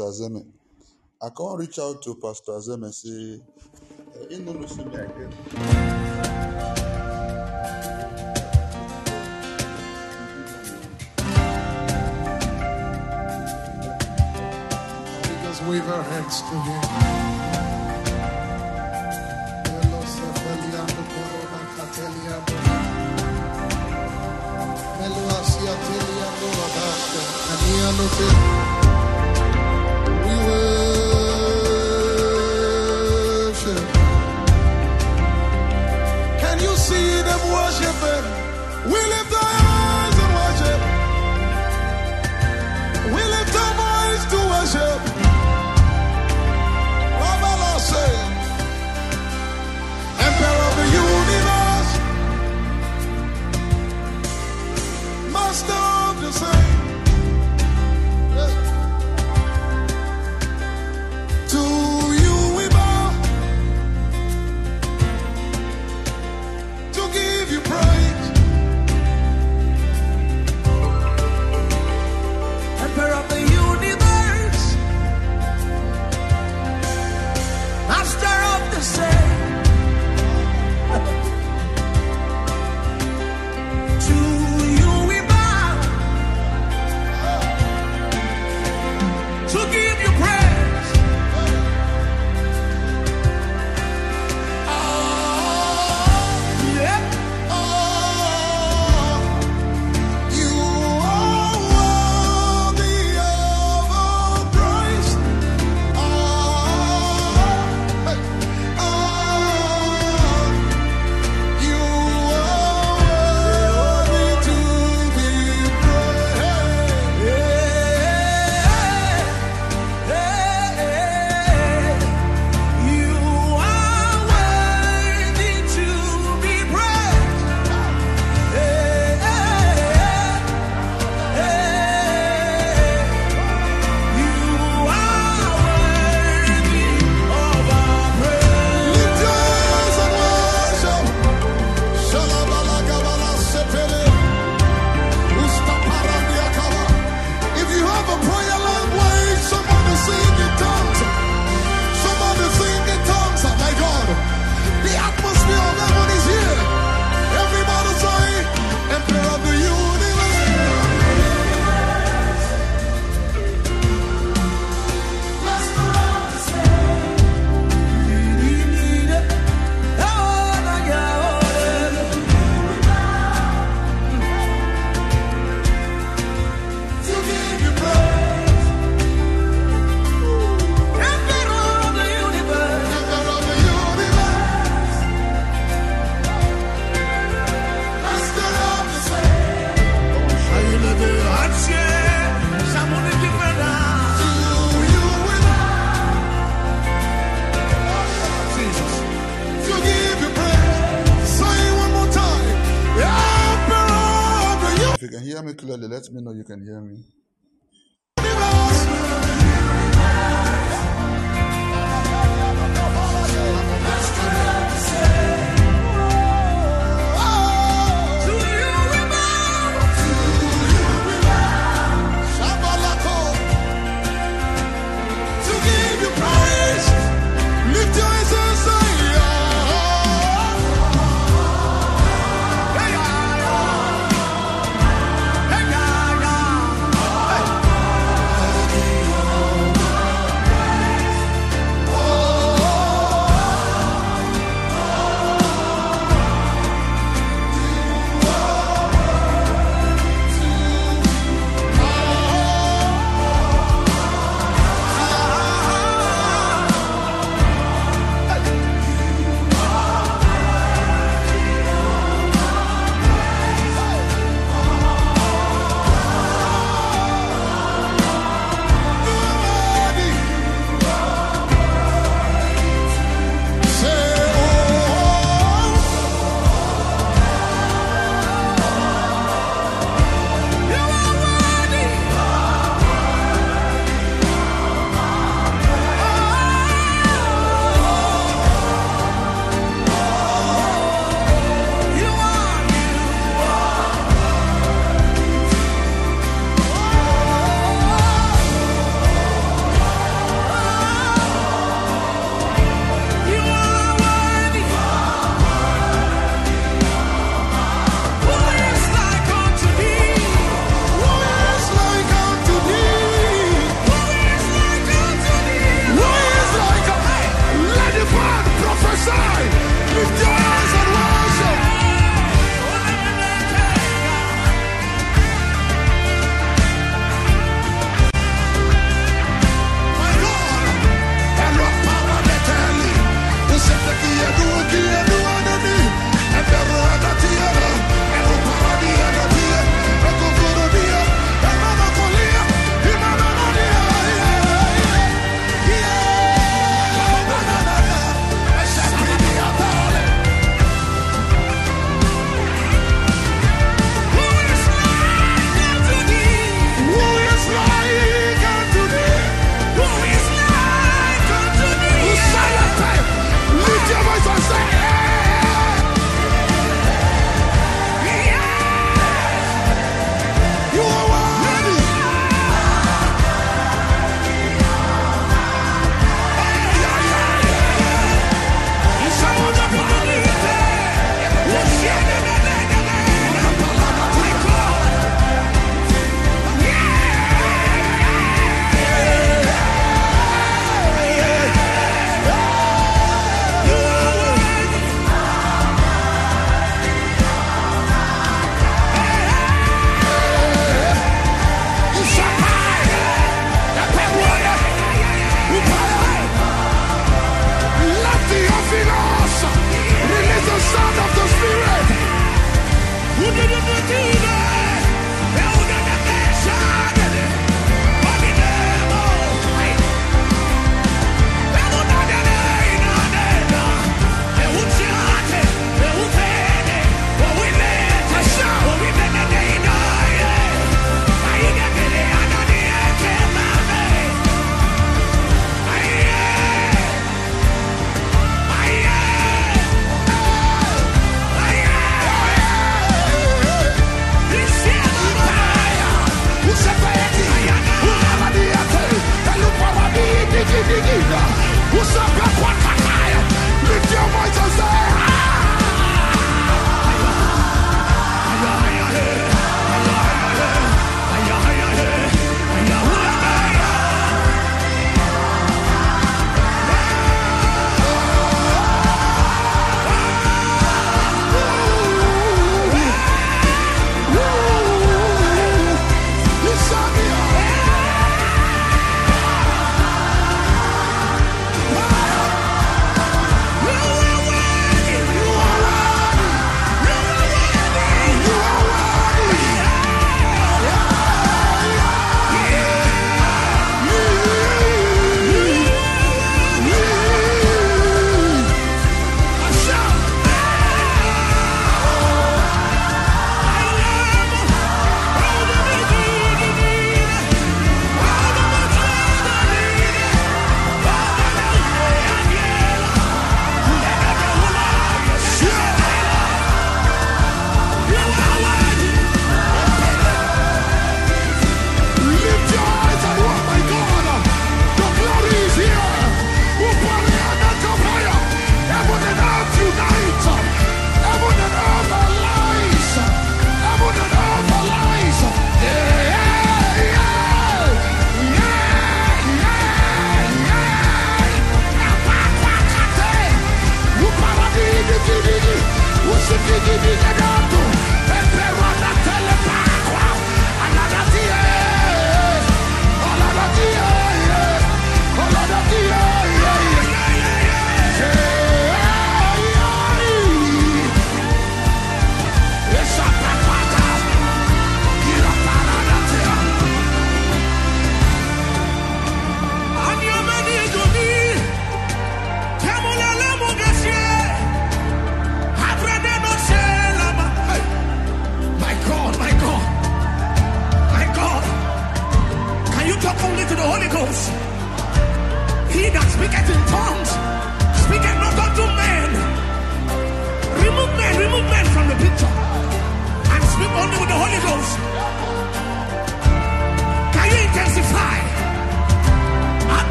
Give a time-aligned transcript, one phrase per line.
[0.00, 0.46] Azeme.
[1.20, 3.42] I can't reach out to Pastor Azeme say,
[4.30, 5.32] you know, see me again.
[15.42, 16.82] Just wave our hands to him.
[25.00, 26.28] Melo asia telia.
[37.50, 38.37] worshiping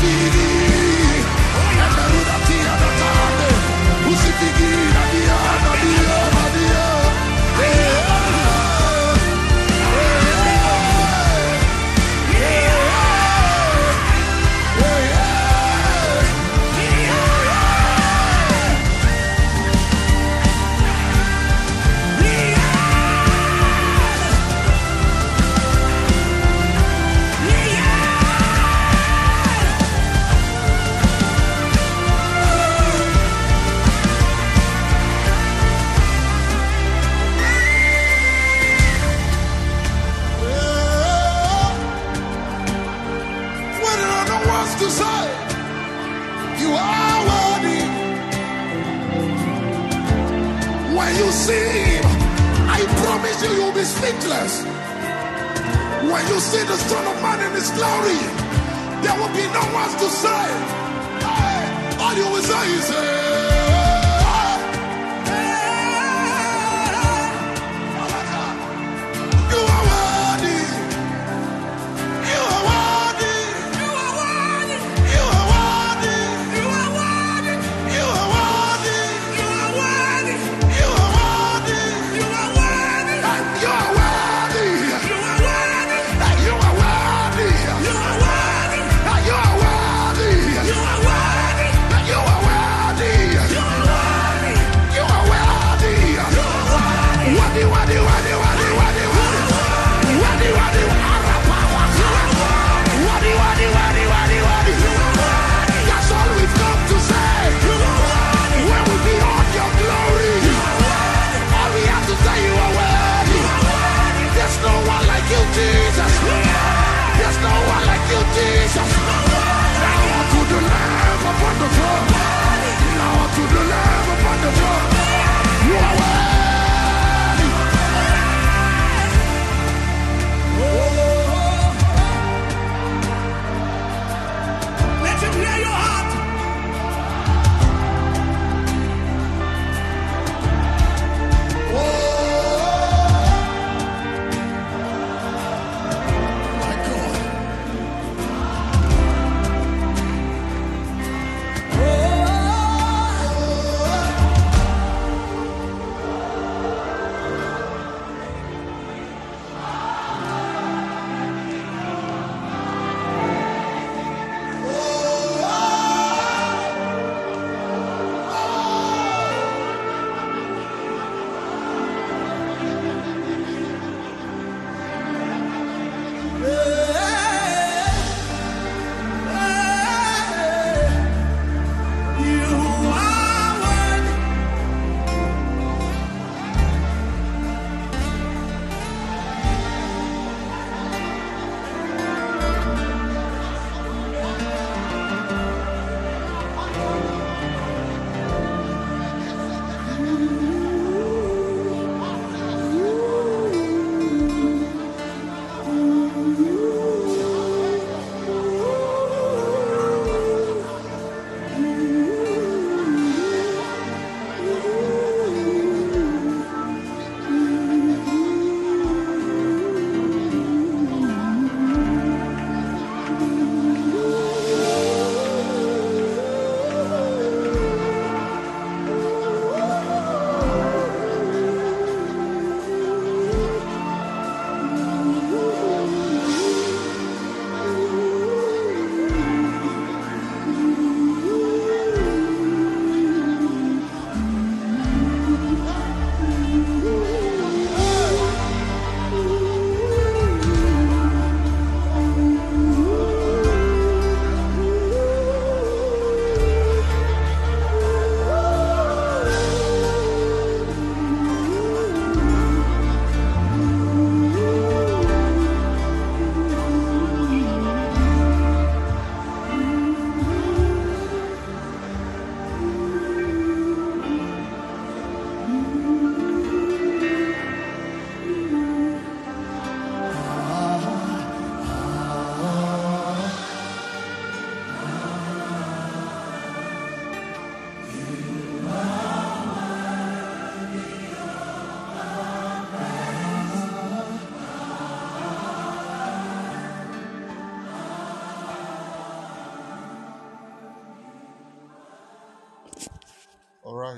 [0.00, 0.87] see the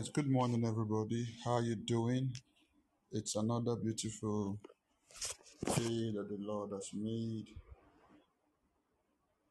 [0.00, 1.26] guys good morning everybody.
[1.44, 2.32] How you doing?
[3.12, 4.58] It's another beautiful
[5.76, 7.48] day that the lord has made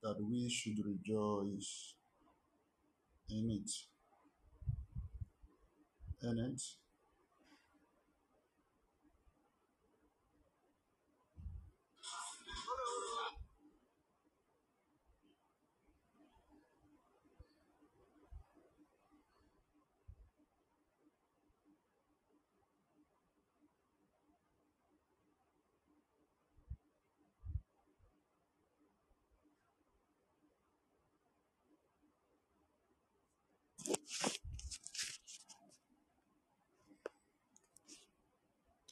[0.02, 1.94] that we should rejoice
[3.30, 3.70] in it.
[6.24, 6.62] In it?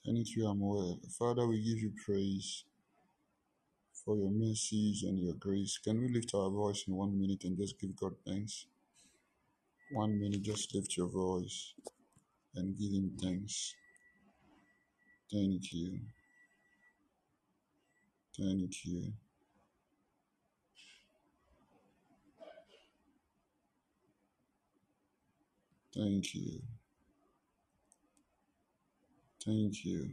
[0.05, 0.99] Thank you, Amoel.
[1.19, 2.63] Father, we give you praise
[4.05, 5.77] for your mercies and your grace.
[5.83, 8.65] Can we lift our voice in one minute and just give God thanks?
[9.91, 11.73] One minute, just lift your voice
[12.55, 13.75] and give Him thanks.
[15.31, 15.99] Thank you.
[18.37, 19.13] Thank you.
[25.93, 26.61] Thank you.
[29.43, 30.09] Thank you.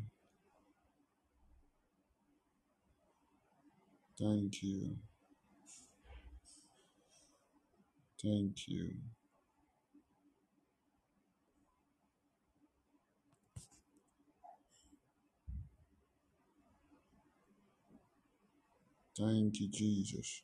[4.19, 4.97] Thank you.
[8.23, 8.95] Thank you.
[19.19, 20.44] Thank you, Jesus.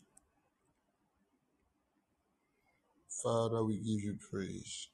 [3.23, 4.89] Father, we give you praise.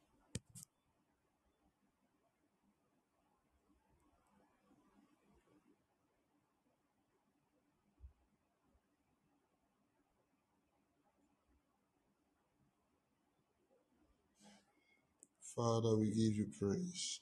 [15.55, 17.21] Father, we give you praise.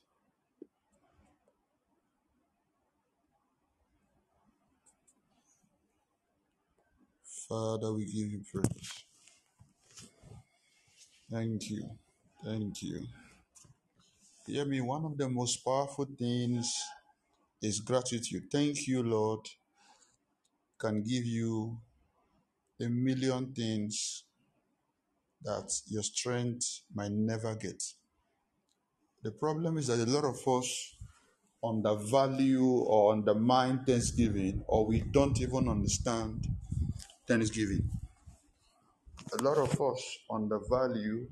[7.49, 9.05] Father, we give you praise.
[11.31, 11.89] Thank you.
[12.43, 13.07] Thank you.
[14.47, 16.71] Hear me, one of the most powerful things
[17.61, 18.43] is gratitude.
[18.51, 19.39] Thank you, Lord,
[20.77, 21.79] can give you
[22.79, 24.23] a million things
[25.41, 27.81] that your strength might never get.
[29.23, 30.95] The problem is that a lot of us
[31.63, 36.47] undervalue or undermine Thanksgiving, or we don't even understand
[37.27, 37.89] Thanksgiving.
[39.33, 41.27] A lot of us undervalue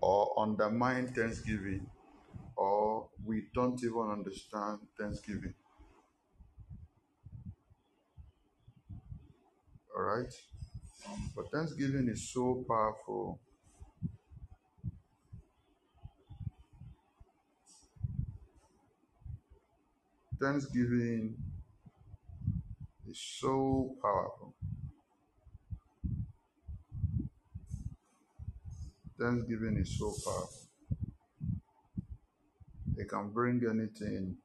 [0.00, 1.86] or undermine Thanksgiving,
[2.56, 5.54] or we don't even understand Thanksgiving.
[9.96, 10.32] All right?
[11.36, 13.40] But Thanksgiving is so powerful.
[20.40, 21.36] Thanksgiving
[23.08, 24.54] is so powerful.
[29.20, 30.68] Thanksgiving is so powerful.
[32.96, 34.36] It can bring anything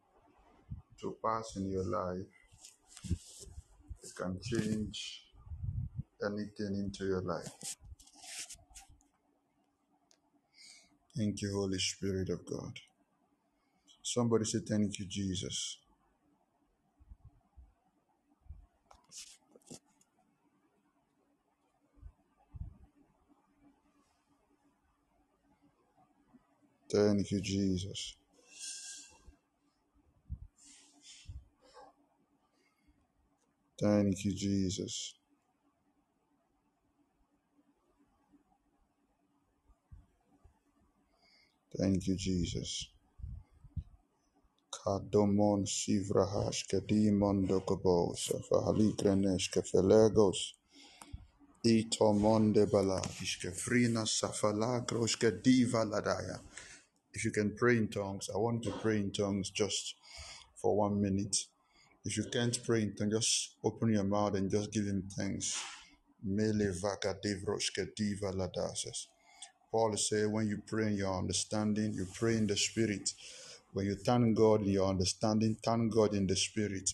[1.02, 2.26] to pass in your life,
[4.04, 5.24] it can change
[6.26, 7.50] anything into your life.
[11.18, 12.80] Thank you, Holy Spirit of God.
[14.04, 15.78] Somebody say, Thank you, Jesus.
[26.92, 28.16] Thank you, Jesus.
[33.82, 35.16] Thank you, Jesus.
[41.78, 42.88] Thank you, Jesus.
[44.72, 50.54] Kadomon sivrahash kedimon dokobos fahaligrenesh kefelegos
[51.64, 56.40] itomonde bala ishkefrina safalagros kediva ladaya.
[57.14, 59.96] If you can pray in tongues, I want to pray in tongues just
[60.56, 61.36] for one minute.
[62.06, 65.62] If you can't pray in tongues, just open your mouth and just give him thanks.
[66.24, 66.74] Mele.
[69.72, 73.14] Paul saying when you pray in your understanding, you pray in the spirit.
[73.74, 76.92] When you thank God in your understanding, thank God in the spirit.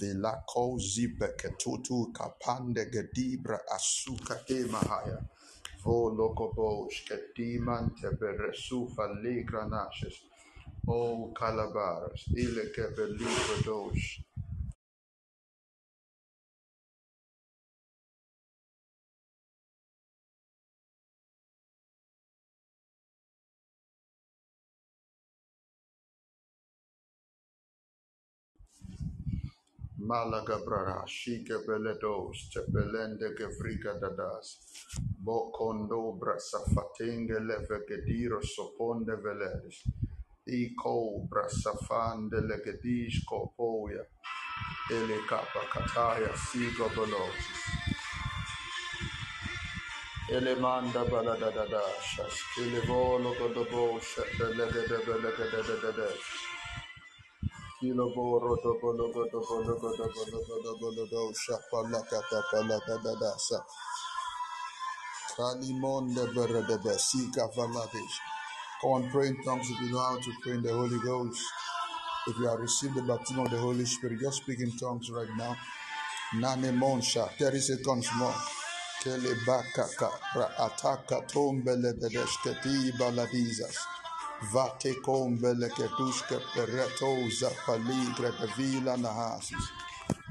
[0.00, 5.24] Vilako zibeke tutu kapande gedibra asuka emahaya.
[5.86, 10.16] Vo lokobosh kediman teberesufa ligranashes.
[10.86, 14.06] O calabaras, ile kebelibradosh.
[29.98, 34.58] Malaga brara, shike beledos, tepelende gevriga dadas,
[35.24, 39.84] bokondo brasafatenge levegediro soponde veledes,
[40.46, 44.04] iko brasafande legedish kopoya,
[44.92, 47.64] ele kapa kataya sigo belosis,
[50.30, 56.55] ele manda baladadada, shas, ele volo godobo, shepelegede belegede
[68.80, 71.42] Come on, pray in tongues if you know how to pray in the Holy Ghost.
[72.28, 75.28] If you have received the baptism of the Holy Spirit, just speak in tongues right
[75.36, 75.56] now.
[76.34, 78.34] Nane monsha, 30 seconds more.
[79.02, 83.95] Kele bakaka, pra ataka tombele de desketi baladizas.
[84.42, 87.08] Vate kombele ketuske pereto
[87.40, 89.70] zapaligre de vila nahasis.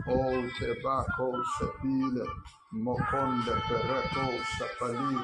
[0.08, 0.18] O
[0.60, 2.26] tebako sepile,
[2.72, 4.26] mokonde pereto
[4.58, 5.18] sapali,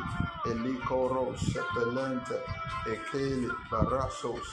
[0.51, 2.39] elikoro sepelente,
[2.93, 4.47] ekeli barasos,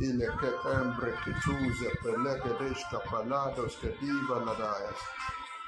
[0.00, 5.00] ile que embre kituze pelege deshka palados que diva ladayas.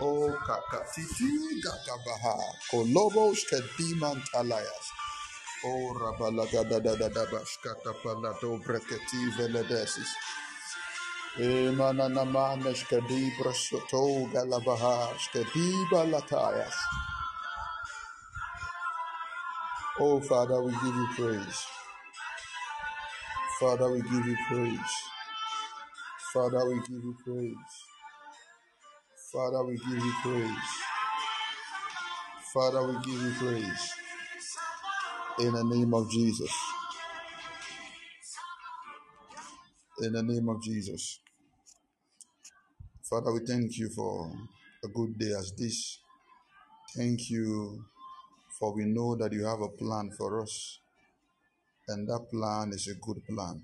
[0.01, 2.37] O kakatiti gagabaha,
[2.71, 4.87] kolobos que dimantalayas.
[4.91, 5.02] O
[5.65, 6.81] rabalagada
[8.03, 10.11] palado breketi veledesis.
[11.39, 16.75] Emananamanesh kadibra soto galabahas kadiba latayas.
[20.01, 21.67] Oh Father, we give you praise.
[23.61, 24.95] Father, we give you praise.
[26.33, 27.75] Father, we give you praise.
[29.33, 30.73] Father, we give you praise.
[32.55, 34.02] Father, we give you praise.
[35.39, 36.53] In the name of Jesus.
[40.01, 41.21] In the name of Jesus.
[43.03, 44.31] Father, we thank you for
[44.85, 45.99] a good day as this.
[46.97, 47.85] Thank you
[48.59, 50.79] for we know that you have a plan for us,
[51.89, 53.63] and that plan is a good plan.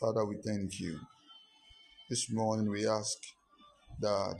[0.00, 0.98] Father, we thank you.
[2.08, 3.18] This morning we ask
[4.00, 4.34] that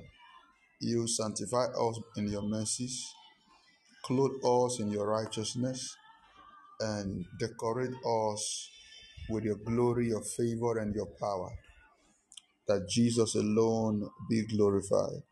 [0.80, 3.06] you sanctify us in your mercies,
[4.08, 5.96] clothe us in your righteousness,
[6.80, 8.70] and decorate us
[9.28, 11.50] with your glory, your favor, and your power.
[12.66, 15.22] That Jesus alone be glorified.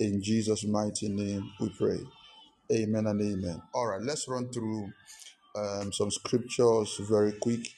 [0.00, 1.98] In Jesus' mighty name we pray.
[2.72, 3.62] Amen and amen.
[3.74, 4.92] All right, let's run through
[5.56, 7.68] um, some scriptures very quick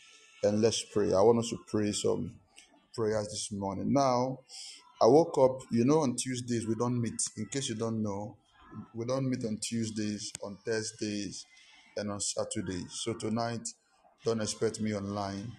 [0.45, 1.15] and let's pray.
[1.15, 2.35] I want us to pray some
[2.95, 3.93] prayers this morning.
[3.93, 4.41] Now,
[5.01, 7.21] I woke up, you know, on Tuesdays we don't meet.
[7.39, 8.37] In case you don't know,
[8.95, 11.47] we don't meet on Tuesdays, on Thursdays,
[11.97, 13.01] and on Saturdays.
[13.05, 13.67] So tonight,
[14.25, 15.53] don't expect me online.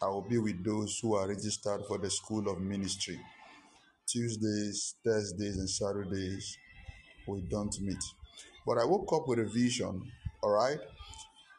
[0.00, 3.18] I will be with those who are registered for the School of Ministry.
[4.06, 6.56] Tuesdays, Thursdays, and Saturdays,
[7.26, 8.02] we don't meet.
[8.66, 10.02] But I woke up with a vision,
[10.42, 10.78] all right?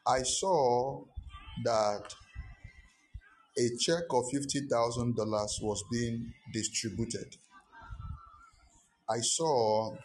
[0.08, 1.04] I saw
[1.64, 2.14] that
[3.58, 5.18] a check of $50,000
[5.62, 7.36] was being distributed.
[9.10, 9.96] I saw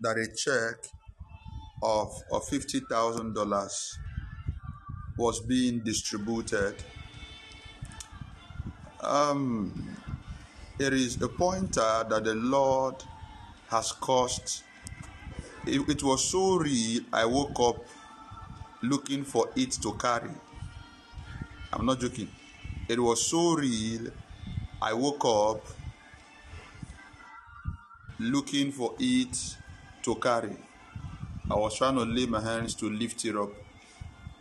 [0.00, 0.90] that a check
[1.82, 3.96] of, of $50,000
[5.16, 6.74] was being distributed.
[9.02, 9.96] Um,
[10.78, 12.96] there is a pointer that the Lord
[13.68, 14.62] has caused.
[15.66, 17.84] It, it was so real, I woke up
[18.82, 20.30] looking for it to carry.
[21.72, 22.28] I'm not joking.
[22.88, 24.10] It was so real,
[24.80, 25.66] I woke up
[28.18, 29.56] looking for it
[30.02, 30.56] to carry.
[31.50, 33.50] I was trying to lay my hands to lift it up.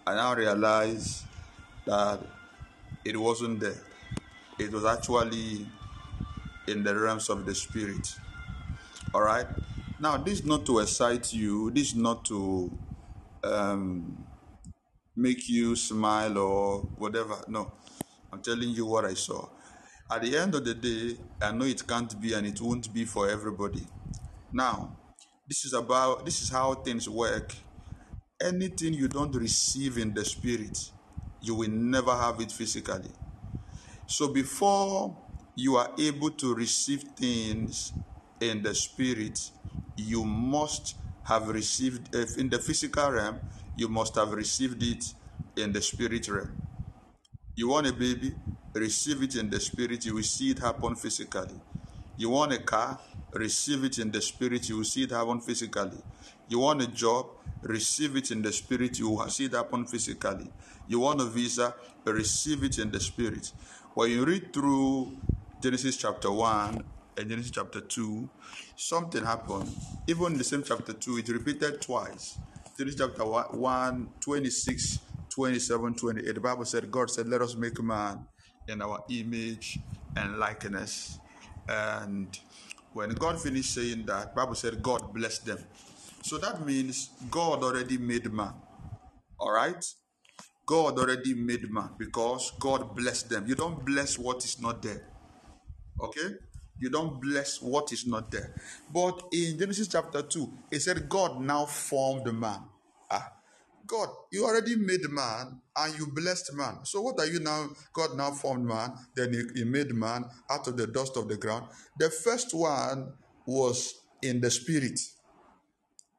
[0.06, 1.24] And I now realized
[1.86, 2.20] that
[3.04, 3.82] it wasn't there.
[4.60, 5.66] It was actually
[6.68, 8.16] in the realms of the spirit.
[9.14, 9.48] All right.
[10.00, 11.72] Now, this is not to excite you.
[11.72, 12.72] This is not to
[13.44, 14.24] um,
[15.16, 17.36] make you smile or whatever.
[17.48, 17.72] No,
[18.32, 19.48] I'm telling you what I saw.
[20.12, 23.06] At the end of the day, I know it can't be and it won't be
[23.06, 23.86] for everybody.
[24.52, 24.96] Now,
[25.50, 27.56] this is about this is how things work.
[28.42, 30.92] Anything you don't receive in the spirit,
[31.42, 33.12] you will never have it physically.
[34.08, 35.18] So before
[35.56, 37.94] you are able to receive things
[38.40, 39.52] in the spirit,
[39.98, 43.40] you must have received in the physical realm,
[43.78, 45.14] you must have received it
[45.58, 46.62] in the spirit realm.
[47.56, 48.36] You want a baby,
[48.74, 51.60] receive it in the spirit, you will see it happen physically.
[52.18, 53.00] You want a car,
[53.34, 55.98] receive it in the spirit, you will see it happen physically.
[56.48, 57.28] You want a job,
[57.62, 60.50] receive it in the spirit, you will see it happen physically.
[60.88, 63.52] You want a visa, receive it in the spirit.
[63.94, 65.18] When you read through
[65.62, 66.84] Genesis chapter 1
[67.18, 68.30] and Genesis chapter 2,
[68.76, 69.70] something happened.
[70.08, 72.38] Even in the same chapter 2, it repeated twice.
[72.78, 76.34] Genesis chapter 1, 26, 27, 28.
[76.34, 78.26] The Bible said, God said, Let us make man
[78.68, 79.80] in our image
[80.16, 81.20] and likeness.
[81.68, 82.40] And
[83.00, 85.60] when God finished saying that, Bible said God blessed them.
[86.22, 88.52] So that means God already made man.
[89.40, 89.82] All right?
[90.66, 93.48] God already made man because God blessed them.
[93.48, 95.08] You don't bless what is not there.
[95.98, 96.36] Okay?
[96.78, 98.54] You don't bless what is not there.
[98.94, 102.60] But in Genesis chapter 2, it said God now formed man.
[103.90, 106.80] God, you already made man and you blessed man.
[106.84, 107.70] So what are you now?
[107.94, 111.38] God now formed man, then he, he made man out of the dust of the
[111.38, 111.66] ground.
[111.98, 113.14] The first one
[113.48, 115.00] was in the spirit.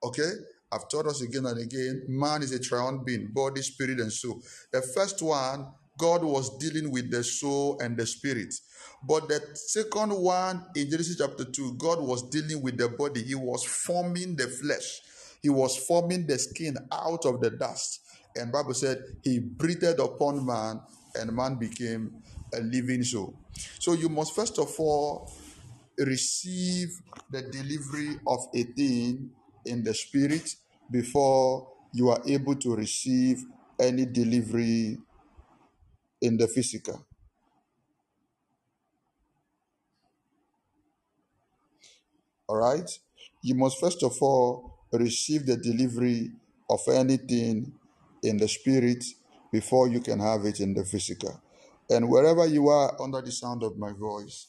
[0.02, 0.30] Okay?
[0.72, 4.42] I've taught us again and again, man is a triune being, body, spirit, and soul.
[4.72, 5.66] The first one,
[5.98, 8.54] God was dealing with the soul and the spirit.
[9.06, 13.22] But the second one in Genesis chapter 2, God was dealing with the body.
[13.22, 15.00] He was forming the flesh.
[15.42, 18.00] He was forming the skin out of the dust.
[18.36, 20.80] And Bible said he breathed upon man
[21.14, 22.22] and man became
[22.54, 23.34] a living soul.
[23.78, 25.32] So you must first of all
[25.98, 26.88] receive
[27.30, 29.30] the delivery of a thing
[29.66, 30.54] in the spirit
[30.90, 33.44] before you are able to receive
[33.78, 34.98] any delivery
[36.20, 37.04] in the physical.
[42.48, 42.88] All right?
[43.42, 46.30] You must first of all receive the delivery
[46.68, 47.72] of anything
[48.22, 49.04] in the spirit
[49.52, 51.40] before you can have it in the physical.
[51.90, 54.46] And wherever you are under the sound of my voice,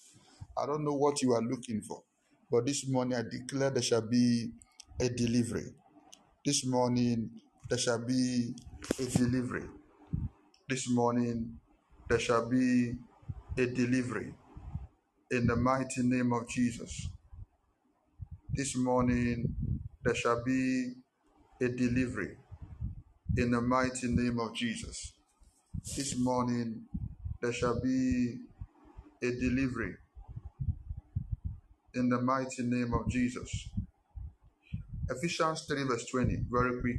[0.58, 2.04] I don't know what you are looking for,
[2.52, 4.52] but this morning I declare there shall be
[5.00, 5.74] a delivery.
[6.46, 7.30] This morning
[7.70, 8.54] there shall be
[9.00, 9.64] a delivery.
[10.70, 11.60] This morning
[12.10, 12.96] there shall be
[13.58, 14.34] a delivery
[15.32, 17.10] in the mighty name of Jesus.
[18.54, 19.56] This morning
[20.04, 20.94] there shall be
[21.62, 22.38] a delivery
[23.38, 25.14] in the mighty name of Jesus.
[25.96, 26.84] This morning
[27.42, 28.38] there shall be
[29.24, 29.96] a delivery
[31.94, 33.70] in the mighty name of Jesus.
[35.10, 36.98] Ephesians 3, verse 20, very quick.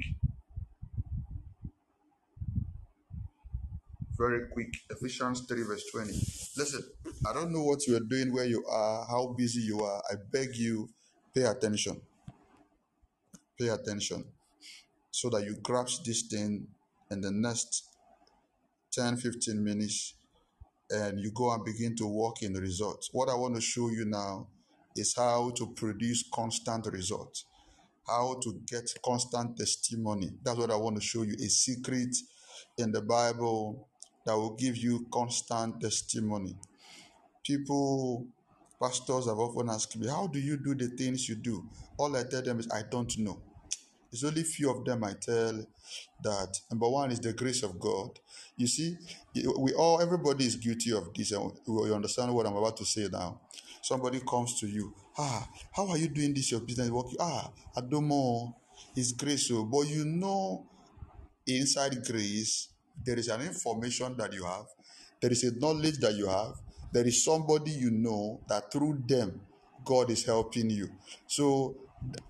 [4.19, 4.69] Very quick.
[4.91, 6.11] Ephesians 3, verse 20.
[6.57, 6.83] Listen,
[7.27, 10.03] I don't know what you are doing, where you are, how busy you are.
[10.11, 10.89] I beg you,
[11.35, 12.01] pay attention.
[13.63, 14.25] Pay attention
[15.13, 16.67] so that you grasp this thing
[17.13, 17.85] in the next
[18.93, 20.15] 10 15 minutes
[20.91, 23.11] and you go and begin to walk in the results.
[23.13, 24.49] What I want to show you now
[24.97, 27.45] is how to produce constant results,
[28.05, 30.31] how to get constant testimony.
[30.43, 32.17] That's what I want to show you a secret
[32.79, 33.87] in the Bible
[34.27, 36.57] that will give you constant testimony.
[37.47, 38.27] People,
[38.83, 41.65] pastors have often asked me, How do you do the things you do?
[41.97, 43.41] All I tell them is, I don't know.
[44.13, 45.65] It's only a few of them I tell
[46.23, 48.11] that number one is the grace of God.
[48.57, 48.97] You see,
[49.59, 53.41] we all everybody is guilty of this, you understand what I'm about to say now.
[53.81, 56.51] Somebody comes to you, ah, how are you doing this?
[56.53, 57.07] Your business work?
[57.19, 58.55] Ah, I don't know.
[58.95, 60.67] It's grace, so but you know,
[61.47, 62.69] inside grace,
[63.05, 64.67] there is an information that you have,
[65.21, 66.55] there is a knowledge that you have,
[66.93, 69.41] there is somebody you know that through them
[69.85, 70.89] God is helping you.
[71.27, 71.75] So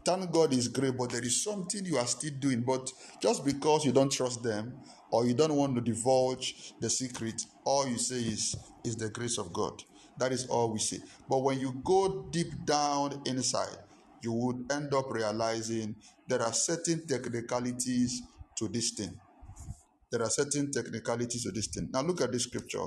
[0.04, 2.62] thank God is great, but there is something you are still doing.
[2.62, 4.74] But just because you don't trust them
[5.10, 9.38] or you don't want to divulge the secret, all you say is is the grace
[9.38, 9.82] of God.
[10.18, 10.98] That is all we say.
[11.28, 13.76] But when you go deep down inside,
[14.22, 15.96] you would end up realizing
[16.28, 18.22] there are certain technicalities
[18.58, 19.18] to this thing.
[20.10, 21.88] There are certain technicalities to this thing.
[21.92, 22.84] Now look at this scripture.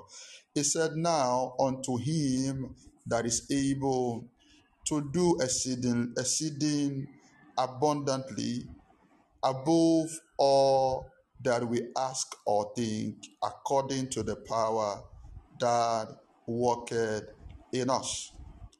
[0.55, 2.75] It said, Now unto him
[3.07, 4.29] that is able
[4.85, 7.07] to do exceeding, exceeding
[7.57, 8.65] abundantly
[9.43, 11.09] above all
[11.43, 15.01] that we ask or think, according to the power
[15.59, 16.07] that
[16.47, 17.23] worketh
[17.73, 18.31] in us.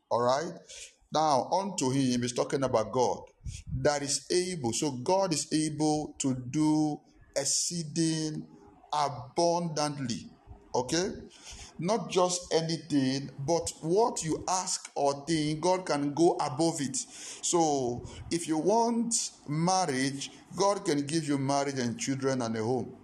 [0.10, 0.54] All right.
[1.14, 3.20] Now, unto him is talking about God
[3.82, 4.74] that is able.
[4.74, 7.00] So, God is able to do
[7.36, 8.48] exceeding
[8.94, 10.30] abundantly.
[10.74, 11.10] Okay?
[11.78, 16.96] Not just anything, but what you ask or think, God can go above it.
[16.96, 22.96] So, if you want marriage, God can give you marriage and children and a home.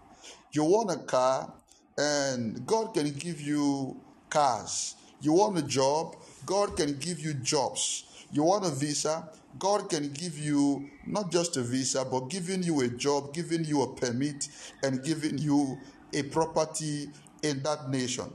[0.53, 1.53] You want a car,
[1.97, 3.99] and God can give you
[4.29, 4.95] cars.
[5.21, 6.15] You want a job,
[6.45, 8.05] God can give you jobs.
[8.31, 12.81] You want a visa, God can give you not just a visa, but giving you
[12.81, 14.47] a job, giving you a permit,
[14.81, 15.77] and giving you
[16.13, 17.09] a property
[17.43, 18.31] in that nation.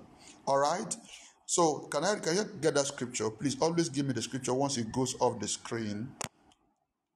[0.46, 0.96] All right?
[1.46, 3.30] So can I can you get that scripture?
[3.30, 6.08] Please always give me the scripture once it goes off the screen.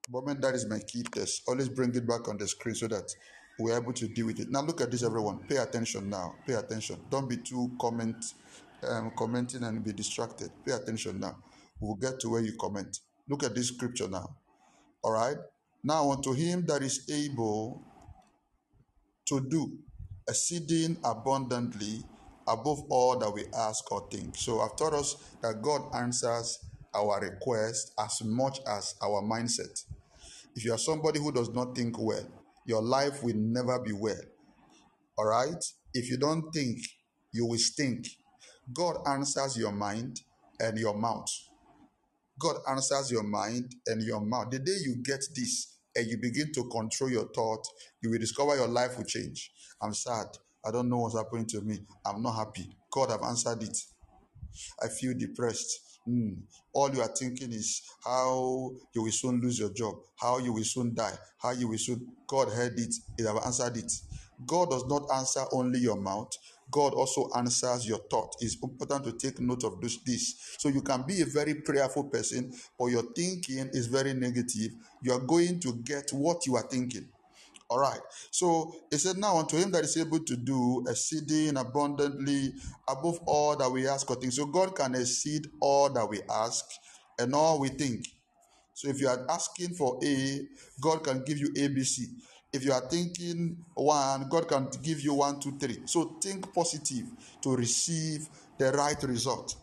[0.09, 1.43] Moment that is my key test.
[1.47, 3.13] Always bring it back on the screen so that
[3.59, 4.51] we're able to deal with it.
[4.51, 5.41] Now look at this, everyone.
[5.49, 6.35] Pay attention now.
[6.47, 6.97] Pay attention.
[7.11, 8.17] Don't be too comment,
[8.89, 10.51] um, commenting and be distracted.
[10.65, 11.37] Pay attention now.
[11.81, 12.99] We'll get to where you comment.
[13.29, 14.37] Look at this scripture now.
[15.03, 15.37] All right.
[15.85, 17.83] Now unto him that is able
[19.27, 19.79] to do
[20.29, 22.03] exceeding abundantly
[22.49, 24.37] above all that we ask or think.
[24.37, 26.59] So I've taught us that God answers
[26.95, 29.85] our request as much as our mindset.
[30.57, 32.27] If you are somebody who does not think well,
[32.65, 34.21] your life will never be well.
[35.17, 35.65] All right?
[35.95, 36.79] If you don't think,
[37.33, 38.07] you will stink.
[38.73, 40.21] God answers your mind
[40.59, 41.29] and your mouth.
[42.39, 44.51] God answers your mind and your mouth.
[44.51, 47.65] The day you get this and you begin to control your thought,
[48.03, 49.53] you will discover your life will change.
[49.83, 50.27] I'm sad.
[50.65, 51.79] I don't know what's happening to me.
[52.05, 52.69] I'm not happy.
[52.91, 53.79] God have answered it.
[54.83, 55.99] I feel depressed.
[56.05, 56.33] Hmm.
[56.73, 60.65] All you are thinking is how you will soon lose your job, how you will
[60.65, 62.07] soon die, how you will soon.
[62.27, 63.93] God heard it, He have answered it.
[64.47, 66.33] God does not answer only your mouth.
[66.71, 68.35] God also answers your thought.
[68.41, 70.57] It's important to take note of this, this.
[70.59, 74.73] So you can be a very prayerful person, but your thinking is very negative.
[75.03, 77.09] You are going to get what you are thinking.
[77.71, 78.01] All right.
[78.33, 82.53] So he said, Now unto him that is able to do exceeding abundantly
[82.89, 84.33] above all that we ask or think.
[84.33, 86.65] So God can exceed all that we ask
[87.19, 88.07] and all we think.
[88.75, 90.41] So if you are asking for A,
[90.81, 92.07] God can give you ABC.
[92.53, 95.83] If you are thinking one, God can give you one, two, three.
[95.85, 97.07] So think positive
[97.43, 99.55] to receive the right result.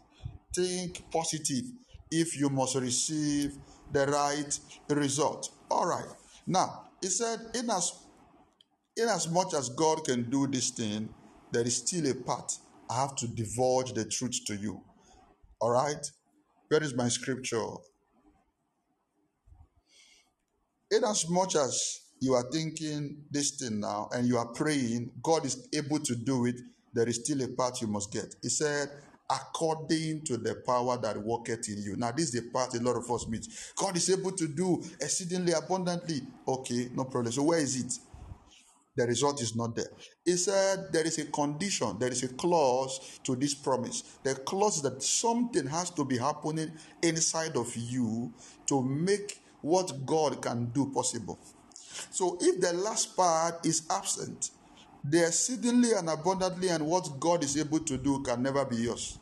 [0.56, 1.66] Think positive
[2.10, 3.58] if you must receive
[3.92, 5.52] the right result.
[5.70, 6.06] All right.
[6.46, 7.92] Now, he said, in as,
[8.96, 11.10] in as much as God can do this thing,
[11.52, 12.52] there is still a part.
[12.90, 14.82] I have to divulge the truth to you.
[15.60, 16.06] All right?
[16.70, 17.64] Where is my scripture?
[20.92, 25.46] In as much as you are thinking this thing now and you are praying, God
[25.46, 26.56] is able to do it,
[26.94, 28.34] there is still a part you must get.
[28.42, 28.90] He said,
[29.30, 31.96] according to the power that worketh in you.
[31.98, 33.48] Now, this is the part a lot of us meet.
[33.76, 36.22] God is able to do exceedingly abundantly.
[36.48, 37.32] Okay, no problem.
[37.32, 38.00] So, where is it?
[38.98, 39.92] The result is not there.
[40.26, 44.02] He said there is a condition, there is a clause to this promise.
[44.24, 46.72] The clause is that something has to be happening
[47.04, 48.34] inside of you
[48.66, 51.38] to make what God can do possible.
[52.10, 54.50] So if the last part is absent,
[55.04, 59.18] the exceedingly and abundantly and what God is able to do can never be yours.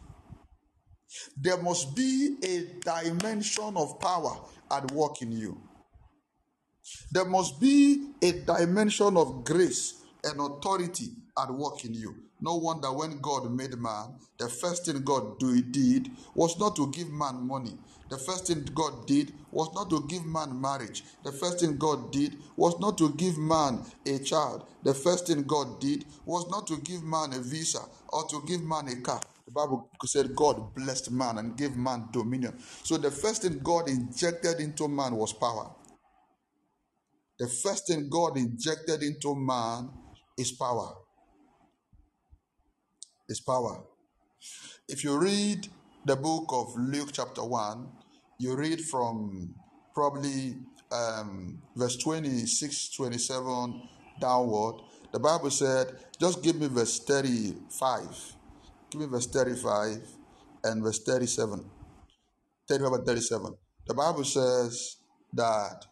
[1.38, 4.38] There must be a dimension of power
[4.72, 5.62] at work in you.
[7.12, 12.16] There must be a dimension of grace and authority at work in you.
[12.42, 16.92] No wonder when God made man, the first thing God do, did was not to
[16.92, 17.78] give man money.
[18.10, 21.04] The first thing God did was not to give man marriage.
[21.24, 24.68] The first thing God did was not to give man a child.
[24.84, 27.80] The first thing God did was not to give man a visa
[28.10, 29.20] or to give man a car.
[29.46, 32.60] The Bible said God blessed man and gave man dominion.
[32.84, 35.72] So the first thing God injected into man was power.
[37.40, 39.90] The first thing God injected into man
[40.38, 40.94] is power.
[43.28, 43.84] Is power.
[44.88, 45.68] If you read
[46.06, 47.88] the book of Luke, chapter 1,
[48.38, 49.56] you read from
[49.94, 50.56] probably
[50.92, 53.82] um, verse 26, 27
[54.22, 54.82] downward.
[55.12, 55.88] The Bible said,
[56.20, 58.36] just give me verse 35.
[58.92, 60.08] Give me verse 35
[60.64, 61.66] and verse 37.
[62.68, 63.56] 35 and 37.
[63.88, 64.98] The Bible says
[65.34, 65.86] that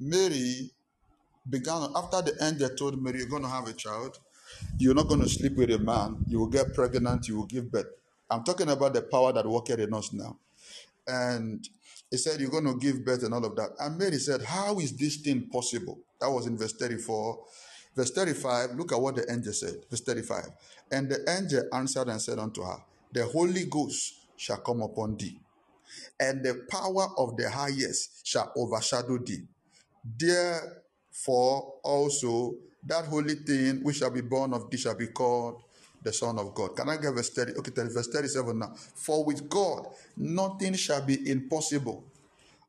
[0.00, 0.70] Mary
[1.48, 4.18] began, after the angel told Mary, You're going to have a child,
[4.78, 7.70] you're not going to sleep with a man, you will get pregnant, you will give
[7.70, 7.86] birth.
[8.30, 10.36] I'm talking about the power that worketh in us now.
[11.06, 11.68] And
[12.10, 13.70] he said, You're going to give birth and all of that.
[13.78, 15.98] And Mary said, How is this thing possible?
[16.20, 17.38] That was in verse 34.
[17.96, 19.74] Verse 35, look at what the angel said.
[19.90, 20.44] Verse 35.
[20.92, 22.76] And the angel answered and said unto her,
[23.12, 25.38] The Holy Ghost shall come upon thee,
[26.18, 29.42] and the power of the highest shall overshadow thee.
[30.18, 32.54] Therefore, also
[32.84, 35.62] that holy thing which shall be born of thee shall be called
[36.02, 36.76] the Son of God.
[36.76, 37.52] Can I get verse 30?
[37.58, 38.72] Okay, 30, verse 37 now.
[38.94, 42.04] For with God nothing shall be impossible.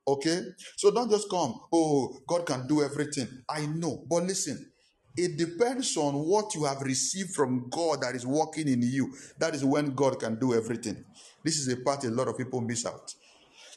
[0.08, 0.42] Okay?
[0.76, 3.28] So don't just come, oh, God can do everything.
[3.48, 4.04] I know.
[4.10, 4.72] But listen,
[5.16, 9.14] it depends on what you have received from God that is working in you.
[9.38, 11.04] That is when God can do everything.
[11.44, 13.14] This is a part a lot of people miss out.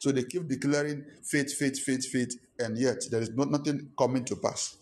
[0.01, 4.25] So they keep declaring faith, faith, faith, faith, and yet there is not, nothing coming
[4.27, 4.77] to pass.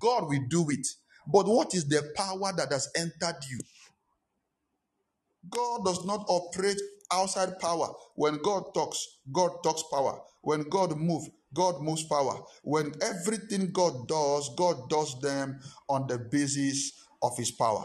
[0.00, 0.86] God will do it.
[1.26, 3.60] But what is the power that has entered you?
[5.48, 6.80] God does not operate
[7.12, 7.88] outside power.
[8.14, 10.20] When God talks, God talks power.
[10.42, 12.42] When God moves, God moves power.
[12.62, 17.84] When everything God does, God does them on the basis of his power.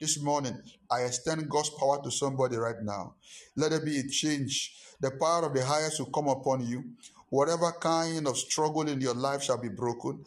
[0.00, 3.14] This morning, I extend God's power to somebody right now.
[3.56, 4.76] Let there be a change.
[5.00, 6.84] The power of the highest will come upon you.
[7.30, 10.24] Whatever kind of struggle in your life shall be broken.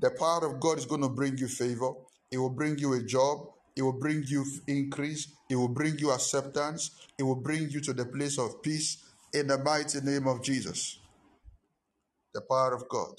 [0.00, 1.92] The power of God is going to bring you favor.
[2.30, 3.48] It will bring you a job.
[3.76, 5.32] It will bring you increase.
[5.50, 6.90] It will bring you acceptance.
[7.18, 8.98] It will bring you to the place of peace
[9.32, 10.98] in the mighty name of Jesus.
[12.34, 13.14] The power of God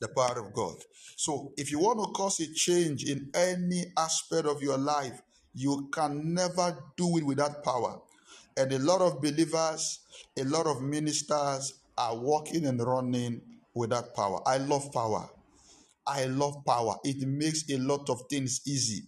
[0.00, 0.76] the power of God.
[1.16, 5.20] So, if you want to cause a change in any aspect of your life,
[5.54, 8.00] you can never do it without power.
[8.56, 10.00] And a lot of believers,
[10.38, 13.40] a lot of ministers are walking and running
[13.74, 14.40] without power.
[14.46, 15.28] I love power.
[16.06, 16.96] I love power.
[17.04, 19.04] It makes a lot of things easy.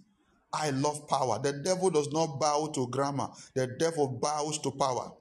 [0.53, 1.39] I love power.
[1.43, 5.13] The devil does not bow to grammar, the devil bows to power.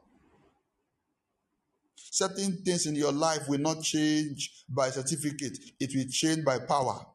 [1.96, 7.06] Certain things in your life will not change by certificate, it will change by power.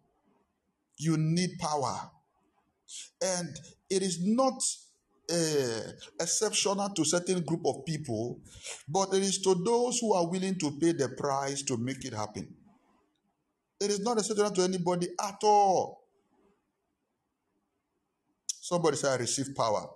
[0.99, 2.11] You need power.
[3.23, 3.59] And
[3.89, 4.63] it is not
[5.33, 8.41] uh, exceptional to certain group of people,
[8.89, 12.13] but it is to those who are willing to pay the price to make it
[12.13, 12.55] happen.
[13.81, 16.05] It is not exceptional to anybody at all.
[18.49, 19.89] Somebody say, I receive power.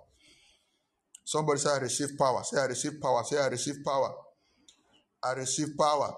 [1.23, 2.43] Somebody say, I receive power.
[2.43, 3.23] Say, I receive power.
[3.23, 4.13] Say, I receive power.
[5.23, 6.13] I receive power.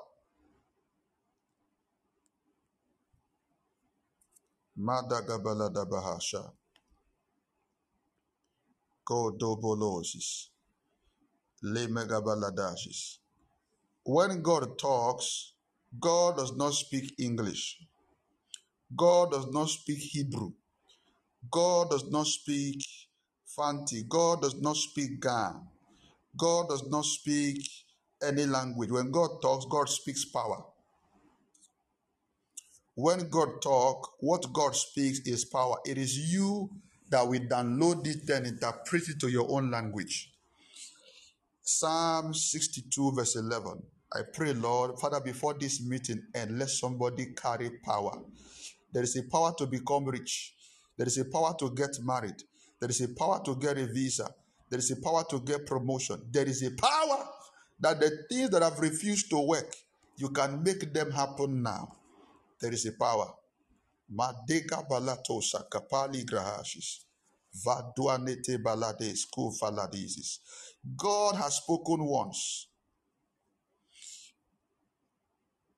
[4.79, 6.51] Madagabaladabahasha.
[9.07, 10.47] Kodobolosis.
[11.63, 13.17] Lemegabaladashis.
[14.05, 15.53] When God talks,
[15.99, 17.77] God does not speak English.
[18.95, 20.51] God does not speak Hebrew.
[21.51, 22.81] God does not speak
[23.45, 24.03] Fanti.
[24.09, 25.53] God does not speak Ga.
[26.37, 27.67] God does not speak
[28.23, 28.91] any language.
[28.91, 30.63] When God talks, God speaks power.
[32.95, 35.77] When God talks, what God speaks is power.
[35.85, 36.69] It is you
[37.09, 40.31] that will download it and interpret it to your own language.
[41.63, 43.83] Psalm 62, verse 11.
[44.13, 48.11] I pray, Lord, Father, before this meeting, and let somebody carry power.
[48.93, 50.53] There is a power to become rich.
[50.97, 52.41] There is a power to get married.
[52.79, 54.29] There is a power to get a visa.
[54.69, 56.21] There is a power to get promotion.
[56.31, 57.25] There is a power
[57.81, 59.75] that the things that have refused to work,
[60.17, 61.97] you can make them happen now.
[62.61, 63.33] There is a power.
[64.11, 67.03] Madeka balato sakapali grahashis.
[67.65, 70.39] Vaduanete balades kuvaladisis.
[70.95, 72.66] God has spoken once.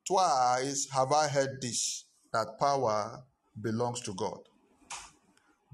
[0.09, 3.23] Twice have I heard this that power
[3.61, 4.39] belongs to God.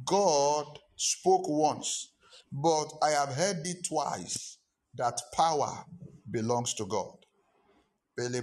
[0.06, 0.66] God
[0.98, 2.10] spoke once,
[2.52, 4.58] but I have heard it twice
[4.96, 5.86] that power
[6.30, 7.16] belongs to God.
[8.18, 8.34] If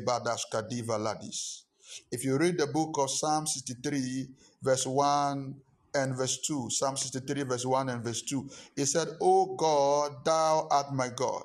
[2.25, 4.29] you read the book of Psalm 63,
[4.63, 5.55] verse 1
[5.95, 10.69] and verse 2, Psalm 63, verse 1 and verse 2, it said, O God, thou
[10.71, 11.43] art my God.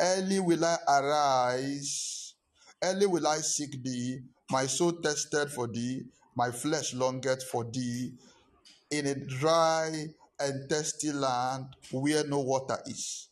[0.00, 2.23] Early will I arise,
[2.82, 4.20] early will I seek thee.
[4.50, 6.02] My soul tested for thee,
[6.36, 8.12] my flesh longeth for thee
[8.90, 10.06] in a dry
[10.40, 13.28] and thirsty land where no water is.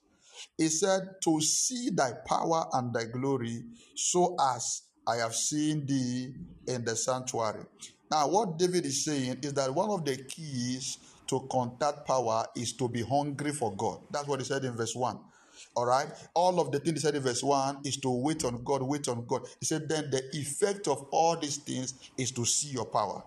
[0.57, 3.63] He said, To see thy power and thy glory,
[3.95, 6.35] so as I have seen thee
[6.67, 7.65] in the sanctuary.
[8.11, 12.75] Now, what David is saying is that one of the keys to contact power is
[12.75, 14.01] to be hungry for God.
[14.11, 15.19] That's what he said in verse 1.
[15.75, 16.09] All right.
[16.35, 19.09] All of the things he said in verse 1 is to wait on God, wait
[19.09, 19.47] on God.
[19.59, 23.23] He said, then the effect of all these things is to see your power.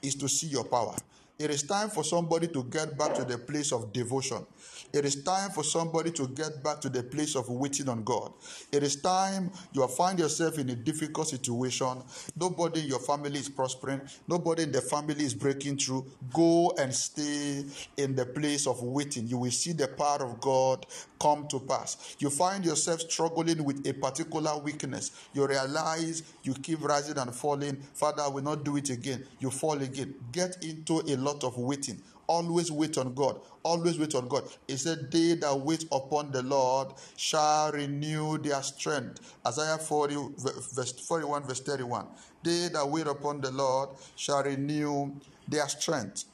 [0.00, 0.96] Is to see your power.
[1.42, 4.46] It is time for somebody to get back to the place of devotion.
[4.92, 8.32] It is time for somebody to get back to the place of waiting on God.
[8.70, 12.00] It is time you find yourself in a difficult situation.
[12.36, 14.02] Nobody in your family is prospering.
[14.28, 16.06] Nobody in the family is breaking through.
[16.32, 17.64] Go and stay
[17.96, 19.26] in the place of waiting.
[19.26, 20.86] You will see the power of God
[21.20, 22.16] come to pass.
[22.20, 25.10] You find yourself struggling with a particular weakness.
[25.32, 27.76] You realize you keep rising and falling.
[27.94, 29.24] Father, I will not do it again.
[29.40, 30.14] You fall again.
[30.30, 32.02] Get into a lot of waiting.
[32.26, 33.40] Always wait on God.
[33.62, 34.44] Always wait on God.
[34.66, 39.36] He said, They that wait upon the Lord shall renew their strength.
[39.46, 42.06] Isaiah 40, verse 41, verse 31.
[42.42, 45.12] They that wait upon the Lord shall renew
[45.48, 46.24] their strength.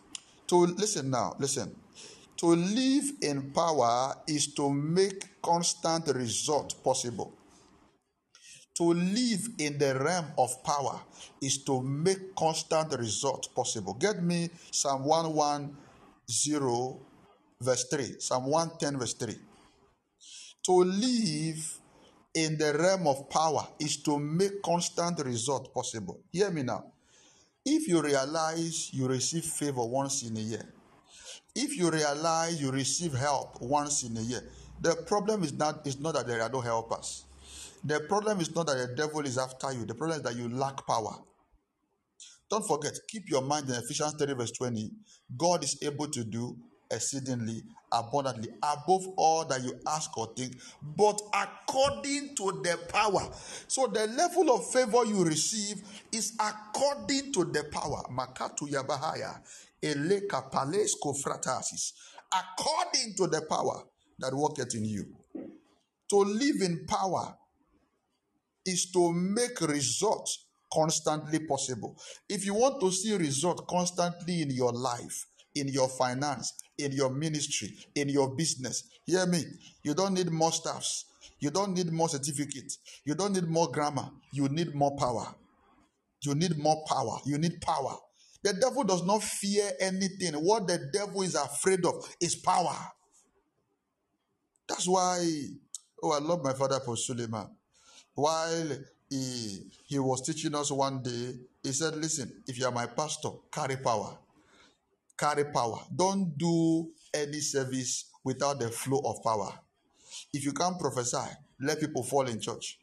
[0.49, 1.75] To listen now, listen.
[2.39, 7.38] To live in power is to make constant result possible.
[8.79, 11.01] To live in the realm of power
[11.43, 13.95] is to make constant result possible.
[13.95, 15.77] Get me Psalm 110
[17.61, 18.17] verse 3.
[18.19, 19.35] Psalm 110, verse 3.
[20.67, 21.81] To live
[22.35, 26.21] in the realm of power is to make constant result possible.
[26.31, 26.93] Hear me now.
[27.65, 30.65] If you realize you receive favor once in a year,
[31.55, 34.43] if you realize you receive help once in a year,
[34.81, 37.25] the problem is not is not that there are no helpers.
[37.85, 39.85] The problem is not that the devil is after you.
[39.85, 41.15] The problem is that you lack power.
[42.51, 44.91] Don't forget, keep your mind in Ephesians 3, verse 20.
[45.37, 46.57] God is able to do
[46.91, 47.63] exceedingly
[47.93, 53.29] abundantly above all that you ask or think, but according to the power.
[53.67, 58.03] So the level of favor you receive is according to the power.
[58.11, 59.41] Makatu Yabahaya,
[59.83, 61.93] Eleka Pales Kofratasis.
[62.33, 63.85] According to the power
[64.19, 65.05] that worketh in you.
[66.11, 67.37] To live in power
[68.69, 71.97] is to make results constantly possible.
[72.29, 77.11] If you want to see results constantly in your life, in your finance, in your
[77.11, 79.43] ministry, in your business, hear me.
[79.83, 81.07] You don't need more staffs.
[81.41, 82.79] You don't need more certificates.
[83.05, 84.11] You don't need more grammar.
[84.33, 85.35] You need more power.
[86.23, 87.19] You need more power.
[87.25, 87.97] You need power.
[88.43, 90.35] The devil does not fear anything.
[90.35, 92.77] What the devil is afraid of is power.
[94.69, 95.27] That's why,
[96.03, 97.49] oh, I love my father, Paul Suleiman.
[98.19, 98.67] While
[99.09, 103.29] he, he was teaching us one day, he said, Listen, if you are my pastor,
[103.53, 104.19] carry power.
[105.17, 105.79] Carry power.
[105.95, 109.53] Don't do any service without the flow of power.
[110.33, 112.81] If you can't prophesy, let people fall in church.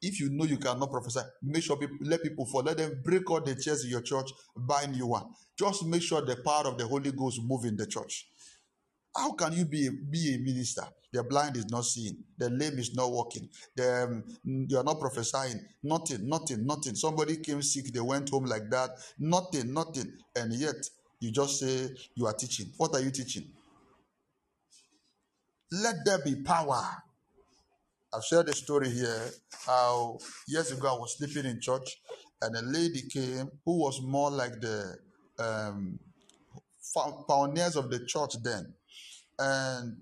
[0.00, 2.62] If you know you cannot prophesy, make sure people let people fall.
[2.62, 5.26] Let them break all the chairs in your church, buy new one.
[5.58, 8.28] Just make sure the power of the Holy Ghost move in the church.
[9.14, 10.84] How can you be a, be a minister?
[11.12, 15.00] The blind is not seeing, the lame is not walking, the, um, you are not
[15.00, 15.60] prophesying.
[15.82, 16.94] Nothing, nothing, nothing.
[16.94, 18.90] Somebody came sick, they went home like that.
[19.18, 20.12] Nothing, nothing.
[20.36, 20.76] And yet,
[21.18, 22.66] you just say you are teaching.
[22.76, 23.50] What are you teaching?
[25.72, 26.84] Let there be power.
[28.12, 29.30] I've shared a story here
[29.66, 31.96] how years ago I was sleeping in church
[32.42, 34.96] and a lady came who was more like the
[35.38, 35.98] um,
[37.28, 38.74] pioneers of the church then
[39.38, 39.96] and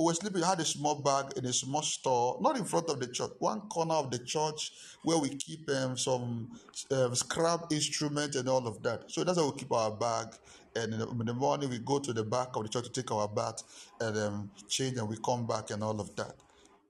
[0.00, 0.40] we were sleeping.
[0.40, 3.32] We had a small bag in a small store, not in front of the church,
[3.38, 4.72] one corner of the church
[5.02, 6.50] where we keep um, some
[6.90, 9.10] um, scrap instrument and all of that.
[9.10, 10.28] So that's how we keep our bag.
[10.74, 12.90] And in the, in the morning, we go to the back of the church to
[12.90, 13.62] take our bath
[14.00, 16.34] and um, change, and we come back and all of that.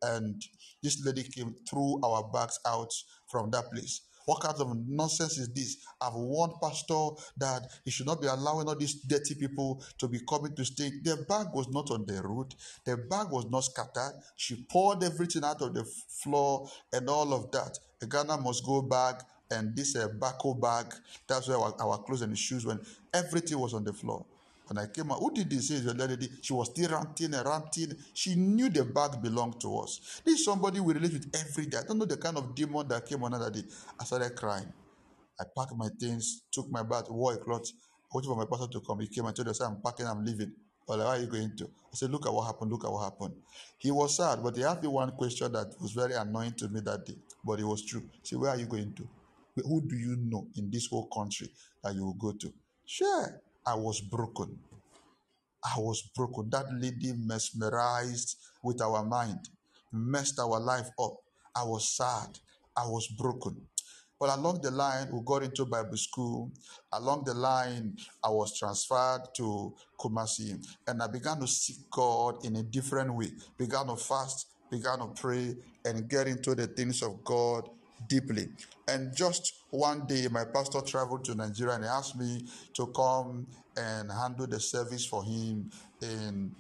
[0.02, 0.42] And
[0.80, 2.92] this lady came threw our bags out
[3.26, 4.02] from that place.
[4.30, 5.78] What kind of nonsense is this?
[6.00, 7.08] I've warned Pastor
[7.38, 10.92] that he should not be allowing all these dirty people to be coming to stay.
[11.02, 12.54] The bag was not on the road,
[12.84, 14.22] the bag was not scattered.
[14.36, 17.76] She poured everything out of the floor and all of that.
[17.98, 20.94] The Ghana must go back and this uh, baco bag.
[21.26, 22.82] That's where our, our clothes and shoes went.
[23.12, 24.24] Everything was on the floor.
[24.70, 25.66] When I came out, who did this?
[25.66, 26.30] Says lady.
[26.40, 27.92] She was still ranting and ranting.
[28.14, 30.22] She knew the bag belonged to us.
[30.24, 31.78] This is somebody we relate with every day.
[31.78, 33.64] I don't know the kind of demon that came on that day.
[33.98, 34.72] I started crying.
[35.40, 37.68] I packed my things, took my bath, wore a cloth,
[38.14, 39.00] waited for my pastor to come.
[39.00, 40.52] He came and told us, I'm packing, I'm leaving.
[40.86, 41.64] Well, where are you going to?
[41.64, 43.34] I said, Look at what happened, look at what happened.
[43.76, 46.78] He was sad, but he asked me one question that was very annoying to me
[46.82, 48.02] that day, but it was true.
[48.12, 49.08] He said, Where are you going to?
[49.64, 51.48] Who do you know in this whole country
[51.82, 52.52] that you will go to?
[52.86, 53.40] Sure,
[53.70, 54.58] I was broken.
[55.64, 56.50] I was broken.
[56.50, 59.48] That lady mesmerized with our mind,
[59.92, 61.18] messed our life up.
[61.54, 62.36] I was sad.
[62.76, 63.54] I was broken.
[64.18, 66.50] But along the line, we got into Bible school.
[66.92, 70.58] Along the line, I was transferred to Kumasi,
[70.88, 73.30] and I began to seek God in a different way.
[73.56, 75.54] Began to fast, began to pray,
[75.84, 77.68] and get into the things of God
[78.08, 78.48] deeply.
[78.88, 83.46] And just one day, my pastor traveled to Nigeria and he asked me to come
[83.76, 85.70] and handle the service for him
[86.02, 86.54] in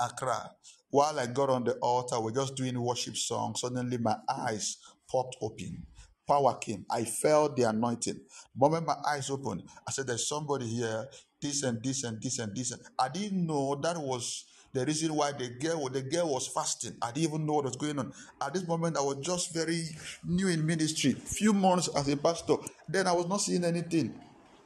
[0.00, 0.50] Accra.
[0.90, 3.60] While I got on the altar, we're just doing worship songs.
[3.60, 4.78] Suddenly, my eyes
[5.10, 5.86] popped open.
[6.26, 6.86] Power came.
[6.90, 8.14] I felt the anointing.
[8.14, 11.06] The moment my eyes opened, I said, There's somebody here,
[11.40, 12.72] this and this and this and this.
[12.98, 16.96] I didn't know that was the reason why the girl the girl was fasting.
[17.02, 18.12] I didn't even know what was going on.
[18.40, 19.84] At this moment, I was just very
[20.24, 22.56] new in ministry, few months as a pastor.
[22.88, 24.14] Then I was not seeing anything.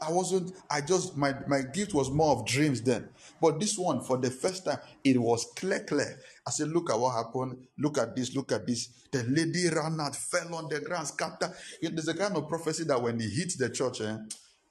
[0.01, 3.09] I wasn't, I just, my, my gift was more of dreams then.
[3.41, 6.19] But this one, for the first time, it was clear, clear.
[6.47, 7.67] I said, look at what happened.
[7.79, 8.89] Look at this, look at this.
[9.11, 11.53] The lady ran out, fell on the ground, scattered.
[11.81, 14.17] There's a kind of prophecy that when he hits the church, eh,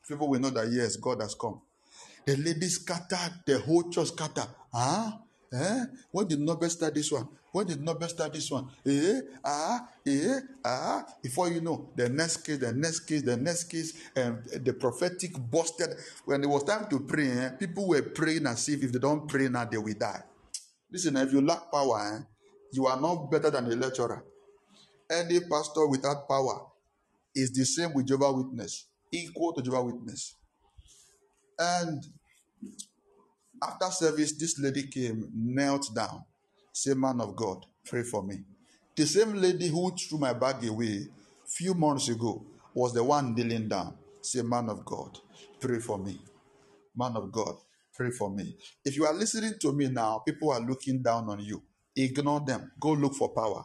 [0.08, 1.62] people will know that, yes, God has come.
[2.26, 4.48] The lady scattered, the whole church scattered.
[4.74, 5.12] Huh?
[5.54, 5.86] Eh?
[6.12, 7.28] When did Nobel start this one?
[7.52, 8.68] When did not start this one?
[8.84, 11.06] Eh, ah, eh, ah.
[11.22, 15.34] Before you know, the next case, the next case, the next case, and the prophetic
[15.52, 15.90] busted.
[16.26, 19.28] When it was time to pray, eh, people were praying as if if they don't
[19.28, 20.24] pray now, they will die.
[20.92, 22.24] Listen, if you lack power, eh,
[22.72, 24.24] you are not better than a lecturer.
[25.12, 26.66] Any pastor without power
[27.36, 30.38] is the same with Jehovah Witness, equal to Jehovah Witness.
[31.60, 32.06] And
[33.62, 36.24] after service, this lady came, knelt down,
[36.72, 38.44] said, Man of God, pray for me.
[38.96, 41.08] The same lady who threw my bag away
[41.48, 43.96] few months ago was the one kneeling down.
[44.22, 45.20] Say, Man of God,
[45.60, 46.20] pray for me.
[46.96, 47.56] Man of God,
[47.94, 48.56] pray for me.
[48.84, 51.62] If you are listening to me now, people are looking down on you.
[51.96, 52.72] Ignore them.
[52.80, 53.64] Go look for power.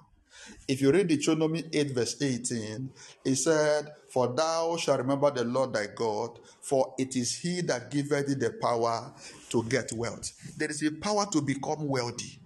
[0.67, 2.91] If you read Deuteronomy 8, verse 18,
[3.25, 7.91] it said, For thou shalt remember the Lord thy God, for it is he that
[7.91, 9.13] giveth thee the power
[9.51, 10.33] to get wealth.
[10.57, 12.39] There is a power to become wealthy.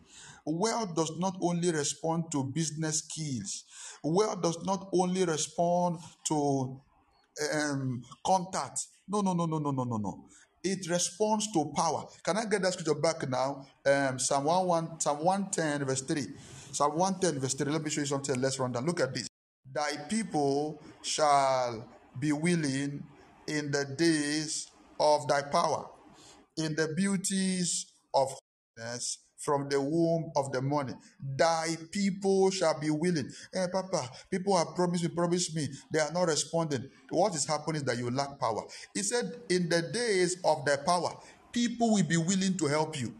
[0.44, 3.64] Wealth does not only respond to business skills,
[4.02, 6.80] wealth does not only respond to
[7.54, 8.86] um, contact.
[9.08, 10.24] No, no, no, no, no, no, no, no.
[10.64, 12.06] It responds to power.
[12.22, 13.66] Can I get that scripture back now?
[13.84, 16.26] Um, Psalm 1, Psalm 110, verse 3.
[16.72, 17.70] Psalm 110, verse 3.
[17.70, 18.40] Let me show you something.
[18.40, 18.86] Let's run down.
[18.86, 19.28] Look at this.
[19.70, 21.86] Thy people shall
[22.18, 23.02] be willing
[23.46, 24.68] in the days
[24.98, 25.86] of thy power,
[26.56, 28.28] in the beauties of
[28.76, 30.96] holiness from the womb of the morning.
[31.20, 33.28] Thy people shall be willing.
[33.52, 35.68] Hey, Papa, people have promised me, promised me.
[35.92, 36.88] They are not responding.
[37.10, 38.62] What is happening is that you lack power.
[38.94, 41.10] He said, In the days of thy power,
[41.52, 43.14] people will be willing to help you.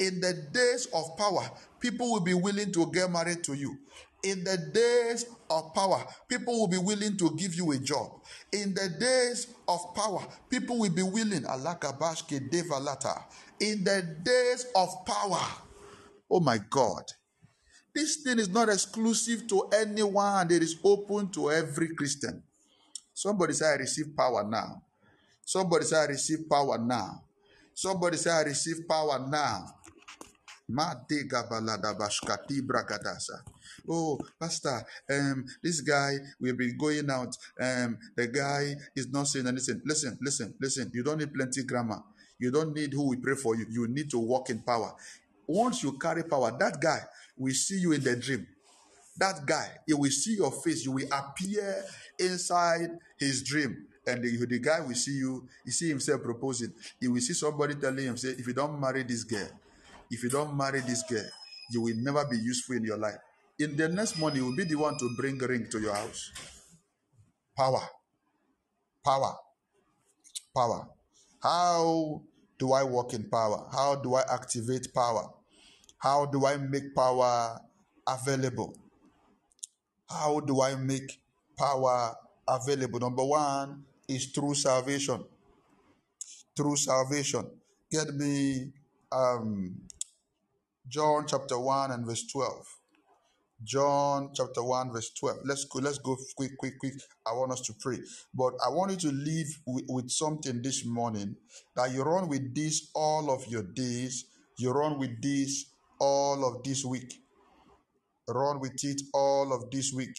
[0.00, 1.48] In the days of power,
[1.78, 3.76] people will be willing to get married to you.
[4.22, 8.10] In the days of power, people will be willing to give you a job.
[8.52, 11.42] In the days of power, people will be willing.
[11.42, 13.24] Alakabashke devalata.
[13.60, 15.40] In the days of power,
[16.30, 17.04] oh my God,
[17.94, 20.50] this thing is not exclusive to anyone.
[20.50, 22.42] It is open to every Christian.
[23.12, 24.82] Somebody say, I receive power now.
[25.44, 27.22] Somebody say, I receive power now.
[27.74, 29.66] Somebody say, I receive power now.
[33.88, 37.36] Oh, Pastor, um, this guy will be going out.
[37.60, 39.80] Um, the guy is not saying anything.
[39.84, 40.90] Listen, listen, listen.
[40.94, 42.02] You don't need plenty grammar.
[42.38, 43.66] You don't need who will pray for you.
[43.70, 44.94] You need to walk in power.
[45.46, 47.00] Once you carry power, that guy
[47.36, 48.46] will see you in the dream.
[49.18, 50.84] That guy, he will see your face.
[50.84, 51.84] You will appear
[52.18, 53.86] inside his dream.
[54.06, 56.72] And the, the guy will see you, he see himself proposing.
[56.98, 59.48] He will see somebody telling him, say, if you don't marry this girl,
[60.10, 61.24] if you don't marry this girl,
[61.70, 63.18] you will never be useful in your life.
[63.58, 66.30] In the next morning, you will be the one to bring ring to your house.
[67.56, 67.82] Power.
[69.04, 69.36] Power.
[70.56, 70.88] Power.
[71.42, 72.22] How
[72.58, 73.68] do I work in power?
[73.72, 75.30] How do I activate power?
[75.98, 77.60] How do I make power
[78.08, 78.74] available?
[80.08, 81.20] How do I make
[81.56, 82.14] power
[82.48, 82.98] available?
[82.98, 85.24] Number one is through salvation.
[86.56, 87.46] Through salvation.
[87.90, 88.72] Get me
[89.12, 89.76] um,
[90.90, 92.66] John chapter 1 and verse 12.
[93.62, 95.38] John chapter 1, verse 12.
[95.44, 96.94] Let's go, let's go quick, quick, quick.
[97.24, 97.98] I want us to pray.
[98.34, 101.36] But I want you to leave with, with something this morning
[101.76, 104.24] that you run with this all of your days.
[104.58, 105.66] You run with this
[106.00, 107.14] all of this week.
[108.26, 110.18] Run with it all of this week.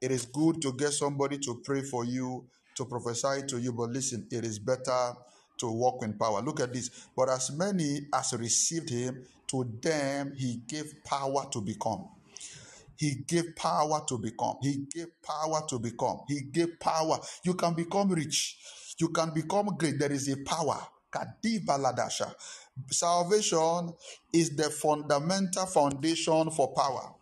[0.00, 2.46] It is good to get somebody to pray for you,
[2.76, 5.12] to prophesy to you, but listen, it is better
[5.58, 6.40] to walk in power.
[6.40, 6.90] Look at this.
[7.14, 12.08] But as many as received him, to them he gave power to become.
[12.96, 14.56] He gave power to become.
[14.62, 16.20] He gave power to become.
[16.28, 17.18] He gave power.
[17.44, 18.58] You can become rich.
[18.98, 19.98] You can become great.
[19.98, 20.78] There is a power.
[22.90, 23.94] Salvation
[24.32, 27.14] is the fundamental foundation for power.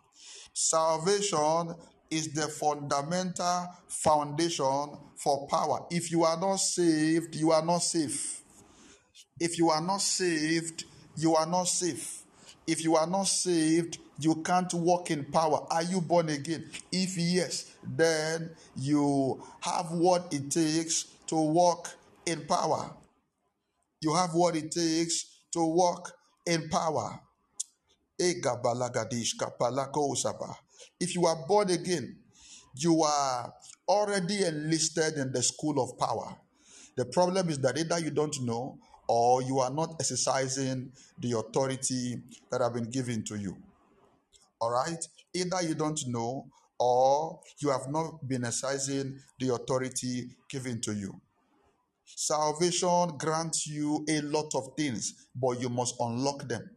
[0.53, 1.75] Salvation
[2.11, 5.85] is the fundamental foundation for power.
[5.89, 8.41] If you are not saved, you are not safe.
[9.39, 10.83] If you are not saved,
[11.15, 12.18] you are not safe.
[12.67, 15.65] If you are not saved, you can't walk in power.
[15.71, 16.69] Are you born again?
[16.91, 21.95] If yes, then you have what it takes to walk
[22.25, 22.91] in power.
[24.01, 26.11] You have what it takes to walk
[26.45, 27.19] in power.
[28.19, 28.45] If
[31.15, 32.17] you are born again,
[32.75, 33.53] you are
[33.87, 36.35] already enlisted in the school of power.
[36.97, 38.77] The problem is that either you don't know
[39.09, 43.57] or you are not exercising the authority that have been given to you.
[44.61, 45.03] All right?
[45.33, 46.45] Either you don't know
[46.79, 51.19] or you have not been exercising the authority given to you.
[52.05, 56.69] Salvation grants you a lot of things, but you must unlock them.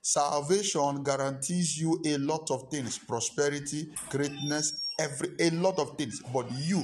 [0.00, 6.46] Salvation guarantees you a lot of things prosperity, greatness, every a lot of things, but
[6.52, 6.82] you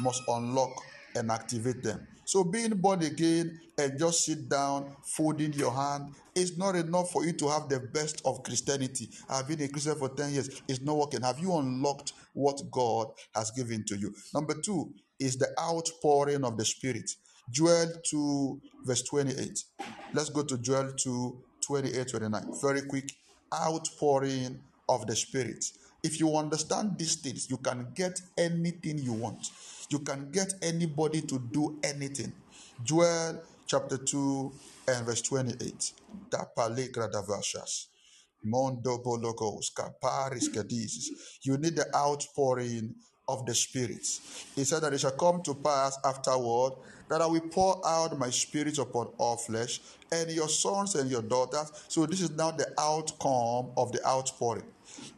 [0.00, 0.70] must unlock
[1.14, 2.06] and activate them.
[2.30, 7.24] So, being born again and just sit down, folding your hand, is not enough for
[7.24, 9.08] you to have the best of Christianity.
[9.28, 11.22] I've been a Christian for 10 years, it's not working.
[11.22, 14.14] Have you unlocked what God has given to you?
[14.32, 17.10] Number two is the outpouring of the Spirit.
[17.50, 19.64] Joel 2, verse 28.
[20.14, 22.44] Let's go to Joel 2, 28, 29.
[22.62, 23.10] Very quick.
[23.52, 25.64] Outpouring of the Spirit.
[26.04, 29.50] If you understand these things, you can get anything you want.
[29.90, 32.32] You can get anybody to do anything.
[32.84, 34.52] Joel chapter 2
[34.86, 35.92] and verse 28.
[36.30, 37.86] Tapale gradavashas.
[38.44, 41.08] Mondo bologos, kaparis kadizis.
[41.42, 42.94] You need the outpouring
[43.28, 44.06] of the Spirit.
[44.54, 46.74] He said that it shall come to pass afterward
[47.10, 49.80] that I will pour out my spirit upon all flesh,
[50.10, 51.70] and your sons and your daughters.
[51.88, 54.64] So this is now the outcome of the outpouring.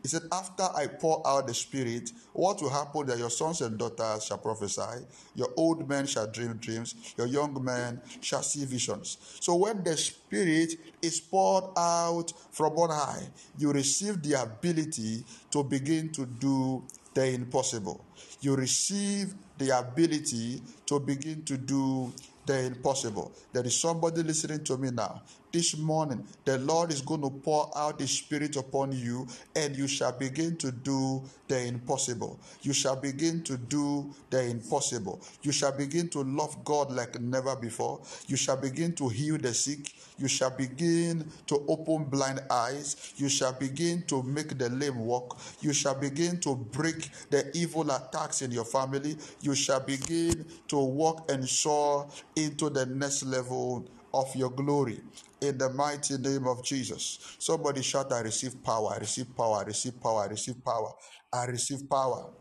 [0.03, 3.78] He said, After I pour out the Spirit, what will happen that your sons and
[3.78, 9.18] daughters shall prophesy, your old men shall dream dreams, your young men shall see visions.
[9.40, 13.28] So when the Spirit is poured out from on high,
[13.59, 16.84] you receive the ability to begin to do
[17.14, 18.05] the impossible.
[18.40, 22.13] You receive the ability to begin to do
[22.45, 23.31] the impossible.
[23.53, 25.23] There is somebody listening to me now.
[25.53, 29.87] This morning, the Lord is going to pour out His Spirit upon you, and you
[29.87, 32.41] shall begin to do the impossible.
[32.63, 35.21] You shall begin to do the impossible.
[35.43, 38.01] You shall begin to love God like never before.
[38.29, 39.93] You shall begin to heal the sick.
[40.17, 43.13] You shall begin to open blind eyes.
[43.17, 45.39] You shall begin to make the lame walk.
[45.61, 49.19] You shall begin to break the evil attacks in your family.
[49.43, 55.01] You shall begin to walk and soar into the next level of your glory
[55.43, 57.18] in the mighty name of Jesus.
[57.38, 60.93] Somebody shout, I receive power, I receive power, I receive power, I receive power,
[61.32, 62.32] I receive power.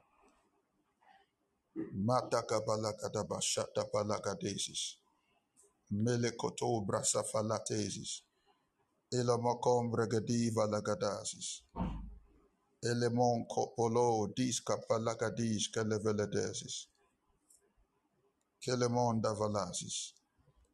[15.00, 16.88] Lagadasis.
[18.68, 19.22] Elemon.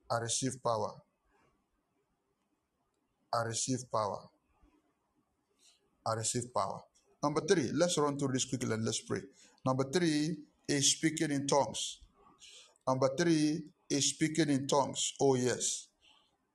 [0.09, 1.06] I receive power.
[3.33, 4.19] I receive power.
[6.05, 6.81] I receive power.
[7.21, 9.21] Number three, let's run through this quickly and let's pray.
[9.65, 11.99] Number three is speaking in tongues.
[12.87, 15.13] Number three is speaking in tongues.
[15.19, 15.87] Oh, yes.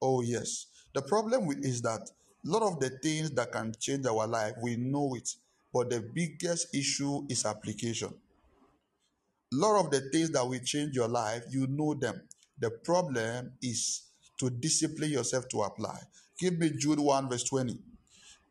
[0.00, 0.66] Oh, yes.
[0.94, 4.54] The problem with is that a lot of the things that can change our life,
[4.62, 5.28] we know it.
[5.72, 8.08] But the biggest issue is application.
[8.08, 12.22] A lot of the things that will change your life, you know them.
[12.58, 14.02] The problem is
[14.38, 15.98] to discipline yourself to apply.
[16.42, 17.78] Give me Jude 1, verse 20.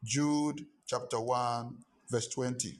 [0.01, 1.75] Jude chapter 1,
[2.09, 2.79] verse 20.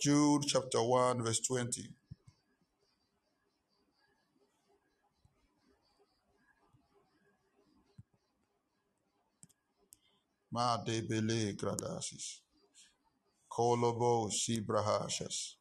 [0.00, 1.90] Jude chapter 1, verse 20.
[10.50, 12.40] Ma de bele gradasis.
[13.52, 15.57] Kolobo sibrahashas.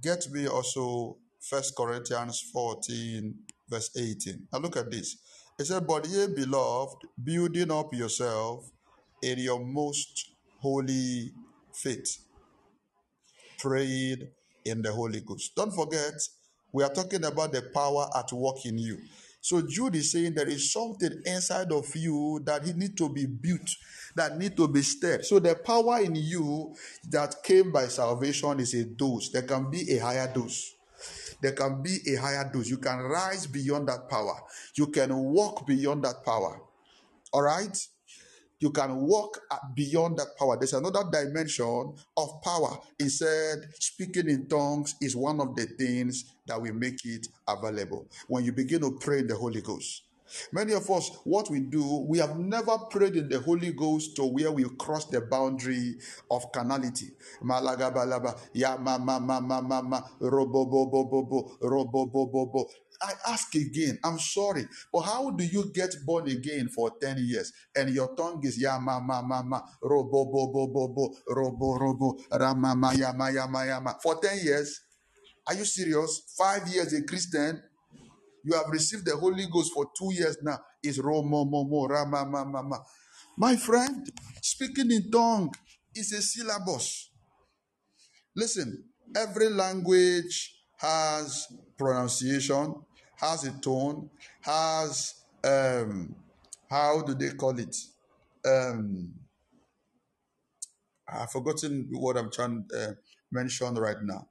[0.00, 3.34] Get me also First Corinthians 14,
[3.68, 4.48] verse 18.
[4.52, 5.18] Now look at this.
[5.58, 8.70] It said, But ye beloved, building up yourself
[9.22, 10.30] in your most
[10.60, 11.32] holy
[11.74, 12.24] faith,
[13.58, 14.28] prayed
[14.64, 15.54] in the Holy Ghost.
[15.54, 16.14] Don't forget,
[16.72, 18.98] we are talking about the power at work in you.
[19.42, 23.68] So Jude is saying there is something inside of you that need to be built,
[24.14, 25.24] that need to be stirred.
[25.24, 26.72] So the power in you
[27.10, 29.30] that came by salvation is a dose.
[29.30, 30.74] There can be a higher dose.
[31.40, 32.68] There can be a higher dose.
[32.68, 34.40] You can rise beyond that power.
[34.76, 36.62] You can walk beyond that power.
[37.32, 37.76] All right?
[38.62, 39.40] You can walk
[39.74, 40.58] beyond that power.
[40.58, 42.78] There's another dimension of power.
[42.98, 48.08] He said, speaking in tongues is one of the things that will make it available.
[48.28, 50.04] When you begin to pray in the Holy Ghost,
[50.52, 54.24] Many of us, what we do, we have never prayed in the Holy Ghost to
[54.26, 55.96] where we cross the boundary
[56.30, 57.10] of carnality.
[57.42, 62.26] Malagabalaba, ya ma ma ma ma ma ma, robo bo bo bo bo, robo bo
[62.26, 62.70] bo bo.
[63.02, 67.52] I ask again, I'm sorry, but how do you get born again for 10 years
[67.74, 71.78] and your tongue is ya ma ma ma ma, robo bo bo bo bo, robo
[71.78, 73.94] robo, rama ma ya ma ya ma ya ma.
[74.02, 74.80] For 10 years?
[75.46, 76.22] Are you serious?
[76.38, 77.60] Five years a Christian?
[78.44, 80.58] You have received the Holy Ghost for two years now.
[80.82, 82.78] Is Romo Momo Rama Mama Ma.
[83.36, 84.06] My friend,
[84.40, 85.52] speaking in tongue
[85.94, 87.10] is a syllabus.
[88.36, 88.84] Listen,
[89.16, 91.46] every language has
[91.78, 92.74] pronunciation,
[93.22, 94.10] has a tone,
[94.42, 95.14] has
[95.44, 96.14] um
[96.70, 97.76] how do they call it?
[98.44, 99.14] Um
[101.08, 102.92] I've forgotten what I'm trying to uh,
[103.30, 104.28] mention right now.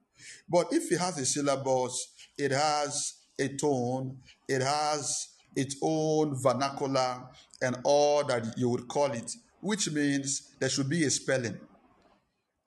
[0.49, 4.17] But if it has a syllabus, it has a tone,
[4.47, 7.23] it has its own vernacular
[7.61, 9.31] and all that you would call it,
[9.61, 11.59] which means there should be a spelling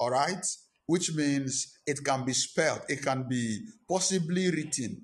[0.01, 0.45] all right
[0.87, 5.03] which means it can be spelled it can be possibly written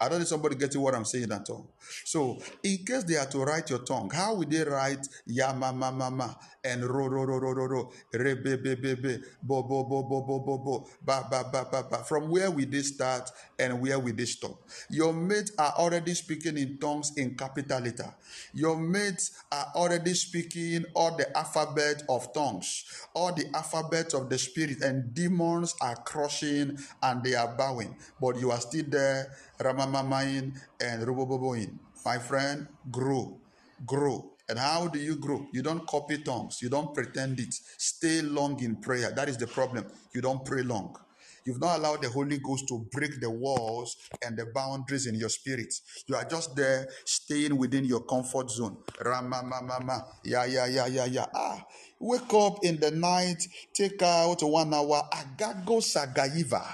[0.00, 1.74] i don't know if somebody getting what i'm saying at all.
[2.04, 5.72] So in case they are to write your tongue how will they write ya ma
[5.72, 6.34] ma ma ma
[6.64, 7.92] and ro ro ro ro ro ro.
[8.12, 9.18] Re be be be be.
[9.42, 10.86] Bo bo bo bo bo bo bo.
[11.02, 12.04] Ba ba ba ba ba.
[12.04, 14.58] From where will they start and where will they stop?
[14.90, 18.14] Your mates are already speaking in tongues in capital letter.
[18.54, 22.84] Your mates are already speaking all the alphabet of tongues
[23.14, 27.96] all the alphabet of the spirit and demons are crushing and they are bowing.
[28.20, 31.78] But you are still there ramamamain and roboboboin.
[32.04, 33.40] My friend grow
[33.86, 35.46] grow and how do you grow?
[35.52, 36.60] You don't copy tongues.
[36.62, 37.54] You don't pretend it.
[37.78, 39.12] Stay long in prayer.
[39.12, 39.86] That is the problem.
[40.14, 40.96] You don't pray long.
[41.44, 45.28] You've not allowed the Holy Ghost to break the walls and the boundaries in your
[45.28, 45.74] spirit.
[46.06, 48.78] You are just there staying within your comfort zone.
[49.04, 50.00] Rama, ma, ma, ma.
[50.24, 51.26] Yeah, yeah, yeah, yeah, yeah.
[51.34, 51.64] Ah,
[52.00, 55.02] wake up in the night, take out one hour.
[55.12, 56.64] Agago sagayiva.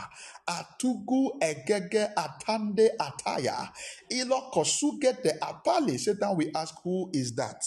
[0.59, 3.71] Atugu egege atande ataya.
[4.11, 5.99] Ilo kosuge de apale.
[5.99, 7.63] Satan will ask, who is that?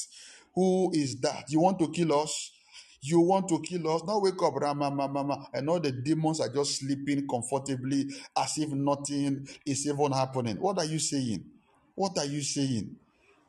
[0.55, 1.45] Who is that?
[1.49, 2.51] You want to kill us?
[3.01, 4.03] You want to kill us?
[4.07, 5.47] Now wake up, Rama, mama, mama.
[5.53, 8.05] And all the demons are just sleeping comfortably
[8.37, 10.57] as if nothing is even happening.
[10.57, 11.43] What are you saying?
[11.95, 12.95] What are you saying?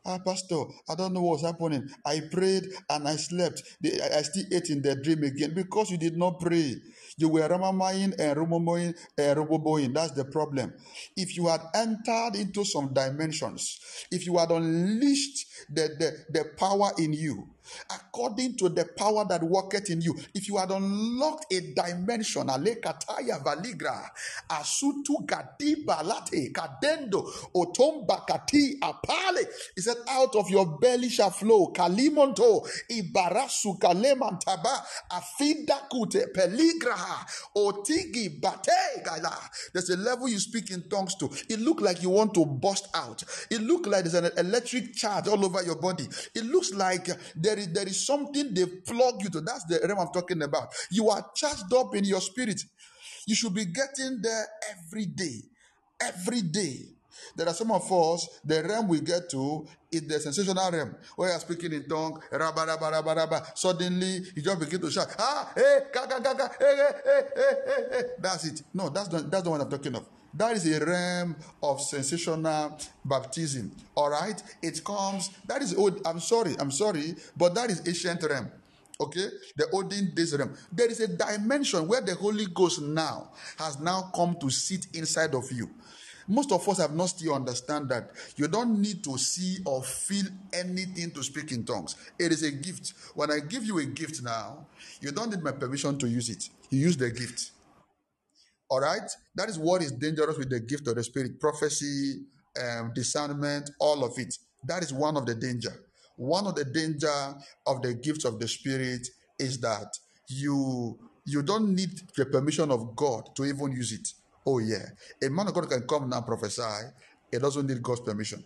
[0.05, 1.89] Ah, Pastor, I don't know what's happening.
[2.05, 3.63] I prayed and I slept.
[3.83, 6.75] I still ate in the dream again because you did not pray.
[7.17, 9.93] You were ramamaying and rumomoing and ruboboing.
[9.95, 10.73] That's the problem.
[11.17, 13.79] If you had entered into some dimensions,
[14.11, 17.47] if you had unleashed the, the, the power in you,
[17.89, 23.43] according to the power that worketh in you, if you had unlocked a dimension, alekataya
[23.43, 24.09] valigra,
[24.49, 29.45] asutu gadi balate, kadendo, otomba kati apale,
[29.75, 38.41] he said, out of your belly shall flow, kalimonto, ibarasu kalemantaba, afida kute, peligraha, otigi
[38.41, 39.37] bate, gala.
[39.73, 41.29] There's a level you speak in tongues to.
[41.49, 43.23] It look like you want to bust out.
[43.49, 46.07] It look like there's an electric charge all over your body.
[46.33, 49.41] It looks like there is there is something they plug you to.
[49.41, 50.73] That's the realm I'm talking about.
[50.91, 52.61] You are charged up in your spirit.
[53.27, 55.41] You should be getting there every day.
[56.01, 56.95] Every day.
[57.35, 60.95] There are some of us, the realm we get to is the sensational realm.
[61.15, 63.43] Where you are speaking in tongue, rabba, rabba, rabba, rabba.
[63.55, 67.21] Suddenly, you just begin to shout, ah, hey, ka, ka, ka, ka, hey, hey, hey,
[67.35, 68.03] hey, hey, hey.
[68.19, 68.61] That's it.
[68.73, 70.05] No, that's not, that's the one I'm talking of.
[70.37, 73.71] That is a realm of sensational baptism.
[73.95, 74.41] All right?
[74.61, 76.01] It comes, that is old.
[76.05, 78.51] I'm sorry, I'm sorry, but that is ancient realm.
[78.99, 79.27] Okay,
[79.57, 80.53] the olden days realm.
[80.71, 85.35] There is a dimension where the Holy Ghost now has now come to sit inside
[85.35, 85.69] of you.
[86.27, 90.25] Most of us have not still understand that you don't need to see or feel
[90.53, 91.95] anything to speak in tongues.
[92.17, 92.93] It is a gift.
[93.13, 94.65] When I give you a gift now,
[95.01, 96.49] you don't need my permission to use it.
[96.71, 97.51] You use the gift.
[98.69, 99.09] All right?
[99.35, 102.21] That is what is dangerous with the gift of the Spirit prophecy,
[102.61, 104.37] um, discernment, all of it.
[104.65, 105.73] That is one of the danger.
[106.17, 107.35] One of the danger
[107.67, 109.07] of the gifts of the Spirit
[109.37, 109.97] is that
[110.29, 114.07] you you don't need the permission of God to even use it.
[114.45, 114.85] Oh yeah,
[115.23, 116.61] a man of God can come now prophesy.
[117.31, 118.43] He doesn't need God's permission.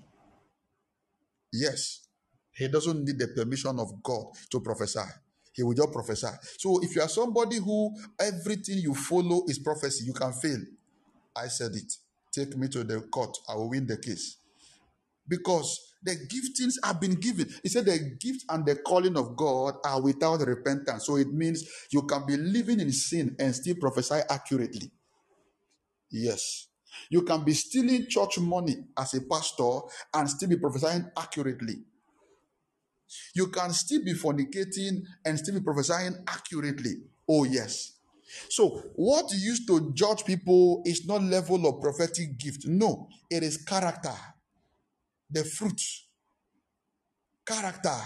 [1.54, 2.08] Yes,
[2.54, 5.00] he doesn't need the permission of God to prophesy.
[5.60, 6.30] He will just prophesy.
[6.58, 10.60] So if you are somebody who everything you follow is prophecy, you can fail.
[11.36, 11.94] I said it.
[12.34, 13.38] Take me to the court.
[13.50, 14.38] I will win the case.
[15.28, 17.50] Because the giftings have been given.
[17.64, 21.06] He said the gift and the calling of God are without repentance.
[21.08, 24.92] So it means you can be living in sin and still prophesy accurately.
[26.12, 26.68] Yes.
[27.10, 29.82] You can be stealing church money as a pastor
[30.14, 31.84] and still be prophesying accurately.
[33.34, 36.96] You can still be fornicating and still be prophesying accurately.
[37.28, 37.94] Oh, yes.
[38.50, 42.68] So, what you use to judge people is not level of prophetic gift.
[42.68, 44.14] No, it is character,
[45.30, 45.82] the fruit.
[47.46, 47.98] Character.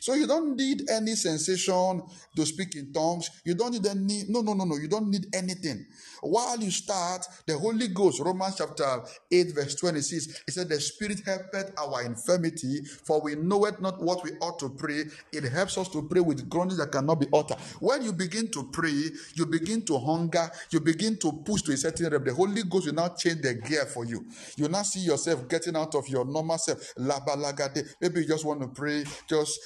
[0.00, 2.02] So you don't need any sensation
[2.36, 3.30] to speak in tongues.
[3.44, 4.76] You don't need any, no, no, no, no.
[4.76, 5.86] You don't need anything.
[6.22, 11.20] While you start, the Holy Ghost, Romans chapter 8, verse 26, it said, The Spirit
[11.26, 15.04] helpeth our infirmity, for we know it not what we ought to pray.
[15.32, 17.58] It helps us to pray with groanings that cannot be uttered.
[17.80, 21.76] When you begin to pray, you begin to hunger, you begin to push to a
[21.76, 22.20] certain level.
[22.20, 24.24] The Holy Ghost will now change the gear for you.
[24.56, 26.78] You now see yourself getting out of your normal self.
[26.96, 29.58] Maybe you just want to pray, just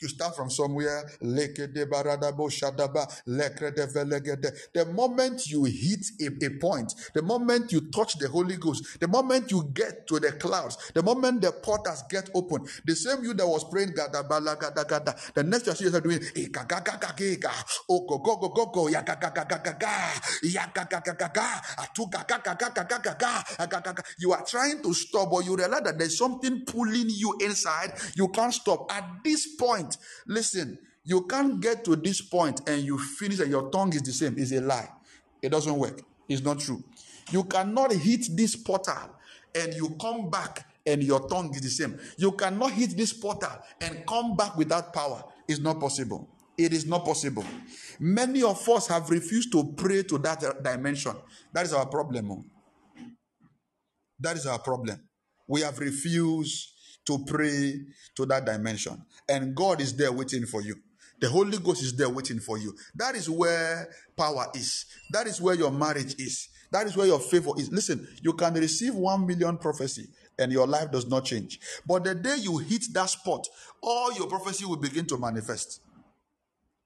[0.00, 1.10] you start from somewhere.
[1.20, 1.86] The
[4.92, 9.50] moment you hit a, a point, the moment you touch the Holy Ghost, the moment
[9.50, 13.46] you get to the clouds, the moment the portals get open, the same you that
[13.46, 16.20] was praying the next you yourself doing.
[24.18, 27.92] You are trying to stop, but you realize that there's something pulling you inside.
[28.14, 28.90] You can't stop.
[28.92, 30.04] At this point point.
[30.26, 34.12] Listen, you can't get to this point and you finish and your tongue is the
[34.12, 34.34] same.
[34.38, 34.88] It's a lie.
[35.42, 36.00] It doesn't work.
[36.28, 36.82] It's not true.
[37.30, 39.16] You cannot hit this portal
[39.54, 41.98] and you come back and your tongue is the same.
[42.16, 45.24] You cannot hit this portal and come back without power.
[45.48, 46.28] It's not possible.
[46.56, 47.44] It is not possible.
[47.98, 51.14] Many of us have refused to pray to that dimension.
[51.52, 52.30] That is our problem.
[52.30, 52.44] Oh.
[54.18, 55.00] That is our problem.
[55.48, 56.68] We have refused
[57.06, 57.74] to pray
[58.16, 59.04] to that dimension.
[59.28, 60.76] And God is there waiting for you.
[61.20, 62.74] The Holy Ghost is there waiting for you.
[62.94, 64.86] That is where power is.
[65.10, 66.48] That is where your marriage is.
[66.72, 67.70] That is where your favor is.
[67.70, 70.06] Listen, you can receive one million prophecy
[70.38, 71.60] and your life does not change.
[71.86, 73.46] But the day you hit that spot,
[73.82, 75.80] all your prophecy will begin to manifest.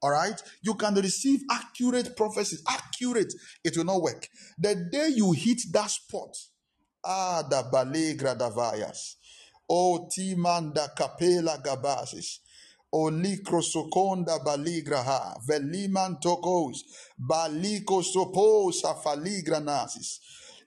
[0.03, 0.41] All right?
[0.63, 2.63] You can receive accurate prophecies.
[2.69, 3.33] Accurate.
[3.63, 4.29] It will not work.
[4.59, 6.37] The day you hit that spot,
[7.05, 9.15] ah, the ballet gradavayas.
[9.69, 12.41] O timanda capela gabasis.
[12.93, 15.37] O likrosokonda baligraha.
[15.47, 16.83] Veliman tokos.
[17.19, 20.21] Baliko soposa faligranasis.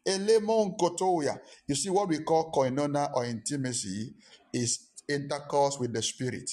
[0.05, 1.37] Elemon kotoya.
[1.67, 4.13] You see what we call koinonia or intimacy
[4.53, 6.49] is intercourse with the spirit.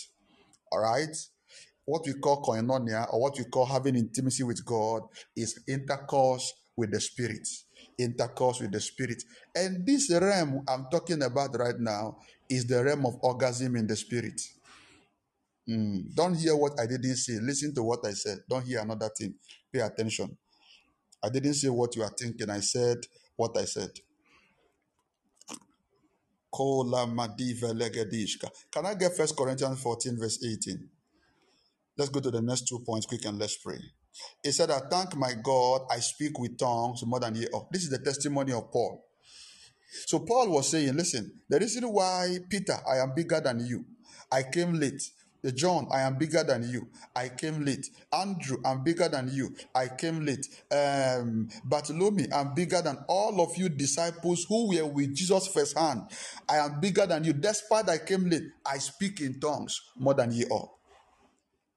[0.71, 1.17] All right?
[1.87, 5.03] What we call koinonia or what we call having intimacy with God
[5.37, 7.47] is intercourse with the spirit
[7.99, 9.23] intercourse with the spirit.
[9.55, 12.19] And this realm I'm talking about right now
[12.49, 14.41] is the realm of orgasm in the spirit.
[15.69, 16.15] Mm.
[16.15, 17.39] Don't hear what I didn't say.
[17.41, 18.39] Listen to what I said.
[18.49, 19.35] Don't hear another thing.
[19.73, 20.37] Pay attention.
[21.23, 22.51] I didn't say what you are thinking.
[22.51, 22.99] I said
[23.37, 23.91] what I said.
[28.71, 30.89] Can I get First Corinthians 14, verse 18?
[31.97, 33.79] Let's go to the next two points quick and let's pray.
[34.43, 37.47] He said, I thank my God, I speak with tongues more than ye.
[37.53, 39.05] Oh, this is the testimony of Paul.
[40.07, 43.85] So Paul was saying, listen, the reason why Peter, I am bigger than you.
[44.31, 45.03] I came late.
[45.55, 46.89] John, I am bigger than you.
[47.15, 47.87] I came late.
[48.13, 49.55] Andrew, I'm bigger than you.
[49.75, 50.47] I came late.
[50.73, 56.03] Um, Bartholomew, I'm bigger than all of you disciples who were with Jesus firsthand.
[56.49, 57.35] I am bigger than you.
[57.35, 60.74] Despite I came late, I speak in tongues more than ye all.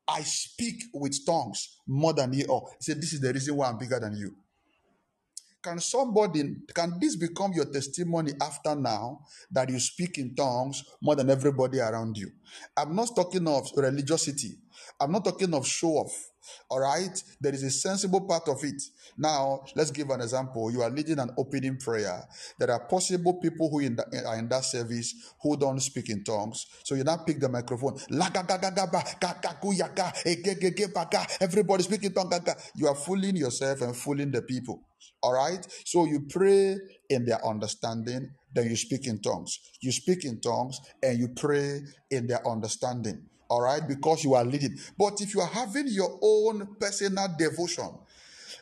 [0.07, 2.69] I speak with tongues more than ye all.
[2.79, 4.35] He said, This is the reason why I'm bigger than you.
[5.63, 9.21] Can somebody, can this become your testimony after now
[9.51, 12.31] that you speak in tongues more than everybody around you?
[12.77, 14.57] I'm not talking of religiosity.
[14.99, 16.29] I'm not talking of show off.
[16.69, 18.81] All right, there is a sensible part of it.
[19.17, 20.71] Now, let's give an example.
[20.71, 22.23] You are leading an opening prayer.
[22.57, 26.09] There are possible people who in the, eh, are in that service who don't speak
[26.09, 26.65] in tongues.
[26.83, 27.97] So you now pick the microphone.
[31.41, 32.71] Everybody speak in tongues.
[32.75, 34.81] You are fooling yourself and fooling the people.
[35.21, 35.65] All right.
[35.85, 36.77] So you pray
[37.09, 39.59] in their understanding, then you speak in tongues.
[39.81, 44.45] You speak in tongues and you pray in their understanding all right, because you are
[44.45, 44.77] leading.
[44.97, 47.89] But if you are having your own personal devotion,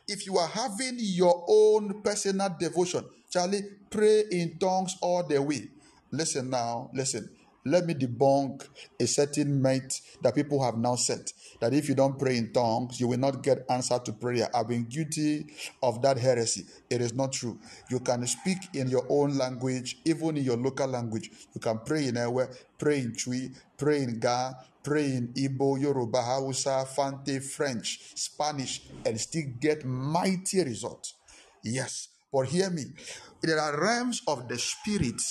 [0.08, 5.70] if you are having your own personal devotion, Charlie, pray in tongues all the way.
[6.12, 7.30] Listen now, listen.
[7.68, 8.68] Let me debunk
[9.00, 13.00] a certain myth that people have now set that if you don't pray in tongues,
[13.00, 14.48] you will not get answer to prayer.
[14.54, 15.48] I've been guilty
[15.82, 16.66] of that heresy.
[16.92, 17.58] It is not true.
[17.90, 21.32] You can speak in your own language, even in your local language.
[21.56, 22.46] You can pray in Ewe,
[22.78, 24.54] pray in Twi, pray in Ga,
[24.86, 31.16] pray in Igbo, Yoruba, Hausa, Fante, French, Spanish, and still get mighty results.
[31.64, 32.86] Yes, but hear me.
[33.42, 35.22] There are realms of the spirit.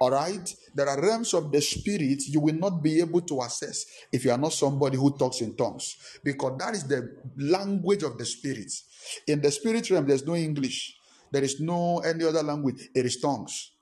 [0.00, 0.54] all right.
[0.74, 4.30] There are realms of the spirit you will not be able to access if you
[4.32, 8.72] are not somebody who talks in tongues, because that is the language of the spirit.
[9.26, 10.96] In the spirit realm, there's no English,
[11.30, 13.72] there is no any other language, it is tongues.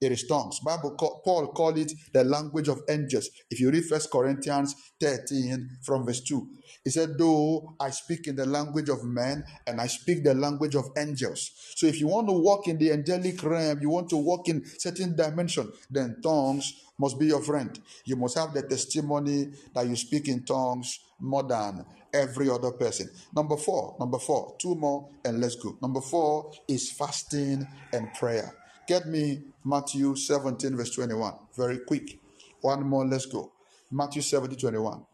[0.00, 0.60] It is tongues.
[0.60, 3.30] Bible call, Paul called it the language of angels.
[3.50, 6.48] If you read First Corinthians 13 from verse 2,
[6.84, 10.76] he said, Though I speak in the language of men and I speak the language
[10.76, 11.50] of angels.
[11.74, 14.64] So if you want to walk in the angelic realm, you want to walk in
[14.78, 17.78] certain dimension, then tongues must be your friend.
[18.04, 23.10] You must have the testimony that you speak in tongues more than every other person.
[23.34, 25.76] Number four, number four, two more and let's go.
[25.82, 28.54] Number four is fasting and prayer.
[28.88, 31.34] Get me Matthew 17, verse 21.
[31.54, 32.18] Very quick.
[32.62, 33.52] One more, let's go.
[33.90, 35.04] Matthew 17, 21.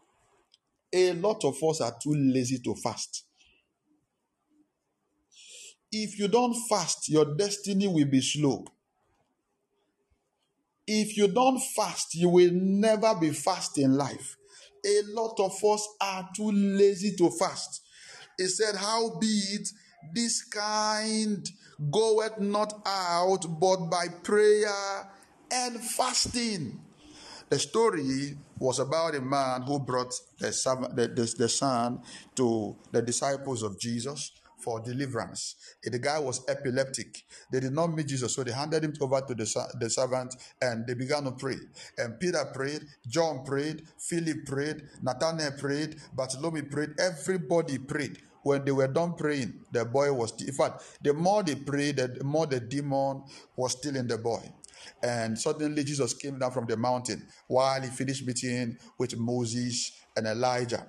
[0.93, 3.25] A lot of us are too lazy to fast.
[5.91, 8.63] If you don't fast, your destiny will be slow.
[10.87, 14.37] If you don't fast, you will never be fast in life.
[14.85, 17.81] A lot of us are too lazy to fast.
[18.37, 19.69] He said, How be it
[20.13, 21.49] this kind
[21.91, 25.09] goeth not out but by prayer
[25.51, 26.79] and fasting.
[27.49, 30.47] The story was about a man who brought the,
[30.95, 32.01] the, the, the son
[32.35, 35.55] to the disciples of Jesus for deliverance.
[35.83, 37.23] The guy was epileptic.
[37.51, 40.87] They did not meet Jesus, so they handed him over to the, the servant and
[40.87, 41.57] they began to pray.
[41.99, 48.71] And Peter prayed, John prayed, Philip prayed, Nathanael prayed, Bartholomew prayed, everybody prayed when they
[48.71, 52.59] were done praying, the boy was, in fact, the more they prayed, the more the
[52.59, 53.23] demon
[53.55, 54.39] was still in the boy.
[55.01, 60.27] And suddenly Jesus came down from the mountain while he finished meeting with Moses and
[60.27, 60.85] Elijah.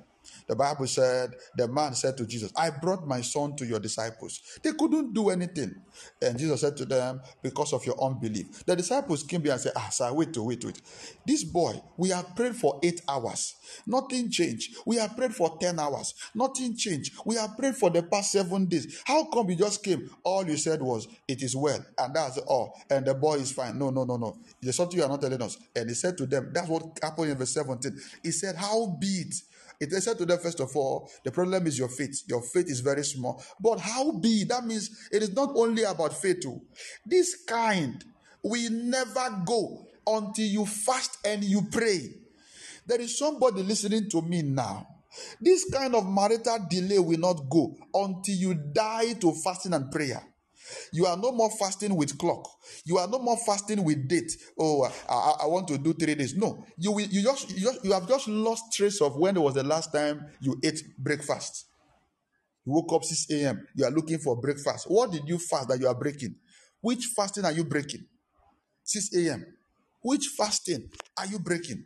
[0.47, 4.41] The Bible said, the man said to Jesus, I brought my son to your disciples.
[4.63, 5.75] They couldn't do anything.
[6.23, 8.65] And Jesus said to them, Because of your unbelief.
[8.67, 10.81] The disciples came here and said, Ah, sir, wait, wait, wait.
[11.27, 13.55] This boy, we have prayed for eight hours.
[13.87, 14.77] Nothing changed.
[14.87, 16.15] We have prayed for 10 hours.
[16.35, 17.15] Nothing changed.
[17.25, 19.03] We have prayed for the past seven days.
[19.05, 20.11] How come you just came?
[20.25, 21.85] All you said was, It is well.
[21.99, 22.81] And that's all.
[22.91, 23.79] And the boy is fine.
[23.79, 24.39] No, no, no, no.
[24.61, 25.59] There's something you are not telling us.
[25.75, 27.99] And he said to them, That's what happened in verse 17.
[28.23, 29.35] He said, How be it
[29.81, 32.23] it is said to them, first of all, the problem is your faith.
[32.27, 33.43] Your faith is very small.
[33.61, 34.45] But how be?
[34.45, 36.41] That means it is not only about faith.
[36.41, 36.61] Too.
[37.05, 38.05] This kind
[38.43, 42.01] will never go until you fast and you pray.
[42.87, 44.87] There is somebody listening to me now.
[45.41, 50.23] This kind of marital delay will not go until you die to fasting and prayer.
[50.93, 52.49] You are no more fasting with clock.
[52.85, 54.37] You are no more fasting with date.
[54.59, 56.35] Oh, I, I want to do three days.
[56.37, 59.65] No, you you just, you just you have just lost trace of when was the
[59.65, 61.67] last time you ate breakfast.
[62.65, 63.67] You woke up 6 a.m.
[63.75, 64.87] You are looking for breakfast.
[64.91, 66.35] What did you fast that you are breaking?
[66.81, 68.05] Which fasting are you breaking?
[68.85, 69.47] 6 a.m.
[70.03, 71.85] Which fasting are you breaking?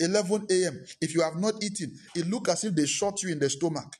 [0.00, 0.84] 11 a.m.
[1.00, 3.96] If you have not eaten, it look as if they shot you in the stomach.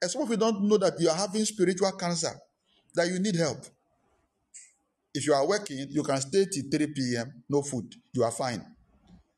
[0.00, 2.32] And some of you don't know that you are having spiritual cancer,
[2.94, 3.64] that you need help.
[5.14, 8.64] If you are working, you can stay till 3 p.m., no food, you are fine.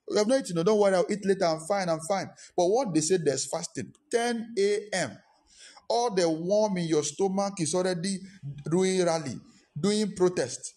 [0.08, 2.28] You have not eaten, no, don't worry, I'll eat later, I'm fine, I'm fine.
[2.56, 5.18] But what they say there's fasting, 10 a.m.
[5.88, 8.18] All the warm in your stomach is already
[8.70, 9.38] doing rally,
[9.78, 10.74] doing protest.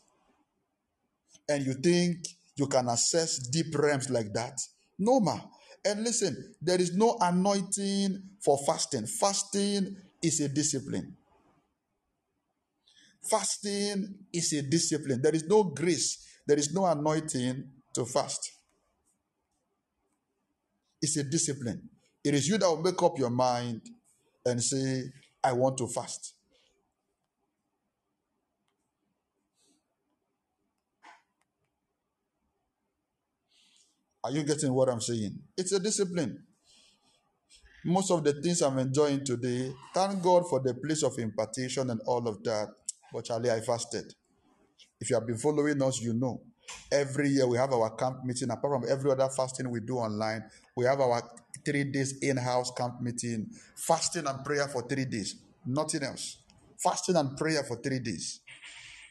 [1.49, 2.17] And you think
[2.55, 4.59] you can access deep realms like that?
[4.99, 5.39] No, ma.
[5.87, 9.05] And listen, there is no anointing for fasting.
[9.05, 11.15] Fasting is a discipline.
[13.23, 15.21] Fasting is a discipline.
[15.21, 18.51] There is no grace, there is no anointing to fast.
[21.01, 21.89] It's a discipline.
[22.21, 23.81] It is you that will make up your mind
[24.45, 25.03] and say,
[25.41, 26.33] I want to fast.
[34.23, 35.39] Are you getting what I'm saying?
[35.57, 36.43] It's a discipline.
[37.85, 42.01] Most of the things I'm enjoying today, thank God for the place of impartation and
[42.05, 42.67] all of that.
[43.13, 44.13] But Charlie, I fasted.
[44.99, 46.41] If you have been following us, you know.
[46.91, 48.49] Every year we have our camp meeting.
[48.49, 50.43] Apart from every other fasting we do online,
[50.75, 51.21] we have our
[51.63, 55.35] three days in-house camp meeting, fasting and prayer for three days.
[55.65, 56.37] Nothing else.
[56.77, 58.41] Fasting and prayer for three days.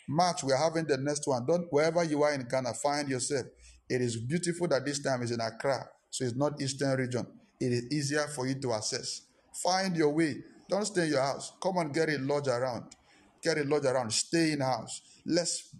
[0.08, 1.46] March, we are having the next one.
[1.46, 3.46] Don't wherever you are in Ghana, find yourself.
[3.88, 7.26] It is beautiful that this time is in Accra, so it's not Eastern region.
[7.60, 9.22] It is easier for you to access.
[9.52, 10.36] Find your way.
[10.68, 11.52] Don't stay in your house.
[11.62, 12.84] Come and get a lodge around.
[13.42, 14.12] Get a lodge around.
[14.12, 15.02] Stay in house.
[15.24, 15.70] Let's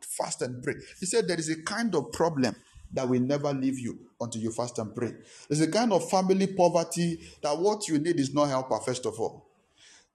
[0.00, 0.74] fast and pray.
[0.98, 2.56] He said there is a kind of problem
[2.92, 5.12] that will never leave you until you fast and pray.
[5.48, 9.20] There's a kind of family poverty that what you need is not helper, first of
[9.20, 9.46] all.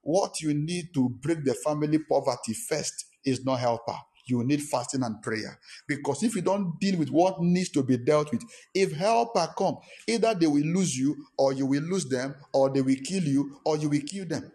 [0.01, 5.03] What you need to break the family poverty first is not helper you need fasting
[5.03, 5.59] and prayer.
[5.87, 8.43] Because if you don't deal with what needs to be dealt with,
[8.73, 9.77] if helper come,
[10.07, 13.59] either they will lose you, or you will lose them, or they will kill you,
[13.65, 14.51] or you will kill them.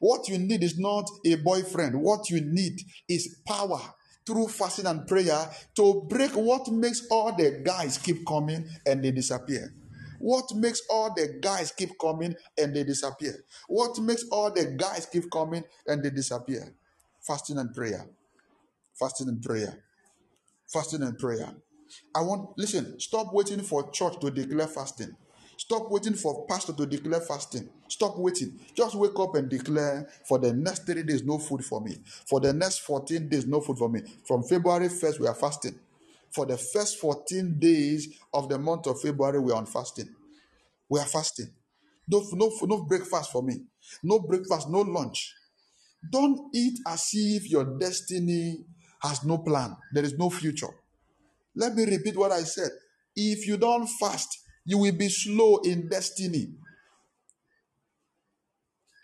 [0.00, 2.00] What you need is not a boyfriend.
[2.00, 3.80] What you need is power
[4.26, 9.10] through fasting and prayer to break what makes all the guys keep coming and they
[9.10, 9.74] disappear.
[10.18, 13.34] What makes all the guys keep coming and they disappear?
[13.68, 16.74] What makes all the guys keep coming and they disappear?
[17.20, 18.06] Fasting and prayer.
[18.98, 19.82] Fasting and prayer.
[20.72, 21.52] Fasting and prayer.
[22.14, 25.16] I want, listen, stop waiting for church to declare fasting.
[25.56, 27.68] Stop waiting for pastor to declare fasting.
[27.88, 28.58] Stop waiting.
[28.74, 31.96] Just wake up and declare for the next 30 days, no food for me.
[32.26, 34.00] For the next 14 days, no food for me.
[34.26, 35.78] From February 1st, we are fasting.
[36.30, 40.08] For the first 14 days of the month of February, we are on fasting.
[40.88, 41.50] We are fasting.
[42.08, 43.64] No, no, no breakfast for me.
[44.02, 45.34] No breakfast, no lunch.
[46.10, 48.64] Don't eat as if your destiny
[49.02, 49.76] has no plan.
[49.92, 50.70] There is no future.
[51.54, 52.70] Let me repeat what I said.
[53.16, 56.54] If you don't fast, you will be slow in destiny.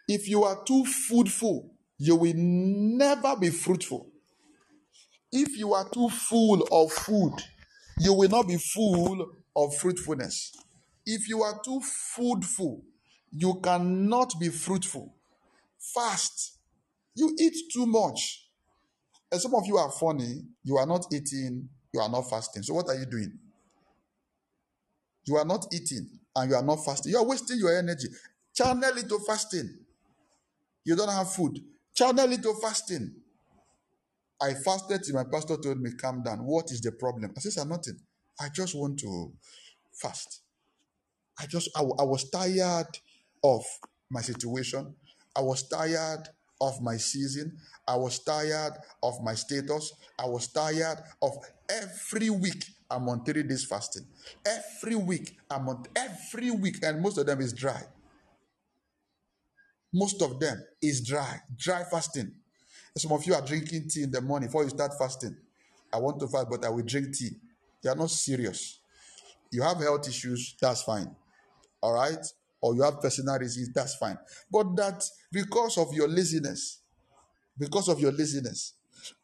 [0.08, 4.08] If you are too foodful, you will never be fruitful.
[5.32, 7.34] If you are too full of food,
[7.98, 10.52] you will not be full of fruitfulness.
[11.04, 11.80] If you are too
[12.16, 12.82] foodful,
[13.32, 15.14] you cannot be fruitful.
[15.94, 16.58] Fast.
[17.14, 18.45] You eat too much.
[19.32, 20.42] And some of you are funny.
[20.64, 22.62] You are not eating, you are not fasting.
[22.62, 23.38] So, what are you doing?
[25.26, 27.12] You are not eating and you are not fasting.
[27.12, 28.08] You are wasting your energy.
[28.54, 29.68] Channel it to fasting.
[30.84, 31.58] You don't have food.
[31.94, 33.12] Channel it to fasting.
[34.40, 36.44] I fasted till my pastor told me, calm down.
[36.44, 37.32] What is the problem?
[37.36, 37.98] I said, "Sir, nothing.
[38.40, 39.32] I just want to
[39.92, 40.42] fast.
[41.38, 42.98] I just, I, I was tired
[43.42, 43.62] of
[44.10, 44.94] my situation.
[45.34, 46.28] I was tired
[46.60, 47.56] of my season.
[47.86, 48.72] I was tired
[49.02, 49.92] of my status.
[50.18, 51.32] I was tired of
[51.70, 52.64] every week.
[52.90, 54.06] I'm on three days fasting.
[54.44, 57.82] Every week, I'm on every week, and most of them is dry.
[59.92, 62.32] Most of them is dry, dry fasting.
[62.96, 65.36] Some of you are drinking tea in the morning before you start fasting.
[65.92, 67.30] I want to fast, but I will drink tea.
[67.82, 68.78] You are not serious.
[69.50, 71.14] You have health issues, that's fine.
[71.80, 72.24] All right?
[72.66, 74.18] Or you have personal reasons, that's fine.
[74.50, 76.80] But that because of your laziness,
[77.56, 78.72] because of your laziness,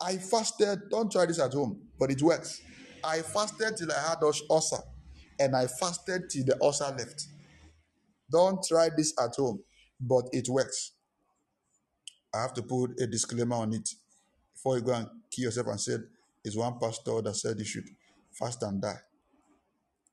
[0.00, 0.78] I fasted.
[0.88, 2.62] Don't try this at home, but it works.
[3.02, 4.76] I fasted till I had ulcer,
[5.40, 7.26] and I fasted till the ulcer left.
[8.30, 9.64] Don't try this at home,
[10.00, 10.92] but it works.
[12.32, 13.88] I have to put a disclaimer on it
[14.54, 15.96] before you go and kill yourself and say
[16.44, 17.88] it's one pastor that said you should
[18.30, 19.00] fast and die.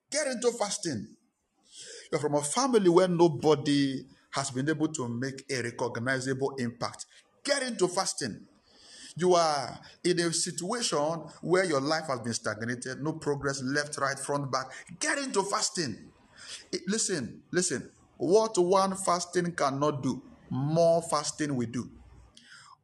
[0.10, 1.15] Get into fasting.
[2.11, 7.06] You're from a family where nobody has been able to make a recognizable impact.
[7.44, 8.45] Get into fasting.
[9.15, 14.18] You are in a situation where your life has been stagnated, no progress, left, right,
[14.19, 14.72] front, back.
[14.99, 16.11] Get into fasting.
[16.72, 17.91] It- listen, listen.
[18.18, 21.90] What one fasting cannot do, more fasting will do.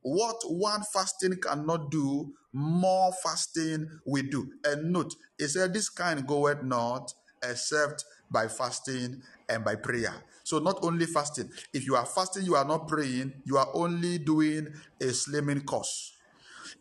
[0.01, 4.51] What one fasting cannot do, more fasting will do.
[4.63, 10.13] And note, it said, This kind goeth not except by fasting and by prayer.
[10.43, 14.17] So, not only fasting, if you are fasting, you are not praying, you are only
[14.19, 14.67] doing
[15.01, 16.13] a slimming course.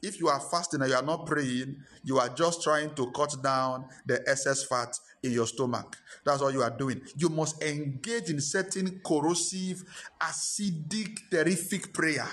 [0.02, 3.36] If you are fasting and you are not praying, you are just trying to cut
[3.42, 5.96] down the excess fat in your stomach.
[6.24, 7.00] That's all you are doing.
[7.16, 9.82] You must engage in certain corrosive,
[10.20, 12.28] acidic, terrific prayer.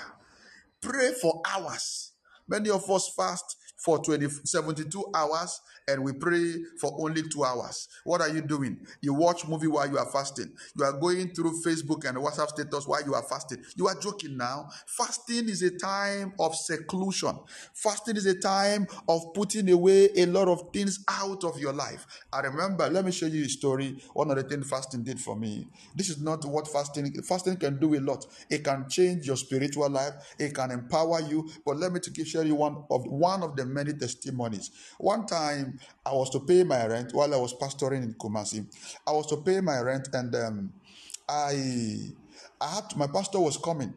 [0.80, 2.12] Pray for hours.
[2.48, 7.88] Many of us fast for 20, 72 hours and we pray for only two hours.
[8.04, 8.86] What are you doing?
[9.00, 10.52] You watch movie while you are fasting.
[10.76, 13.58] You are going through Facebook and WhatsApp status while you are fasting.
[13.76, 14.68] You are joking now.
[14.86, 17.38] Fasting is a time of seclusion.
[17.74, 22.06] Fasting is a time of putting away a lot of things out of your life.
[22.32, 24.00] I remember, let me show you a story.
[24.14, 25.66] One of the things fasting did for me.
[25.94, 28.26] This is not what fasting fasting can do a lot.
[28.48, 30.12] It can change your spiritual life.
[30.38, 31.48] It can empower you.
[31.66, 34.70] But let me to share you one of one of the many testimonies.
[34.98, 38.66] One time I was to pay my rent while I was pastoring in Kumasi.
[39.06, 40.72] I was to pay my rent and um,
[41.28, 42.12] I
[42.60, 43.92] I had to, my pastor was coming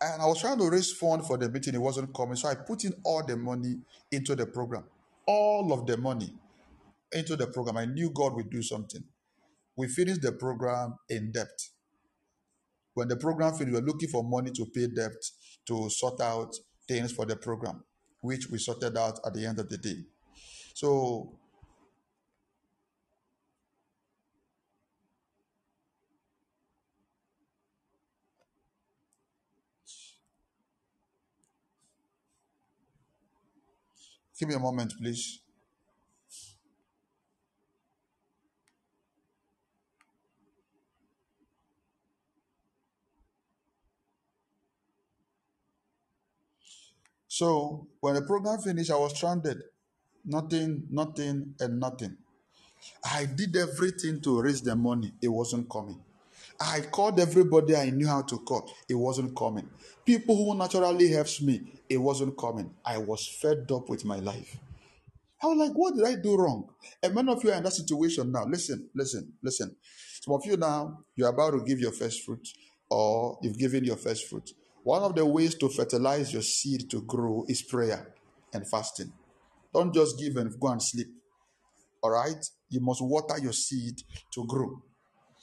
[0.00, 1.74] and I was trying to raise fund for the meeting.
[1.74, 3.76] He wasn't coming, so I put in all the money
[4.10, 4.84] into the program,
[5.26, 6.34] all of the money
[7.12, 7.76] into the program.
[7.76, 9.02] I knew God would do something.
[9.76, 11.48] We finished the program in debt.
[12.94, 15.12] When the program finished, we were looking for money to pay debt
[15.66, 16.54] to sort out
[16.88, 17.82] things for the program,
[18.22, 19.98] which we sorted out at the end of the day.
[20.72, 21.34] So
[34.38, 35.41] give me a moment, please.
[47.32, 49.62] So when the program finished, I was stranded.
[50.22, 52.18] Nothing, nothing, and nothing.
[53.10, 55.14] I did everything to raise the money.
[55.22, 55.98] It wasn't coming.
[56.60, 58.70] I called everybody I knew how to call.
[58.86, 59.66] It wasn't coming.
[60.04, 61.62] People who naturally helps me.
[61.88, 62.70] It wasn't coming.
[62.84, 64.58] I was fed up with my life.
[65.42, 66.68] I was like, what did I do wrong?
[67.02, 68.44] And many of you are in that situation now.
[68.44, 69.74] Listen, listen, listen.
[70.20, 72.46] Some of you now, you're about to give your first fruit,
[72.90, 74.52] or you've given your first fruit.
[74.84, 78.14] One of the ways to fertilize your seed to grow is prayer
[78.52, 79.12] and fasting.
[79.72, 81.08] Don't just give and go and sleep.
[82.02, 82.44] All right?
[82.68, 84.02] You must water your seed
[84.32, 84.82] to grow.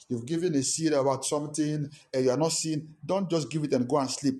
[0.08, 3.72] You've given a seed about something and you are not seeing, don't just give it
[3.72, 4.34] and go and sleep.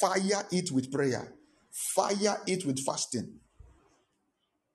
[0.00, 1.32] Fire it with prayer,
[1.70, 3.38] fire it with fasting.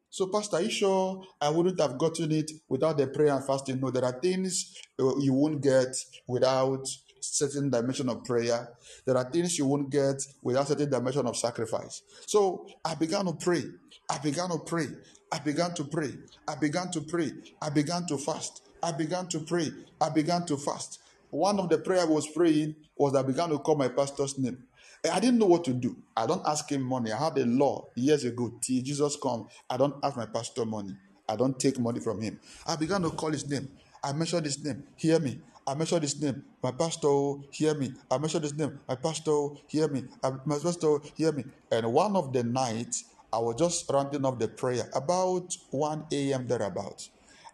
[0.10, 3.80] So, Pastor, are you sure I wouldn't have gotten it without the prayer and fasting?
[3.80, 5.96] No, there are things uh, you won't get
[6.28, 6.88] without
[7.22, 8.70] certain dimension of prayer.
[9.06, 12.02] There are things you won't get without certain dimension of sacrifice.
[12.26, 13.64] So I began to pray.
[14.10, 14.88] I began to pray.
[15.32, 16.14] I began to pray.
[16.48, 17.32] I began to pray.
[17.62, 18.64] I began to fast.
[18.82, 19.72] I began to pray.
[20.00, 21.00] I began to fast.
[21.30, 24.64] One of the prayer I was praying was I began to call my pastor's name.
[25.12, 25.96] I didn't know what to do.
[26.16, 27.12] I don't ask him money.
[27.12, 29.48] I had a law years ago till Jesus come.
[29.70, 30.96] I don't ask my pastor money.
[31.30, 32.40] I don't take money from him.
[32.66, 33.70] I began to call his name.
[34.04, 34.84] I mentioned his name.
[34.96, 35.40] Hear me.
[35.68, 36.44] I mentioned his name.
[36.64, 37.92] My pastor, hear me.
[38.10, 38.80] I mentioned his name.
[38.88, 40.06] My pastor, hear me.
[40.24, 41.44] I, my pastor, hear me.
[41.70, 43.04] And one of the nights,
[43.34, 46.48] I was just rounding up the prayer about 1 a.m.
[46.48, 47.10] thereabout.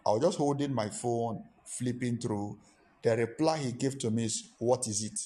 [0.06, 2.56] I was just holding my phone, flipping through.
[3.02, 5.18] The reply he gave to me is, What is it?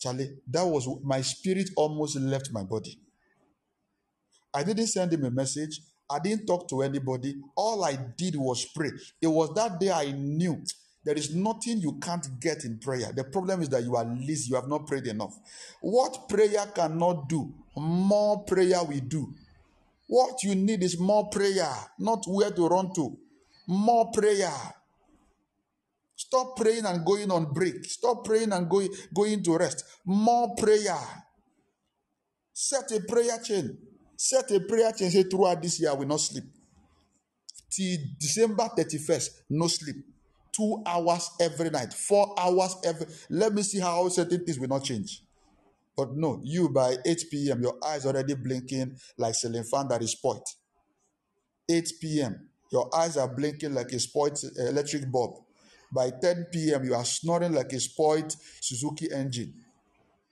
[0.00, 2.98] Charlie, that was my spirit almost left my body.
[4.52, 5.80] I didn't send him a message.
[6.10, 7.36] I didn't talk to anybody.
[7.54, 8.90] All I did was pray.
[9.22, 10.64] It was that day I knew
[11.04, 13.10] there is nothing you can't get in prayer.
[13.14, 14.50] The problem is that you are lazy.
[14.50, 15.34] You have not prayed enough.
[15.80, 19.32] What prayer cannot do, more prayer we do.
[20.06, 23.16] What you need is more prayer, not where to run to.
[23.68, 24.52] More prayer.
[26.16, 27.84] Stop praying and going on break.
[27.84, 29.84] Stop praying and going, going to rest.
[30.04, 30.98] More prayer.
[32.52, 33.78] Set a prayer chain.
[34.16, 35.10] Set a prayer chain.
[35.10, 36.44] Say throughout this year, I will not sleep.
[37.70, 39.96] Till December 31st, no sleep.
[40.52, 43.06] Two hours every night, four hours every.
[43.28, 45.22] Let me see how certain things will not change.
[45.96, 50.12] But no, you by 8 p.m., your eyes already blinking like ceiling fan that is
[50.12, 50.46] spoiled.
[51.70, 55.44] 8 p.m., your eyes are blinking like a spoiled uh, electric bulb.
[55.92, 59.54] By 10 p.m., you are snoring like a spoiled Suzuki engine.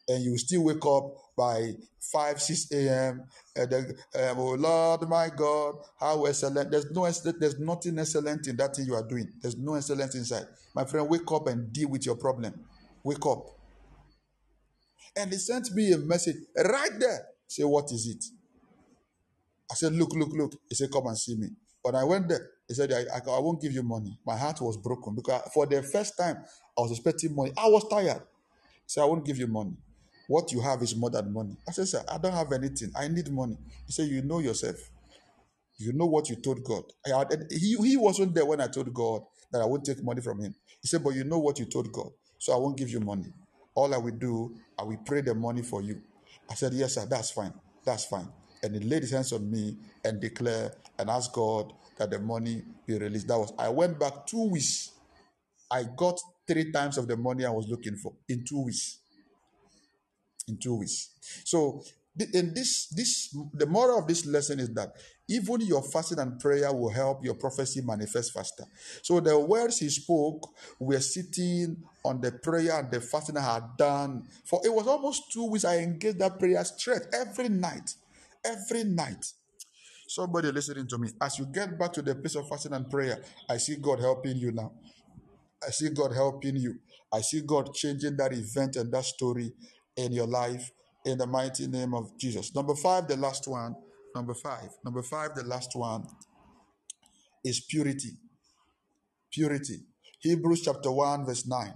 [0.08, 3.24] And you still wake up by 5, 6 a.m.
[3.56, 6.70] Um, oh Lord, my God, how excellent.
[6.70, 7.08] There's no
[7.38, 9.32] there's nothing excellent in that thing you are doing.
[9.40, 10.46] There's no excellence inside.
[10.74, 12.52] My friend, wake up and deal with your problem.
[13.04, 13.46] Wake up.
[15.16, 17.26] And he sent me a message right there.
[17.46, 18.24] Say, what is it?
[19.70, 20.54] I said, look, look, look.
[20.68, 21.48] He said, come and see me.
[21.82, 24.18] But I went there, he said, I, I, I won't give you money.
[24.26, 26.36] My heart was broken because for the first time,
[26.76, 27.52] I was expecting money.
[27.56, 28.22] I was tired.
[28.86, 29.76] Said, I won't give you money.
[30.28, 31.56] What you have is more than money.
[31.66, 32.92] I said, sir, I don't have anything.
[32.94, 33.56] I need money.
[33.86, 34.76] He said, you know yourself.
[35.78, 36.84] You know what you told God.
[37.06, 40.20] I had, he, he wasn't there when I told God that I won't take money
[40.20, 40.54] from him.
[40.82, 42.10] He said, but you know what you told God.
[42.38, 43.32] So I won't give you money.
[43.74, 46.02] All I will do, I will pray the money for you.
[46.50, 47.54] I said, yes, sir, that's fine.
[47.84, 48.28] That's fine.
[48.62, 52.64] And he laid his hands on me and declared and asked God that the money
[52.86, 53.28] be released.
[53.28, 54.90] That was, I went back two weeks.
[55.70, 58.98] I got three times of the money I was looking for in two weeks.
[60.48, 61.10] In two weeks.
[61.44, 61.82] So,
[62.32, 64.92] in this, this, the moral of this lesson is that
[65.28, 68.64] even your fasting and prayer will help your prophecy manifest faster.
[69.02, 70.50] So, the words he spoke
[70.80, 74.24] were sitting on the prayer and the fasting I had done.
[74.44, 77.94] For it was almost two weeks I engaged that prayer straight every night.
[78.44, 79.32] Every night.
[80.08, 83.22] Somebody listening to me, as you get back to the place of fasting and prayer,
[83.48, 84.72] I see God helping you now.
[85.66, 86.78] I see God helping you.
[87.12, 89.52] I see God changing that event and that story
[89.98, 90.70] in your life
[91.04, 92.54] in the mighty name of Jesus.
[92.54, 93.74] Number five, the last one.
[94.14, 94.70] Number five.
[94.84, 96.06] Number five, the last one
[97.44, 98.12] is purity.
[99.32, 99.80] Purity.
[100.20, 101.74] Hebrews chapter 1, verse 9.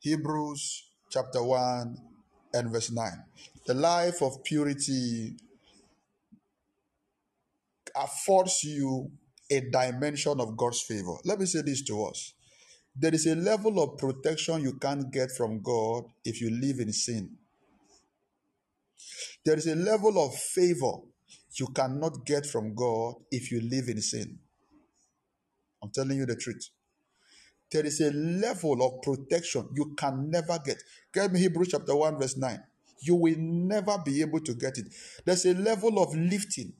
[0.00, 1.96] Hebrews chapter 1
[2.52, 3.10] and verse 9.
[3.66, 5.36] The life of purity
[7.96, 9.10] affords you
[9.50, 11.14] a dimension of God's favor.
[11.24, 12.34] Let me say this to us.
[12.96, 16.92] There is a level of protection you can't get from God if you live in
[16.92, 17.36] sin.
[19.44, 20.92] There is a level of favor
[21.58, 24.38] you cannot get from God if you live in sin.
[25.82, 26.70] I'm telling you the truth.
[27.70, 30.82] There is a level of protection you can never get.
[31.12, 32.60] Get me Hebrews chapter 1, verse 9.
[33.00, 34.86] You will never be able to get it.
[35.24, 36.72] There's a level of lifting.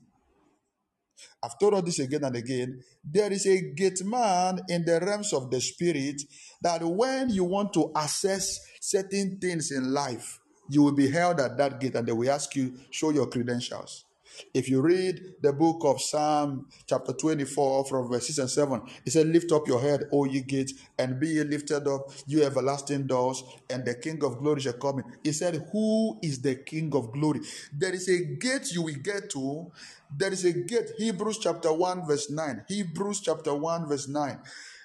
[1.43, 2.83] I've told all this again and again.
[3.03, 6.21] There is a gate man in the realms of the spirit
[6.61, 10.39] that when you want to access certain things in life,
[10.69, 14.05] you will be held at that gate and they will ask you, show your credentials.
[14.53, 19.11] If you read the book of Psalm, chapter 24, from verse 6 and 7, it
[19.11, 23.07] said, Lift up your head, O ye gates, and be ye lifted up, you everlasting
[23.07, 25.05] doors, and the King of glory shall come in.
[25.23, 27.41] He said, Who is the King of glory?
[27.73, 29.71] There is a gate you will get to.
[30.17, 32.65] There is a gate, Hebrews chapter 1, verse 9.
[32.67, 34.39] Hebrews chapter 1, verse 9.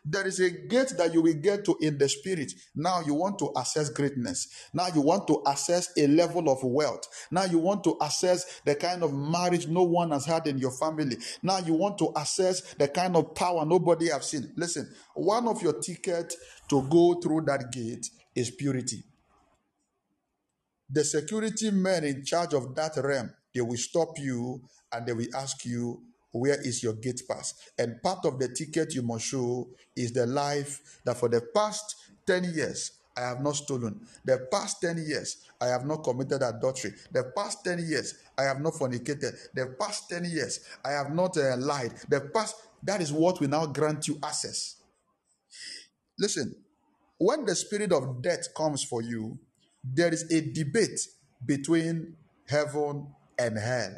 [0.04, 2.52] There is a gate that you will get to in the spirit.
[2.74, 4.48] Now you want to access greatness.
[4.72, 7.06] Now you want to access a level of wealth.
[7.30, 10.70] Now you want to access the kind of marriage no one has had in your
[10.72, 11.18] family.
[11.42, 14.52] Now you want to access the kind of power nobody have seen.
[14.56, 16.36] Listen, one of your tickets
[16.70, 19.04] to go through that gate is purity.
[20.88, 24.62] The security men in charge of that realm, they will stop you
[24.92, 26.02] and they will ask you
[26.32, 27.54] where is your gate pass?
[27.78, 31.96] And part of the ticket you must show is the life that for the past
[32.26, 34.00] 10 years I have not stolen.
[34.24, 36.92] The past 10 years I have not committed adultery.
[37.12, 39.34] The past 10 years I have not fornicated.
[39.54, 41.92] The past 10 years I have not uh, lied.
[42.08, 44.76] The past, that is what will now grant you access.
[46.18, 46.54] Listen,
[47.18, 49.38] when the spirit of death comes for you,
[49.82, 51.00] there is a debate
[51.44, 52.16] between
[52.46, 53.06] heaven
[53.38, 53.96] and hell.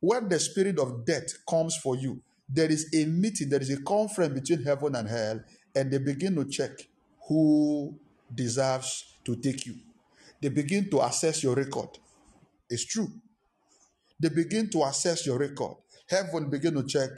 [0.00, 3.82] When the spirit of death comes for you, there is a meeting, there is a
[3.82, 5.40] conference between heaven and hell,
[5.74, 6.70] and they begin to check
[7.28, 7.94] who
[8.34, 9.74] deserves to take you.
[10.40, 11.98] They begin to assess your record.
[12.70, 13.10] It's true.
[14.20, 15.76] They begin to assess your record.
[16.08, 17.10] Heaven begin to check.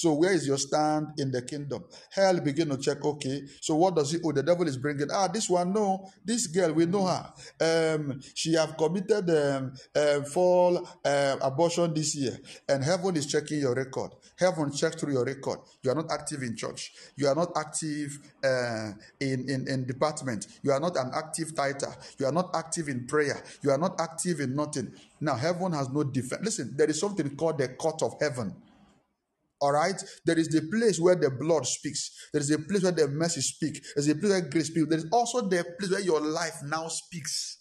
[0.00, 1.84] So where is your stand in the kingdom?
[2.10, 3.04] Hell begin to check.
[3.04, 3.42] Okay.
[3.60, 4.20] So what does it?
[4.24, 5.08] Oh, the devil is bringing.
[5.12, 5.72] Ah, this one.
[5.72, 6.72] No, this girl.
[6.72, 7.32] We know her.
[7.60, 12.38] Um, she have committed um, uh, fall uh, abortion this year,
[12.68, 14.12] and heaven is checking your record.
[14.38, 15.58] Heaven checks through your record.
[15.82, 16.92] You are not active in church.
[17.16, 20.46] You are not active uh, in, in in department.
[20.62, 21.92] You are not an active tither.
[22.18, 23.42] You are not active in prayer.
[23.62, 24.92] You are not active in nothing.
[25.20, 26.42] Now heaven has no defense.
[26.44, 28.54] Listen, there is something called the court of heaven.
[29.60, 32.28] All right, there is the place where the blood speaks.
[32.32, 33.92] There is a place where the mercy speaks.
[33.94, 34.88] There's a place where grace speaks.
[34.88, 37.58] There is also the place where your life now speaks.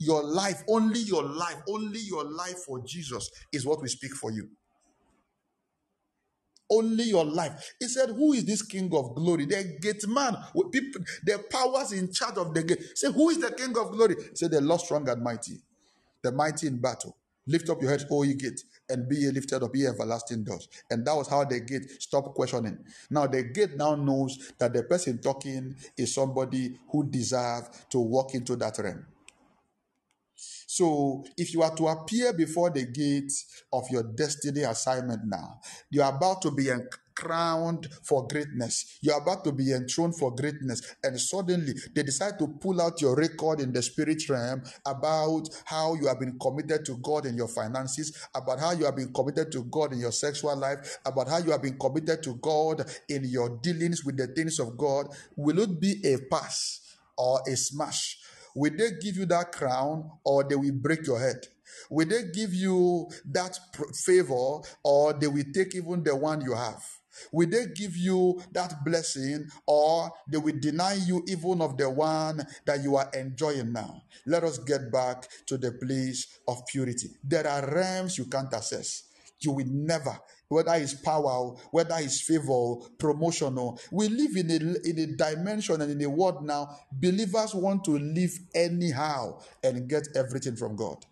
[0.00, 4.32] Your life, only your life, only your life for Jesus is what we speak for
[4.32, 4.48] you.
[6.68, 7.74] Only your life.
[7.78, 9.44] He said, Who is this King of glory?
[9.46, 10.36] The gate man.
[10.72, 12.82] People, the powers in charge of the gate.
[12.96, 14.16] Say, Who is the King of glory?
[14.34, 15.60] Say, The Lord strong and mighty,
[16.22, 17.16] the mighty in battle.
[17.46, 20.68] Lift up your head, O ye gate, and be lifted up, ye everlasting doors.
[20.90, 22.78] And that was how the gate stopped questioning.
[23.10, 28.34] Now the gate now knows that the person talking is somebody who deserves to walk
[28.34, 29.06] into that realm.
[30.72, 33.30] So, if you are to appear before the gate
[33.74, 36.70] of your destiny assignment now, you are about to be
[37.14, 38.98] crowned for greatness.
[39.02, 40.96] You are about to be enthroned for greatness.
[41.04, 45.92] And suddenly they decide to pull out your record in the spirit realm about how
[45.92, 49.52] you have been committed to God in your finances, about how you have been committed
[49.52, 53.24] to God in your sexual life, about how you have been committed to God in
[53.24, 55.08] your dealings with the things of God.
[55.36, 58.20] Will it be a pass or a smash?
[58.54, 61.46] Will they give you that crown or they will break your head?
[61.90, 63.58] Will they give you that
[63.94, 66.82] favor or they will take even the one you have?
[67.30, 72.46] Will they give you that blessing or they will deny you even of the one
[72.64, 74.02] that you are enjoying now?
[74.26, 77.08] Let us get back to the place of purity.
[77.22, 79.04] There are realms you can't access.
[79.40, 80.16] You will never,
[80.52, 83.78] whether it's power, whether it's favor, promotional.
[83.78, 87.84] Oh, we live in a, in a dimension and in a world now, believers want
[87.84, 91.04] to live anyhow and get everything from God.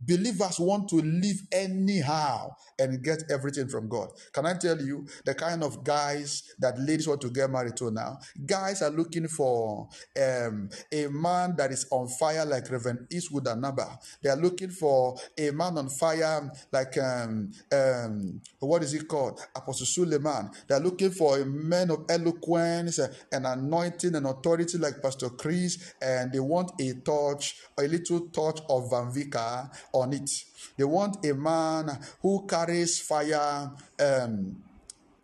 [0.00, 4.10] Believers want to live anyhow and get everything from God.
[4.32, 7.90] Can I tell you the kind of guys that ladies want to get married to
[7.90, 8.18] now?
[8.44, 9.88] Guys are looking for
[10.22, 13.98] um, a man that is on fire like Reverend Eastwood Anaba.
[14.22, 19.40] They are looking for a man on fire like um, um, what is it called?
[19.54, 20.50] Apostle Suleiman.
[20.68, 25.94] They are looking for a man of eloquence and anointing and authority like Pastor Chris,
[26.02, 29.70] and they want a touch, a little touch of Van Vicker
[30.02, 30.44] on it.
[30.76, 33.70] They want a man who carries fire.
[33.98, 34.62] Um,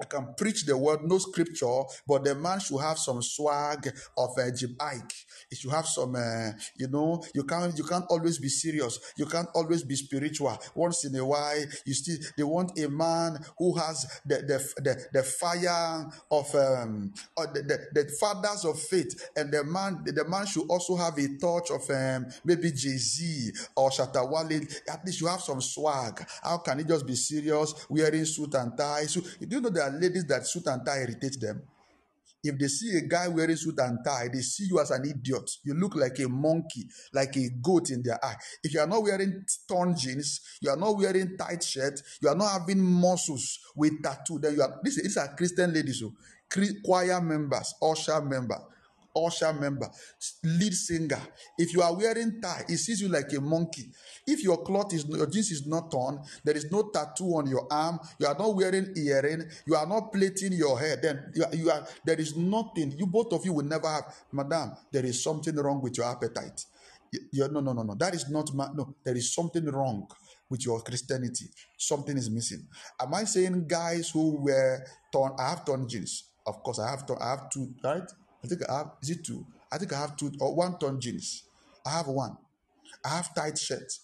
[0.03, 3.89] I can preach the word, no scripture, but the man should have some swag
[4.19, 5.15] of a Jim Iyke.
[5.49, 8.99] He should have some, uh, you know, you can't you can't always be serious.
[9.17, 10.59] You can't always be spiritual.
[10.75, 15.07] Once in a while, you still they want a man who has the the the,
[15.13, 20.25] the fire of um or the, the, the fathers of faith, and the man the
[20.29, 24.67] man should also have a touch of um maybe Jay Z or Shatta Wale.
[24.89, 26.27] At least you have some swag.
[26.43, 29.07] How can it just be serious wearing suit and tie?
[29.07, 31.63] So, do you know there are ladies that suit and tie irritate them?
[32.45, 35.49] If they see a guy wearing suit and tie, they see you as an idiot.
[35.65, 38.35] You look like a monkey, like a goat in their eye.
[38.65, 42.35] If you are not wearing torn jeans, you are not wearing tight shirt, you are
[42.35, 44.81] not having muscles with tattoo, then you are.
[44.83, 46.13] This, these are Christian ladies, so
[46.85, 48.59] choir members, usher member
[49.17, 49.89] usher member,
[50.45, 51.21] lead singer.
[51.59, 53.91] If you are wearing tie, it sees you like a monkey.
[54.27, 57.67] If your cloth is your jeans is not torn, there is no tattoo on your
[57.71, 61.55] arm, you are not wearing earring, you are not plaiting your hair, then you are,
[61.55, 62.93] you are there is nothing.
[62.97, 64.73] You both of you will never have, madam.
[64.91, 66.65] There is something wrong with your appetite.
[67.31, 67.95] You, no, no, no, no.
[67.95, 68.95] That is not ma- no.
[69.05, 70.09] There is something wrong
[70.49, 71.47] with your Christianity.
[71.77, 72.67] Something is missing.
[73.01, 75.33] Am I saying guys who wear torn?
[75.39, 76.31] I have torn jeans.
[76.47, 77.19] Of course, I have torn.
[77.21, 77.75] I have two.
[77.85, 78.11] Right?
[78.45, 78.91] I think I have.
[79.03, 79.47] Is it two?
[79.71, 81.45] I think I have two or one torn jeans.
[81.87, 82.37] I have one.
[83.05, 84.01] I have tight shirts.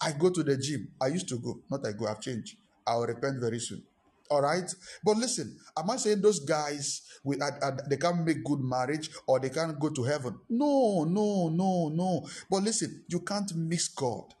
[0.00, 0.88] I go to the gym.
[1.00, 1.60] I used to go.
[1.70, 2.06] Not I go.
[2.06, 2.56] I've changed.
[2.86, 3.82] I'll repent very soon.
[4.30, 4.74] All right.
[5.04, 9.10] But listen, am I saying those guys with uh, uh, they can't make good marriage
[9.26, 10.38] or they can't go to heaven?
[10.48, 12.26] No, no, no, no.
[12.50, 14.34] But listen, you can't miss God.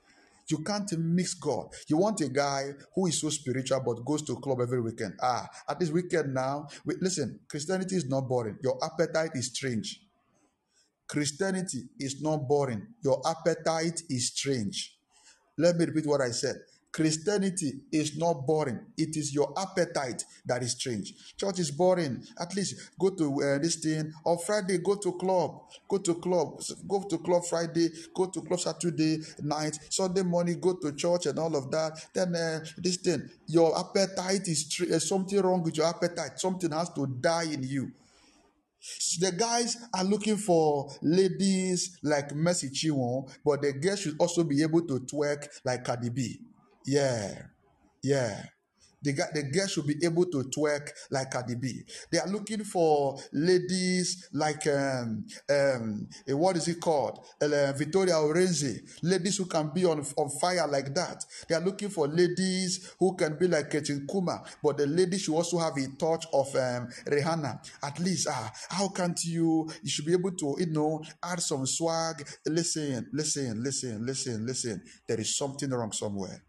[0.48, 1.68] You can't mix God.
[1.88, 5.14] You want a guy who is so spiritual but goes to a club every weekend.
[5.22, 6.68] Ah, at this weekend now.
[6.84, 8.58] Wait, listen, Christianity is not boring.
[8.62, 10.00] Your appetite is strange.
[11.08, 12.86] Christianity is not boring.
[13.02, 14.96] Your appetite is strange.
[15.58, 16.56] Let me repeat what I said.
[16.94, 18.78] Christianity is not boring.
[18.96, 21.12] It is your appetite that is strange.
[21.36, 22.22] Church is boring.
[22.38, 24.78] At least go to uh, this thing on Friday.
[24.78, 25.60] Go to club.
[25.88, 26.62] Go to club.
[26.86, 27.88] Go to club Friday.
[28.14, 29.76] Go to club Saturday night.
[29.90, 30.60] Sunday morning.
[30.60, 32.00] Go to church and all of that.
[32.14, 33.28] Then uh, this thing.
[33.48, 36.38] Your appetite is str- uh, something wrong with your appetite.
[36.38, 37.90] Something has to die in you.
[39.18, 44.62] The guys are looking for ladies like Mercy Chinwo, but the girl should also be
[44.62, 46.38] able to twerk like Cardi B.
[46.86, 47.42] Yeah,
[48.02, 48.44] yeah.
[49.02, 51.82] The, the girl should be able to twerk like Cardi B.
[52.10, 57.22] They are looking for ladies like um um eh, what is it called?
[57.38, 58.80] Uh, Victoria Orenchi.
[59.02, 61.22] Ladies who can be on, on fire like that.
[61.46, 65.34] They are looking for ladies who can be like Ketchin Kuma, but the lady should
[65.34, 67.58] also have a touch of um, Rihanna.
[67.82, 69.68] At least, ah, how can't you?
[69.82, 72.26] You should be able to, you know, add some swag.
[72.46, 74.82] Listen, listen, listen, listen, listen.
[75.06, 76.42] There is something wrong somewhere.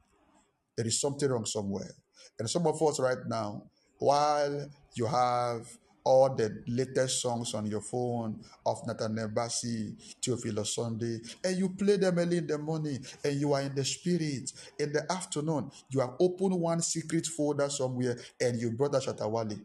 [0.78, 1.92] There is something wrong somewhere.
[2.40, 3.64] And some of us right now,
[4.00, 5.68] while you have
[6.04, 11.98] all the latest songs on your phone of Nathaniel Bassey, Theophilus Sunday, and you play
[11.98, 14.52] them early in the morning, and you are in the spirit.
[14.80, 19.30] In the afternoon, you have opened one secret folder somewhere, and you brought a Shatta
[19.30, 19.58] Wale.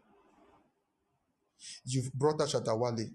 [1.85, 3.09] You've brought a Shatta Wale.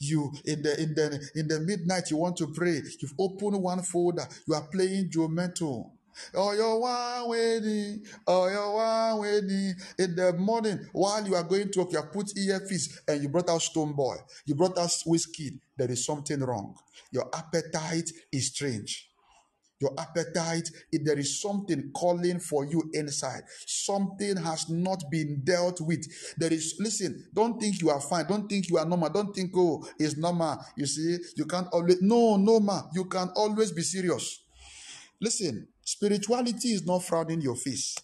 [0.00, 2.82] You in the in the in the midnight you want to pray.
[3.00, 4.28] You've opened one folder.
[4.46, 5.93] You are playing Joe Mettle.
[6.34, 8.04] Oh, one waiting.
[8.26, 9.74] Oh, you're one waiting.
[9.98, 13.28] In the morning, while you are going to work, you have put earpiece and you
[13.28, 14.16] brought out Stonebwoy.
[14.46, 15.60] You brought out whiskey.
[15.76, 16.76] There is something wrong.
[17.10, 19.10] Your appetite is strange.
[19.80, 25.80] Your appetite, if there is something calling for you inside, something has not been dealt
[25.80, 26.06] with.
[26.38, 28.26] There is, listen, don't think you are fine.
[28.26, 29.10] Don't think you are normal.
[29.10, 30.64] Don't think, oh, it's normal.
[30.76, 34.44] You see, you can't always, no, no, ma, you can always be serious.
[35.20, 37.96] Listen, spirituality is not frowning your face.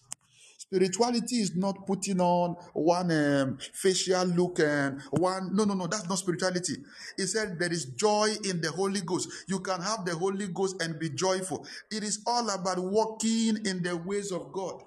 [0.58, 5.50] Spirituality is not putting on one um, facial look and one.
[5.52, 6.74] No, no, no, that's not spirituality.
[7.16, 9.30] He said there is joy in the Holy Ghost.
[9.48, 11.66] You can have the Holy Ghost and be joyful.
[11.90, 14.82] It is all about walking in the ways of God.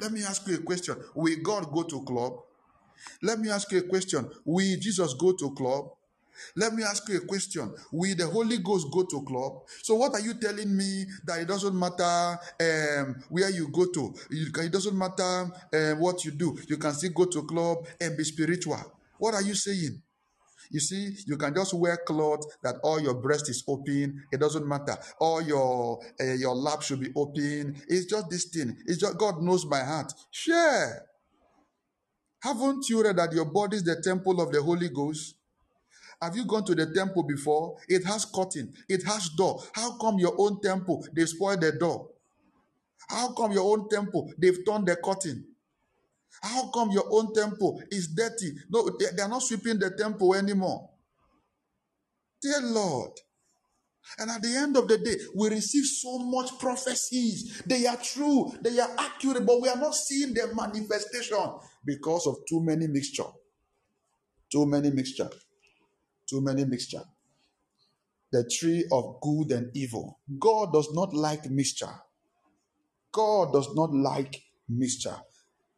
[0.00, 0.96] Let me ask you a question.
[1.14, 2.32] Will God go to club?
[3.22, 4.28] Let me ask you a question.
[4.44, 5.90] Will Jesus go to club?
[6.56, 7.74] Let me ask you a question.
[7.92, 9.62] Will the Holy Ghost go to club?
[9.82, 14.14] So what are you telling me that it doesn't matter um, where you go to?
[14.30, 16.58] It doesn't matter um, what you do.
[16.68, 18.80] You can still go to club and be spiritual.
[19.18, 20.02] What are you saying?
[20.70, 24.24] You see, you can just wear cloth that all your breast is open.
[24.30, 24.96] It doesn't matter.
[25.18, 27.80] All your uh, your lap should be open.
[27.88, 28.76] It's just this thing.
[28.86, 30.12] It's just God knows my heart.
[30.30, 31.06] Share.
[32.40, 35.34] Haven't you read that your body is the temple of the Holy Ghost?
[36.20, 37.76] Have you gone to the temple before?
[37.88, 39.62] It has curtain, it has door.
[39.72, 42.08] How come your own temple they've spoiled the door?
[43.08, 45.44] How come your own temple they've torn the curtain?
[46.42, 48.52] How come your own temple is dirty?
[48.68, 50.90] No, they, they are not sweeping the temple anymore.
[52.42, 53.12] Dear Lord.
[54.18, 57.62] And at the end of the day, we receive so much prophecies.
[57.66, 61.38] They are true, they are accurate, but we are not seeing their manifestation
[61.84, 63.24] because of too many mixture.
[64.50, 65.28] Too many mixture.
[66.28, 67.02] Too many mixture.
[68.30, 70.18] The tree of good and evil.
[70.38, 71.94] God does not like mixture.
[73.12, 75.16] God does not like mixture.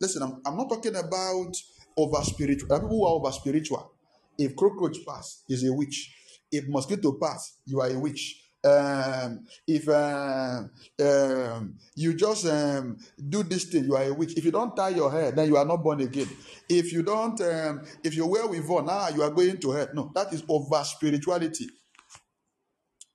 [0.00, 1.56] Listen, I'm, I'm not talking about
[1.96, 2.68] over spiritual.
[2.68, 3.92] People who are over spiritual.
[4.36, 6.14] If cockroach pass, is a witch.
[6.50, 8.49] If mosquito pass, you are a witch.
[8.62, 10.70] Um, if um,
[11.02, 14.36] um, you just um, do this thing, you are a witch.
[14.36, 16.28] If you don't tie your hair, then you are not born again.
[16.68, 19.88] If you don't, um, if you wear with on, now you are going to hell.
[19.94, 21.68] No, that is over spirituality.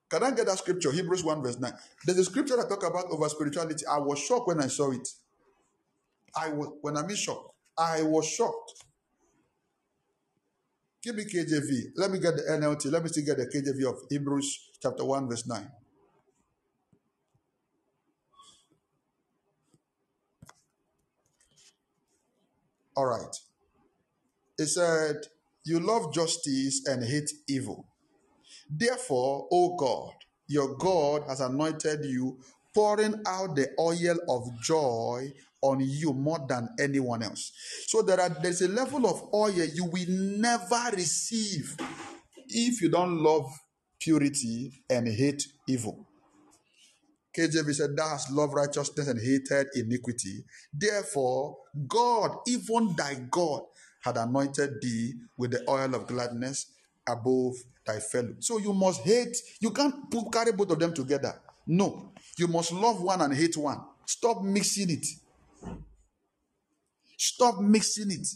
[0.09, 0.91] Can I get that scripture?
[0.91, 1.73] Hebrews 1 verse 9.
[2.05, 3.85] There's a scripture that talk about over spirituality.
[3.85, 5.07] I was shocked when I saw it.
[6.35, 7.53] I was when I mean shocked.
[7.77, 8.73] I was shocked.
[11.03, 11.91] Give me KJV.
[11.97, 12.91] Let me get the NLT.
[12.91, 15.68] Let me still get the KJV of Hebrews chapter 1, verse 9.
[22.95, 23.36] All right.
[24.60, 25.16] It said,
[25.64, 27.88] You love justice and hate evil.
[28.70, 30.14] Therefore, O God,
[30.48, 32.38] your God has anointed you,
[32.76, 35.32] pouring out the oil of joy
[35.62, 37.52] on you more than anyone else.
[37.88, 41.76] So there are there's a level of oil you will never receive
[42.48, 43.52] if you don't love
[43.99, 46.07] purity and hate evil.
[47.38, 50.45] KJV said, Thou hast loved righteousness and hated iniquity.
[50.73, 51.57] Therefore,
[51.88, 53.63] God, even thy God,
[54.01, 56.67] had anointed thee with the oil of gladness
[57.07, 57.55] above
[57.85, 58.35] thy fellow.
[58.39, 61.34] So you must hate, you can't put, carry both of them together.
[61.67, 63.81] No, you must love one and hate one.
[64.05, 65.05] Stop mixing it.
[67.17, 68.27] Stop mixing it.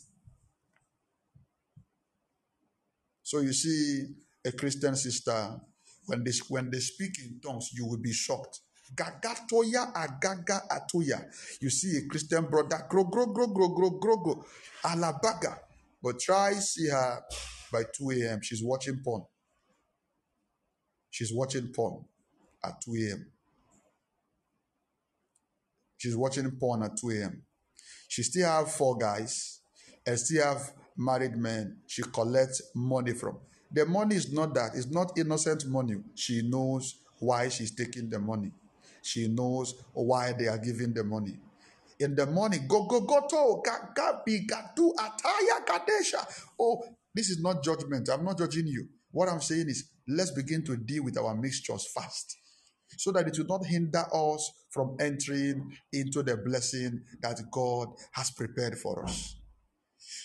[3.22, 4.08] So you see
[4.46, 5.60] a Christian sister,
[6.06, 8.62] when they, when they speak in tongues, you will be shocked.
[8.96, 11.24] Gagatoya agaga atoya.
[11.62, 14.46] You see a Christian brother, grow, grow, grow, grow, grow, grow, grow,
[14.84, 15.60] alabaga.
[16.02, 17.22] But try see her
[17.72, 18.40] by 2 a.m.
[18.42, 19.24] She's watching porn.
[21.12, 22.06] She's watching porn
[22.64, 23.32] at 2 a.m.
[25.98, 27.44] She's watching porn at 2 a.m.
[28.08, 29.60] She still have four guys
[30.06, 33.38] and still have married men she collects money from.
[33.72, 35.98] The money is not that, it's not innocent money.
[36.16, 38.52] She knows why she's taking the money.
[39.02, 41.38] She knows why they are giving the money.
[42.00, 43.62] In the morning, go, go, go to,
[43.96, 46.44] gabi, gadu, ataya, gadesha.
[46.60, 46.84] Oh,
[47.14, 48.10] this is not judgment.
[48.10, 48.88] I'm not judging you.
[49.12, 52.38] What I'm saying is, let's begin to deal with our mixtures fast
[52.98, 58.32] so that it will not hinder us from entering into the blessing that God has
[58.32, 59.36] prepared for us.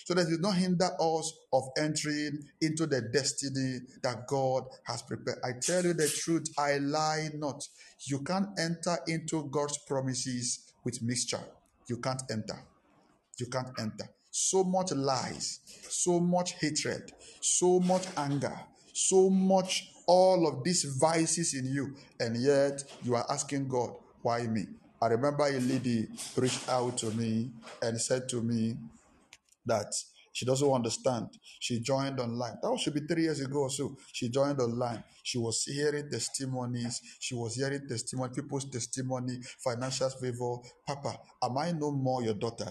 [0.05, 5.39] So that it not hinder us of entering into the destiny that God has prepared.
[5.43, 7.67] I tell you the truth, I lie not.
[8.05, 11.41] You can't enter into God's promises with mixture.
[11.89, 12.61] You can't enter.
[13.39, 14.07] You can't enter.
[14.29, 15.59] So much lies,
[15.89, 17.11] so much hatred,
[17.41, 18.57] so much anger,
[18.93, 24.43] so much all of these vices in you, and yet you are asking God, why
[24.43, 24.65] me?
[25.01, 27.51] I remember a lady reached out to me
[27.81, 28.77] and said to me
[29.65, 29.93] that
[30.35, 31.29] she doesn't understand.
[31.61, 32.57] She joined online.
[32.61, 33.95] That should be three years ago or so.
[34.11, 35.01] She joined online.
[35.23, 37.01] She was hearing testimonies.
[37.19, 40.57] She was hearing testimony, people's testimony, financial favor.
[40.85, 42.69] Papa, am I no more your daughter?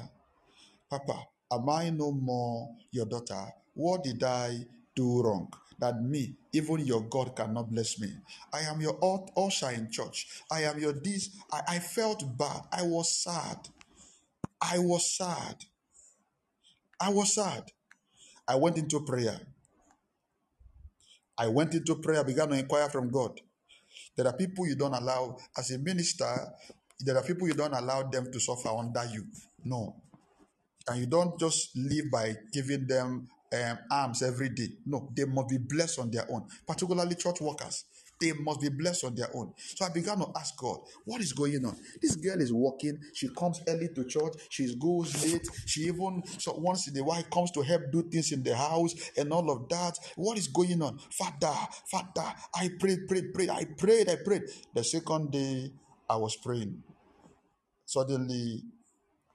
[0.91, 3.47] Papa, am I no more your daughter?
[3.73, 4.59] What did I
[4.95, 5.51] do wrong?
[5.79, 8.13] That me, even your God, cannot bless me.
[8.53, 8.99] I am your
[9.39, 10.27] usher in church.
[10.53, 11.31] I am your this.
[11.51, 12.61] I, I felt bad.
[12.71, 13.57] I was sad.
[14.61, 15.65] I was sad.
[17.01, 17.65] I was sad.
[18.47, 19.39] I went into prayer.
[21.37, 23.41] I went into prayer, began to inquire from God.
[24.17, 26.33] There are people you don't allow, as a minister,
[27.01, 29.27] there are people you don't allow them to suffer under you.
[29.65, 29.97] No.
[30.89, 34.69] And you don't just live by giving them um, arms every day.
[34.87, 37.85] No, they must be blessed on their own, particularly church workers.
[38.21, 39.53] They must be blessed on their own.
[39.57, 41.77] So I began to ask God, what is going on?
[42.01, 42.99] This girl is working.
[43.13, 44.35] She comes early to church.
[44.49, 45.47] She goes late.
[45.67, 48.95] She even so once in a while comes to help do things in the house
[49.17, 49.99] and all of that.
[50.17, 50.99] What is going on?
[51.11, 51.55] Father,
[51.91, 53.51] Father, I prayed, prayed, prayed.
[53.51, 54.43] I prayed, I prayed.
[54.75, 55.73] The second day
[56.09, 56.83] I was praying.
[57.85, 58.63] Suddenly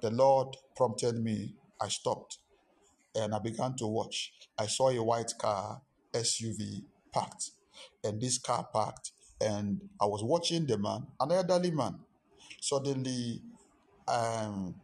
[0.02, 1.56] the Lord prompted me.
[1.82, 2.38] I stopped
[3.16, 4.34] and I began to watch.
[4.58, 5.82] I saw a white car,
[6.14, 7.52] SUV, parked,
[8.04, 9.12] and this car parked,
[9.42, 12.00] and I was watching the man, an elderly man.
[12.62, 13.42] Suddenly,
[14.08, 14.76] um,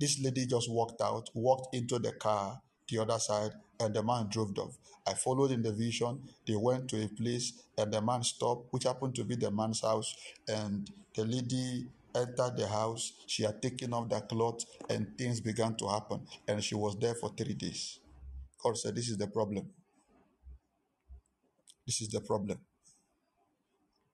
[0.00, 4.28] This lady just walked out, walked into the car, the other side, and the man
[4.28, 4.76] drove off.
[5.06, 6.22] I followed in the vision.
[6.46, 9.80] They went to a place, and the man stopped, which happened to be the man's
[9.82, 10.14] house.
[10.48, 13.12] And the lady entered the house.
[13.26, 16.26] She had taken off the cloth, and things began to happen.
[16.48, 17.98] And she was there for three days.
[18.62, 19.70] God said, This is the problem.
[21.88, 22.58] This is the problem.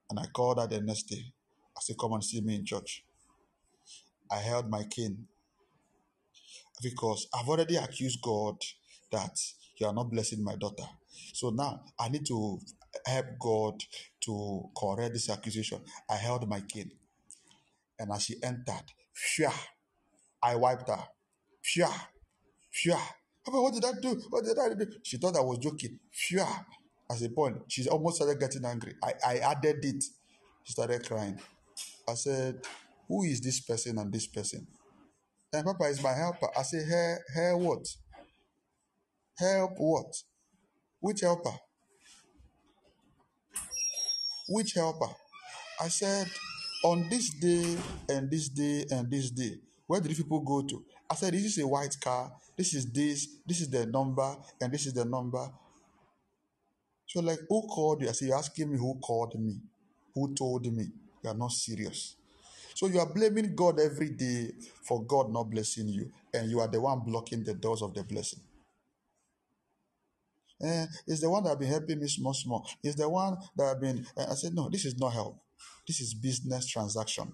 [0.09, 1.25] And I called her the next day.
[1.77, 3.05] I said, Come and see me in church.
[4.31, 5.27] I held my cane
[6.81, 8.55] because I've already accused God
[9.11, 9.37] that
[9.81, 10.85] you are not blessing my daughter.
[11.33, 12.61] So now I need to
[13.07, 13.83] help God
[14.27, 15.81] to correct this accusation.
[16.09, 16.93] I held my cane.
[17.99, 19.51] And as she entered, phew,
[20.41, 21.03] I wiped her.
[21.61, 21.89] Phew,
[22.71, 22.97] phew.
[23.47, 24.23] What did I do?
[24.31, 24.87] What did I do?
[25.03, 25.99] She thought I was joking.
[26.13, 26.45] Phew.
[27.11, 28.95] At a point, she almost started getting angry.
[29.03, 30.05] I, I added it.
[30.65, 31.39] She started crying.
[32.09, 32.61] I said,
[33.09, 34.67] Who is this person and this person?
[35.53, 36.49] And Papa is my helper.
[36.57, 37.87] I say, Her, her what?
[39.39, 40.15] Help what?
[41.01, 41.53] Which helper?
[44.49, 45.13] Which helper?
[45.81, 46.27] I said,
[46.85, 47.77] On this day
[48.09, 49.57] and this day and this day,
[49.87, 50.85] where did people go to?
[51.11, 52.33] I said, This is a white car.
[52.57, 53.29] This is this.
[53.47, 54.37] This is the number.
[54.61, 55.51] And this is the number.
[57.15, 58.09] So, like, who called you?
[58.09, 59.61] I said, You're asking me who called me?
[60.17, 60.89] Who told me?
[61.23, 62.17] You are not serious.
[62.75, 64.51] So you are blaming God every day
[64.83, 68.03] for God not blessing you, and you are the one blocking the doors of the
[68.03, 68.41] blessing.
[70.61, 72.69] Eh, it's the one that have been helping me small, small.
[72.83, 74.05] It's the one that have been.
[74.19, 75.39] eh, I said, no, this is not help.
[75.87, 77.33] This is business transaction.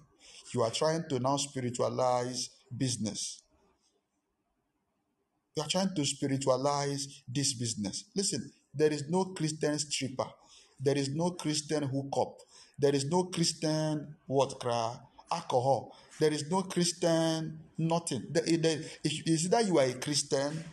[0.53, 3.41] You are trying to now spiritualize business.
[5.55, 8.05] You are trying to spiritualize this business.
[8.15, 10.27] Listen, there is no Christian stripper.
[10.79, 12.37] There is no Christian hookup.
[12.77, 14.97] There is no Christian what cry
[15.31, 15.95] alcohol.
[16.19, 18.25] There is no Christian nothing.
[18.29, 20.63] There, there, is either you are a Christian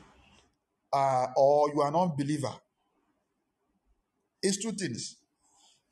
[0.93, 2.53] uh, or you are an unbeliever.
[4.43, 5.16] It's two things.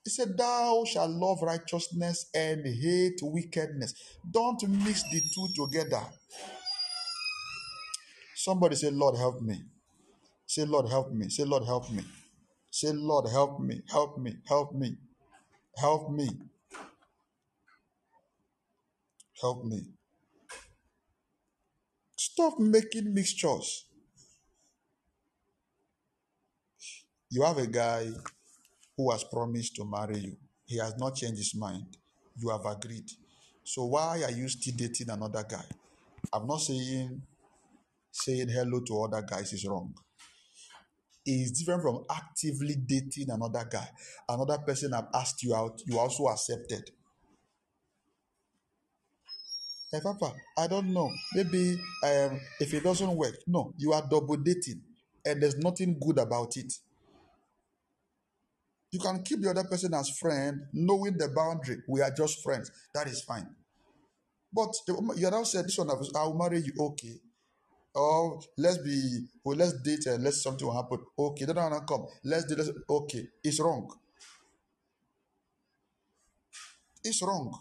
[0.04, 3.94] He said, Thou shalt love righteousness and hate wickedness.
[4.30, 6.02] Don't mix the two together.
[8.34, 9.62] Somebody say, Lord, help me.
[10.46, 11.28] Say, Lord, help me.
[11.28, 12.02] Say, Lord, help me.
[12.70, 13.82] Say, Lord, help me.
[13.90, 14.36] Help me.
[14.46, 14.96] Help me.
[15.76, 16.28] Help me.
[19.40, 19.82] Help me.
[22.16, 23.86] Stop making mixtures.
[27.30, 28.06] You have a guy
[28.96, 30.36] who has promised to marry you.
[30.64, 31.86] He has not changed his mind.
[32.36, 33.10] You have agreed.
[33.64, 35.64] So why are you still dating another guy?
[36.32, 37.22] I'm not saying
[38.12, 39.94] saying hello to other guys is wrong.
[41.26, 43.88] It's different from actively dating another guy.
[44.28, 46.90] Another person have asked you out, you also accepted.
[49.92, 51.10] Hey, Papa, I don't know.
[51.34, 54.82] Maybe um, if it doesn't work, no, you are double dating,
[55.24, 56.72] and there's nothing good about it.
[58.92, 61.78] You can keep the other person as friend, knowing the boundary.
[61.88, 62.70] We are just friends.
[62.94, 63.46] That is fine.
[64.52, 66.72] But the you now said this one, I will marry you.
[66.78, 67.14] Okay.
[67.98, 70.98] Oh, let's be, well, let's date and let's something will happen.
[71.18, 72.06] Okay, don't wanna come.
[72.24, 72.70] Let's do this.
[72.88, 73.90] Okay, it's wrong.
[77.02, 77.58] It's wrong.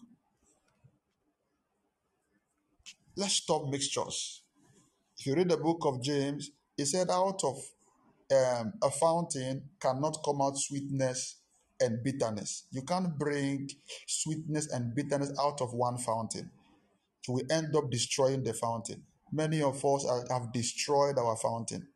[3.15, 4.41] Let's stop mixtures.
[5.17, 7.57] If you read the book of James, he said out of
[8.33, 11.37] um, a fountain cannot come out sweetness
[11.79, 12.63] and bitterness.
[12.71, 13.69] You can't bring
[14.05, 16.51] sweetness and bitterness out of one fountain.
[17.23, 19.03] So we end up destroying the fountain.
[19.31, 21.87] Many of us have destroyed our fountain.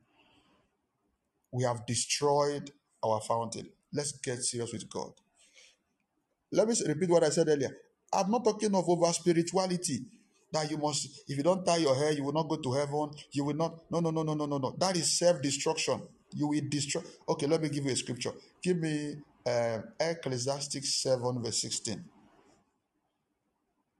[1.52, 2.72] We have destroyed
[3.04, 3.70] our fountain.
[3.94, 5.12] Let's get serious with God.
[6.52, 7.76] Let me repeat what I said earlier.
[8.14, 10.00] I'm not talking of over spirituality.
[10.52, 13.12] That you must, if you don't tie your hair, you will not go to heaven.
[13.32, 13.84] You will not.
[13.92, 14.76] No, no, no, no, no, no, no.
[14.80, 16.02] That is self destruction.
[16.34, 17.04] You will destroy.
[17.28, 18.32] Okay, let me give you a scripture.
[18.62, 22.04] Give me um, Ecclesiastes 7, verse 16.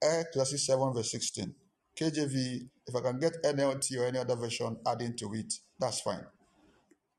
[0.02, 1.54] Ecclesiastes 7, verse 16.
[2.00, 6.26] KJV, if I can get NLT or any other version adding to it, that's fine.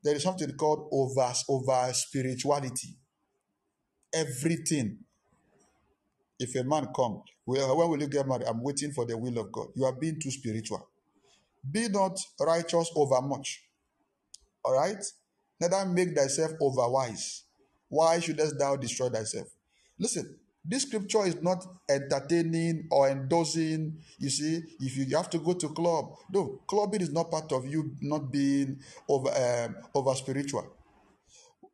[0.05, 2.97] There is something called over, over spirituality.
[4.15, 4.99] Everything
[6.39, 8.47] If a man come, well, when will you get married?
[8.47, 9.69] I'm waiting for the will of God.
[9.77, 10.89] You are being too spiritual.
[11.71, 13.65] Be not righteous over much.
[14.65, 15.05] All right?
[15.61, 17.45] Neither make thyself over wise.
[17.89, 19.49] Why shouldest thou destroy thyself?
[19.99, 23.99] Listen, this scripture is not entertaining or endorsing.
[24.19, 27.67] You see, if you have to go to club, no, clubbing is not part of
[27.67, 28.79] you not being
[29.09, 30.67] over um, over spiritual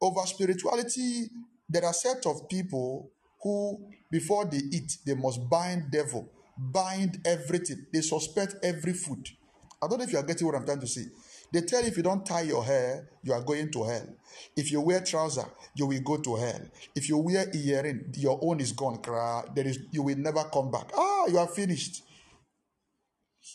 [0.00, 1.30] over spirituality,
[1.68, 3.10] there are set of people
[3.42, 7.86] who, before they eat, they must bind devil bind everything.
[7.92, 9.28] They suspect every food.
[9.82, 11.02] I don't know if you are getting what I'm trying to say.
[11.52, 14.06] They tell you if you don't tie your hair, you are going to hell.
[14.56, 15.44] If you wear trouser,
[15.74, 16.60] you will go to hell.
[16.94, 19.00] If you wear earring, your own is gone.
[19.54, 20.90] There is you will never come back.
[20.96, 22.02] Ah, you are finished.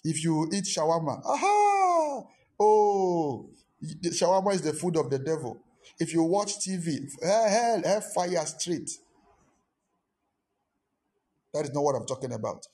[0.03, 2.23] If you eat shawarma, aha,
[2.59, 3.49] oh,
[4.03, 5.61] shawarma is the food of the devil.
[5.99, 8.89] If you watch TV, hell, hell, hell fire street.
[11.53, 12.65] That is not what I'm talking about.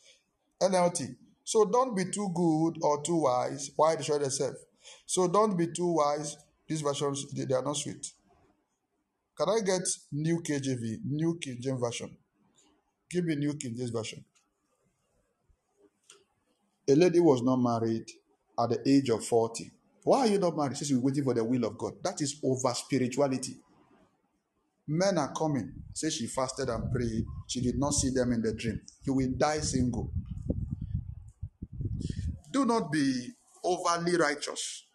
[0.61, 1.15] NLT.
[1.44, 3.72] So don't be too good or too wise.
[3.76, 4.56] Why destroy yourself?
[5.08, 6.38] So don't be too wise.
[6.68, 8.06] These versions they, they are not sweet.
[9.38, 12.16] Can I get New KJV, New King James Version?
[13.10, 14.24] Give me New King James Version.
[16.90, 18.06] A lady was not married
[18.60, 19.72] at the age of 40.
[20.04, 20.78] Why are you not married?
[20.78, 21.94] Since you're waiting for the will of God.
[22.04, 23.58] That is over spirituality.
[24.88, 25.72] Men are coming.
[25.94, 27.26] Say she fasted and prayed.
[27.48, 28.82] She did not see them in the dream.
[29.04, 30.12] You will die single.
[32.52, 33.30] Do not be
[33.64, 34.86] overly righteous,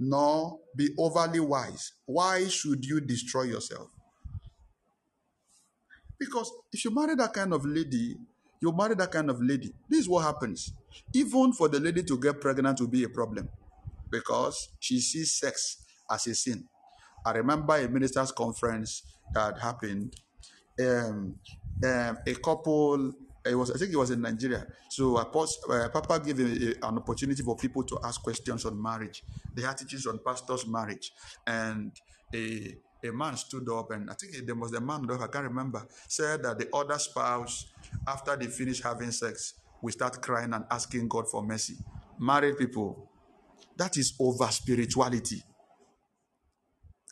[0.00, 1.92] nor be overly wise.
[2.06, 3.90] Why should you destroy yourself?
[6.18, 8.16] Because if you marry that kind of lady,
[8.60, 9.72] you marry that kind of lady.
[9.88, 10.72] This is what happens.
[11.14, 13.48] Even for the lady to get pregnant will be a problem
[14.10, 16.64] because she sees sex as a sin.
[17.24, 19.02] I remember a ministers' conference
[19.32, 20.14] that happened.
[20.80, 21.36] Um,
[21.84, 23.12] um, a couple,
[23.44, 24.66] it was I think it was in Nigeria.
[24.90, 28.80] So pos- uh, Papa gave a- a- an opportunity for people to ask questions on
[28.80, 29.22] marriage.
[29.54, 31.12] They had teachings on pastors' marriage,
[31.46, 31.92] and
[32.34, 35.86] a a man stood up, and I think there was the man, I can't remember,
[36.06, 37.64] said that the other spouse,
[38.06, 41.78] after they finish having sex, will start crying and asking God for mercy.
[42.18, 43.10] Married people,
[43.76, 45.42] that is over spirituality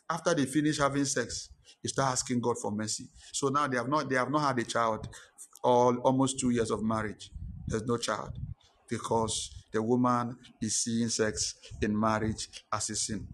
[0.09, 1.49] after they finish having sex,
[1.83, 3.07] you start asking God for mercy.
[3.31, 5.07] So now they have not they have not had a child,
[5.63, 7.31] all almost two years of marriage.
[7.67, 8.37] There's no child
[8.89, 13.27] because the woman is seeing sex in marriage as a sin.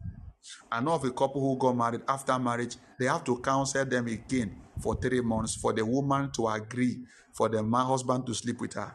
[0.71, 4.07] I know of a couple who got married after marriage, they have to counsel them
[4.07, 7.03] again for three months for the woman to agree
[7.33, 8.93] for the man husband to sleep with her.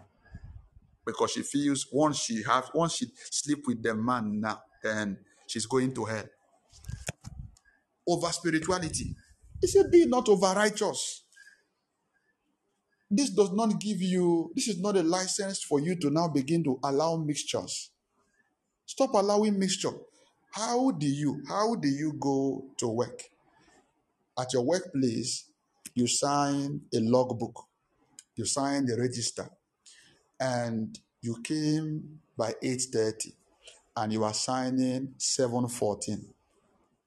[1.04, 5.66] Because she feels once she have once she sleep with the man now, then she's
[5.66, 6.24] going to hell
[8.06, 9.14] over spirituality.
[9.60, 11.22] He said, Be not over righteous.
[13.10, 16.62] This does not give you, this is not a license for you to now begin
[16.64, 17.90] to allow mixtures.
[18.86, 19.90] Stop allowing mixture.
[20.52, 23.22] How do you, how do you go to work?
[24.38, 25.44] At your workplace,
[25.94, 27.64] you sign a logbook,
[28.36, 29.50] you sign the register,
[30.38, 33.32] and you came by 8:30
[33.96, 36.32] and you are signing 7:14.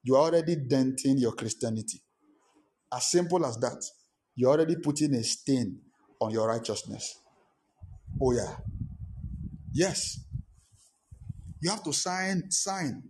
[0.02, 2.00] You are already denting your Christianity.
[2.92, 3.82] As simple as that.
[4.36, 5.80] You're already putting a stain
[6.24, 7.18] on your righteousness.
[8.20, 8.56] Oh, yeah.
[9.72, 10.20] Yes.
[11.60, 13.02] You have to sign, sign.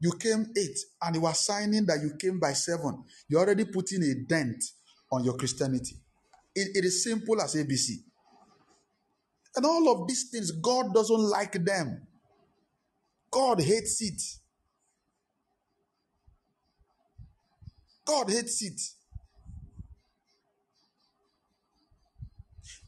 [0.00, 3.04] You came eight and you are signing that you came by seven.
[3.28, 4.62] You're already putting a dent
[5.10, 5.96] on your Christianity.
[6.54, 7.90] It, it is simple as ABC.
[9.56, 12.06] And all of these things, God doesn't like them.
[13.30, 14.20] God hates it.
[18.04, 18.80] God hates it.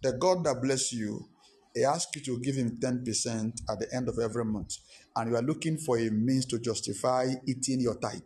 [0.03, 1.29] The God that bless you,
[1.75, 4.77] He asks you to give Him 10% at the end of every month,
[5.17, 8.23] and you are looking for a means to justify eating your tithe.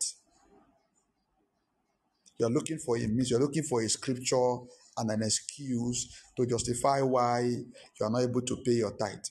[2.39, 4.57] You are looking for a means, you are looking for a scripture
[4.99, 9.25] and an excuse to justify why you are not able to pay your tithe.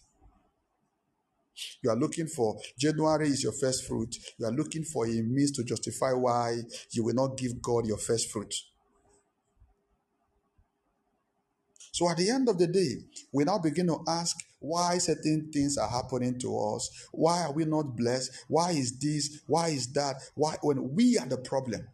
[1.84, 4.16] You are looking for January is your first fruit.
[4.40, 6.58] You are looking for a means to justify why
[6.92, 8.54] you will not give God your first fruit.
[11.92, 12.96] So at the end of the day,
[13.34, 16.90] we now begin to ask why certain things are happening to us.
[17.12, 18.32] Why are we not blessed?
[18.48, 19.42] Why is this?
[19.48, 20.16] Why is that?
[20.36, 21.88] Why when we are the problem?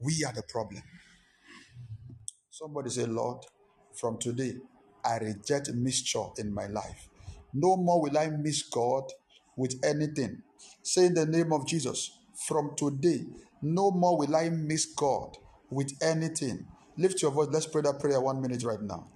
[0.00, 0.82] We are the problem.
[2.50, 3.38] Somebody say, Lord,
[3.94, 4.54] from today,
[5.04, 7.08] I reject mixture in my life.
[7.54, 9.04] No more will I miss God
[9.56, 10.42] with anything.
[10.82, 13.24] Say in the name of Jesus, from today,
[13.62, 15.36] no more will I miss God
[15.70, 16.66] with anything.
[17.00, 17.48] Lift your voice.
[17.50, 19.08] Let's pray that prayer one minute right now.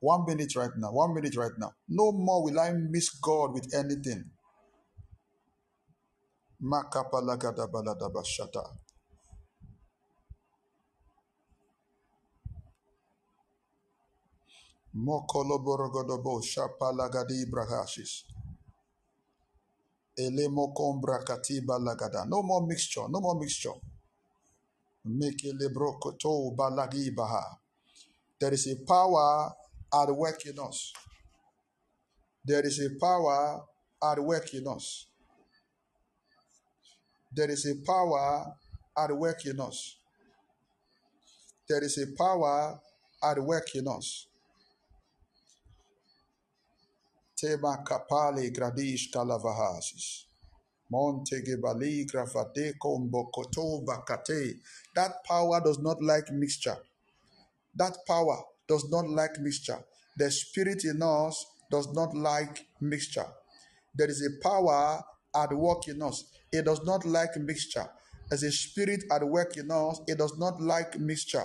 [0.00, 0.92] One minute right now.
[0.92, 1.72] One minute right now.
[1.88, 4.24] No more will I miss God with anything.
[6.62, 8.64] Makapalagadabashata.
[14.96, 18.24] Mokoloborogodobo shapalagadi brahashis.
[20.18, 22.26] Elemokombrakatiba lagada.
[22.28, 23.08] No more mixture.
[23.10, 23.74] No more mixture.
[28.40, 29.52] There is a power
[29.94, 30.92] at work in us.
[32.44, 33.62] There is a power
[34.02, 35.06] at work in us.
[37.32, 38.52] There is a power
[38.96, 39.96] at work in us.
[41.68, 42.80] There is a power
[43.22, 44.26] at work in us.
[47.36, 50.27] Tema kapale gradish kalavahasis.
[54.94, 56.76] That power does not like mixture.
[57.74, 59.78] That power does not like mixture.
[60.16, 63.26] The spirit in us does not like mixture.
[63.94, 65.02] There is a power
[65.34, 66.24] at work in us.
[66.52, 67.86] It does not like mixture.
[68.28, 70.00] There's a spirit at work in us.
[70.06, 71.44] It does not like mixture.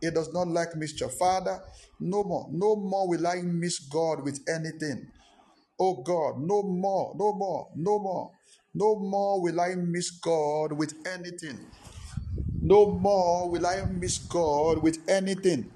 [0.00, 1.08] It does not like mixture.
[1.08, 1.60] Father,
[2.00, 2.48] no more.
[2.50, 5.06] No more will I miss God with anything.
[5.78, 8.30] Oh God, no more, no more, no more.
[8.74, 11.58] No more will I miss God with anything.
[12.60, 15.70] No more will I miss God with anything.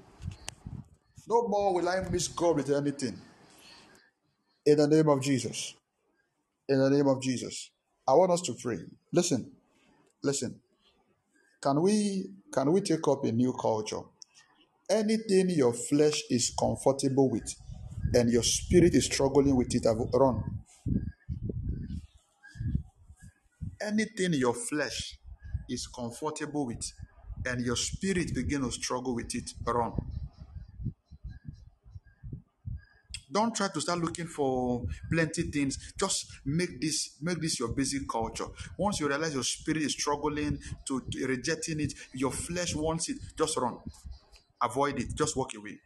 [1.27, 3.19] No more will I miss God with anything.
[4.65, 5.75] In the name of Jesus.
[6.69, 7.71] In the name of Jesus.
[8.07, 8.79] I want us to pray.
[9.13, 9.51] Listen,
[10.23, 10.59] listen.
[11.61, 14.01] Can we can we take up a new culture?
[14.89, 17.53] Anything your flesh is comfortable with
[18.13, 20.43] and your spirit is struggling with it, run.
[23.81, 25.17] Anything your flesh
[25.69, 26.91] is comfortable with
[27.45, 29.93] and your spirit begin to struggle with it, run.
[33.31, 35.93] Don't try to start looking for plenty things.
[35.99, 38.45] Just make this make this your basic culture.
[38.77, 43.17] Once you realize your spirit is struggling to, to rejecting it, your flesh wants it,
[43.37, 43.77] just run.
[44.61, 45.13] Avoid it.
[45.15, 45.77] Just walk away.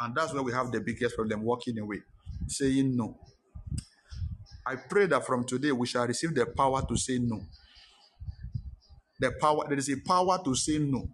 [0.00, 2.02] And that's where we have the biggest problem walking away,
[2.48, 3.18] saying no.
[4.66, 7.40] I pray that from today we shall receive the power to say no.
[9.18, 11.08] The power, there is a power to say no.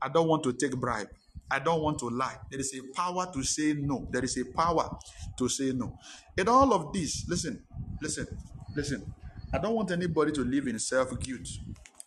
[0.00, 1.08] I don't want to take bribe.
[1.50, 2.36] I don't want to lie.
[2.50, 4.08] There is a power to say no.
[4.10, 4.90] There is a power
[5.38, 5.98] to say no.
[6.36, 7.62] In all of this, listen,
[8.02, 8.26] listen,
[8.74, 9.14] listen.
[9.52, 11.48] I don't want anybody to live in self guilt.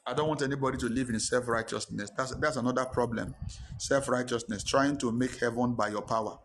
[0.05, 2.09] I don't want anybody to live in self righteousness.
[2.17, 3.33] That's, that's another problem.
[3.77, 6.37] Self righteousness, trying to make heaven by your power.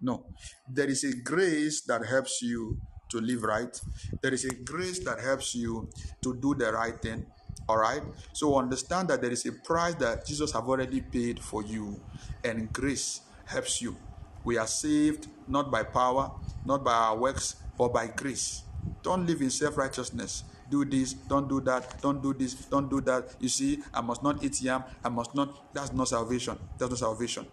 [0.00, 0.24] No.
[0.68, 2.78] There is a grace that helps you
[3.10, 3.80] to live right.
[4.22, 5.88] There is a grace that helps you
[6.22, 7.26] to do the right thing.
[7.68, 8.02] All right.
[8.32, 12.00] So understand that there is a price that Jesus have already paid for you,
[12.44, 13.96] and grace helps you.
[14.44, 16.30] We are saved not by power,
[16.64, 18.62] not by our works, but by grace.
[19.02, 20.44] Don't live in self righteousness.
[20.70, 23.34] Do this, don't do that, don't do this, don't do that.
[23.40, 25.74] You see, I must not eat yam, I must not.
[25.74, 26.58] That's not salvation.
[26.78, 27.46] That's not salvation.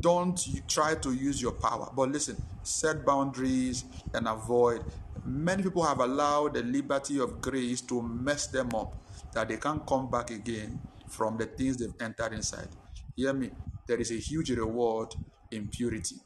[0.00, 1.90] Don't try to use your power.
[1.94, 4.84] But listen, set boundaries and avoid.
[5.24, 8.94] Many people have allowed the liberty of grace to mess them up
[9.32, 12.68] that they can't come back again from the things they've entered inside.
[13.14, 13.50] Hear me.
[13.86, 15.14] There is a huge reward
[15.50, 16.16] in purity.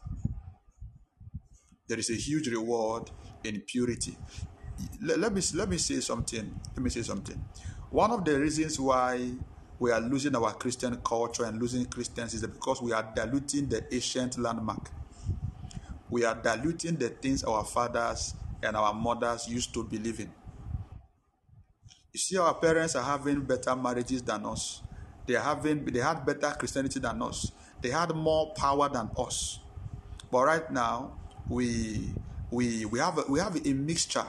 [1.88, 3.10] There is a huge reward
[3.44, 4.16] in purity.
[5.02, 6.58] Let, let, me let me say something.
[6.74, 7.42] Let me say something.
[7.90, 9.32] One of the reasons why
[9.80, 13.82] we are losing our Christian culture and losing Christians is because we are diluting the
[13.92, 14.90] ancient landmark.
[16.10, 20.30] We are diluting the things our fathers and our mothers used to believe in.
[22.12, 24.82] You see, our parents are having better marriages than us.
[25.26, 27.50] They are having they had better Christianity than us.
[27.80, 29.60] They had more power than us.
[30.30, 31.12] But right now,
[31.48, 32.12] we
[32.50, 34.26] we we have a, we have a mixture.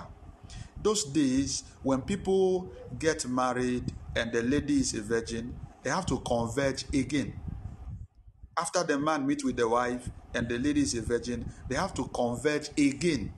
[0.84, 3.84] Those days when people get married
[4.16, 7.40] and the lady is a virgin, they have to converge again.
[8.58, 11.94] After the man meet with the wife and the lady is a virgin, they have
[11.96, 13.34] to converge again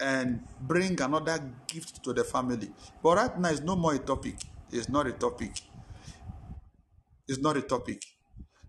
[0.00, 2.70] and bring another gift to the family.
[3.02, 4.36] But right now, it's no more a topic.
[4.70, 5.52] It's not a topic.
[7.28, 8.02] It's not a topic.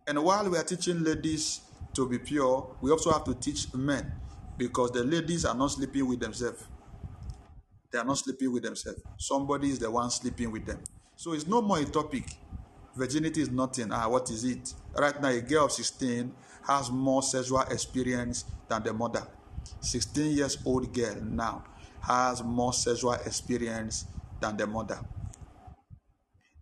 [0.08, 1.62] And while we are teaching ladies
[1.94, 4.12] to be pure, we also have to teach men
[4.58, 6.64] because the ladies are not sleeping with themselves.
[7.92, 9.02] They are not sleeping with themselves.
[9.18, 10.82] Somebody is the one sleeping with them.
[11.16, 12.26] So it's no more a topic.
[12.96, 13.92] Virginity is nothing.
[13.92, 14.74] Ah, what is it?
[14.98, 16.34] Right now, a girl of 16
[16.68, 19.26] has more sexual experience than the mother.
[19.82, 21.64] 16 years old girl now
[22.02, 24.06] has more sexual experience
[24.40, 25.00] than the mother.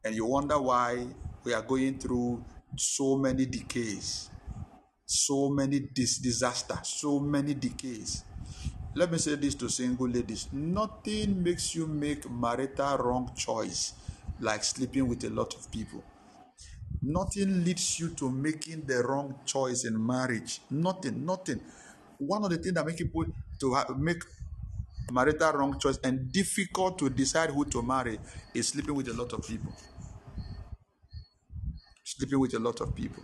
[0.04, 1.08] And you wonder why
[1.44, 2.44] we are going through
[2.76, 4.30] so many decays,
[5.06, 8.24] so many dis- disasters, so many decays.
[8.96, 13.94] Let me say this to single ladies nothing makes you make marital wrong choice
[14.40, 16.04] like sleeping with a lot of people.
[17.02, 20.62] Nothing leads you to making the wrong choice in marriage.
[20.70, 21.62] Nothing, nothing
[22.20, 23.26] one of the things that make people
[23.60, 24.24] to make
[25.12, 28.20] marital wrong choice and difficult to decide who to marry
[28.54, 29.72] is sleeping with a lot of people.
[32.04, 33.24] Sleeping with a lot of people.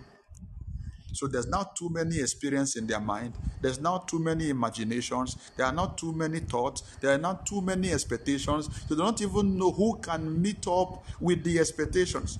[1.15, 3.33] So there's not too many experience in their mind.
[3.61, 5.37] There's not too many imaginations.
[5.55, 6.83] There are not too many thoughts.
[6.99, 8.69] There are not too many expectations.
[8.89, 12.37] So they don't even know who can meet up with the expectations.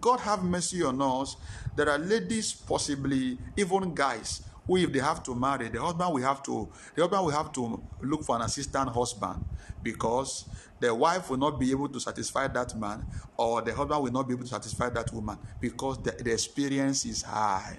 [0.00, 1.36] God have mercy on us.
[1.76, 6.22] There are ladies, possibly even guys, who if they have to marry, the husband will
[6.22, 9.44] have to the husband will have to look for an assistant husband
[9.82, 10.46] because
[10.80, 13.06] the wife will not be able to satisfy that man,
[13.36, 17.04] or the husband will not be able to satisfy that woman because the, the experience
[17.04, 17.78] is high.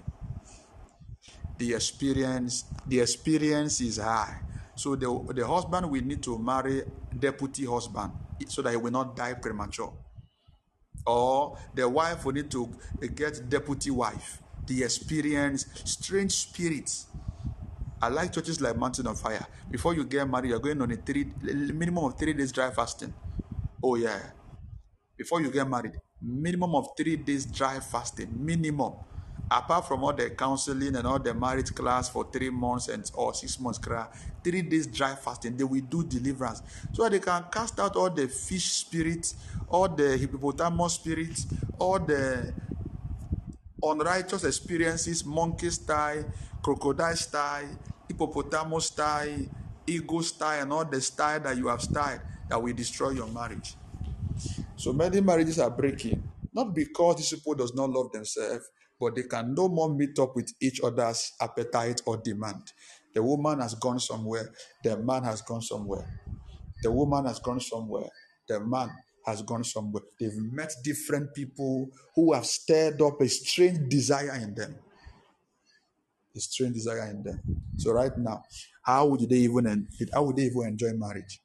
[1.58, 4.42] The experience, the experience is high.
[4.76, 6.84] So the, the husband will need to marry
[7.18, 8.12] deputy husband
[8.48, 9.94] so that he will not die premature
[11.06, 12.70] or the wife will need to
[13.16, 17.08] get deputy wife the experience strange spirits
[18.02, 19.46] i like churches like mountain of fire.
[19.70, 23.14] Before you get married you're going on a three minimum of three days dry fasting.
[23.84, 24.20] Oh yeah.
[25.18, 28.94] Before you get married minimum of three days dry fasting minimum.
[29.52, 33.34] Apart from all the counseling and all the marriage class for three months and or
[33.34, 33.80] six months
[34.44, 36.62] three days dry fasting they will do deliverance.
[36.94, 39.36] So they can cast out all the fish spirits
[39.68, 41.48] all the hippopotamus spirits
[41.80, 42.54] all the
[43.84, 46.24] unrighteous experiences monkey style
[46.62, 47.70] crocodile style
[48.08, 49.46] hippopotamus style
[49.88, 53.76] eagle style and all the style that you have styled that will destroy your marriage
[54.76, 56.24] so many marriages are breaking,
[56.54, 58.70] not because these people does not love themselves,
[59.00, 62.72] but they can no more meet up with each other's appetite or demand.
[63.14, 64.54] The woman has gone somewhere,
[64.84, 66.08] the man has gone somewhere.
[66.82, 68.10] The woman has gone somewhere,
[68.48, 68.90] the man
[69.30, 70.04] has gone somewhere.
[70.20, 74.76] They've met different people who have stirred up a strange desire in them.
[76.36, 77.40] A strange desire in them.
[77.78, 78.44] So right now,
[78.84, 81.42] how would they even en- how would they even enjoy marriage?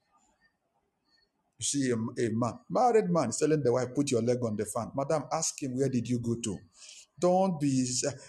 [1.58, 4.56] You see a, a man, married man, is telling the wife, put your leg on
[4.56, 4.90] the fan.
[4.94, 6.58] Madam, ask him, where did you go to?
[7.18, 7.86] Don't be,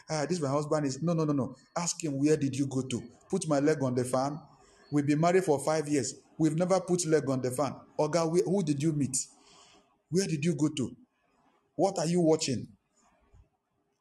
[0.09, 1.55] ah, this my husband is, no, no, no, no.
[1.75, 3.03] Ask him, where did you go to?
[3.29, 4.39] Put my leg on the fan.
[4.91, 6.13] We've been married for five years.
[6.37, 7.75] We've never put leg on the fan.
[7.99, 9.17] Oga, who did you meet?
[10.15, 10.95] Where did you go to?
[11.75, 12.69] What are you watching?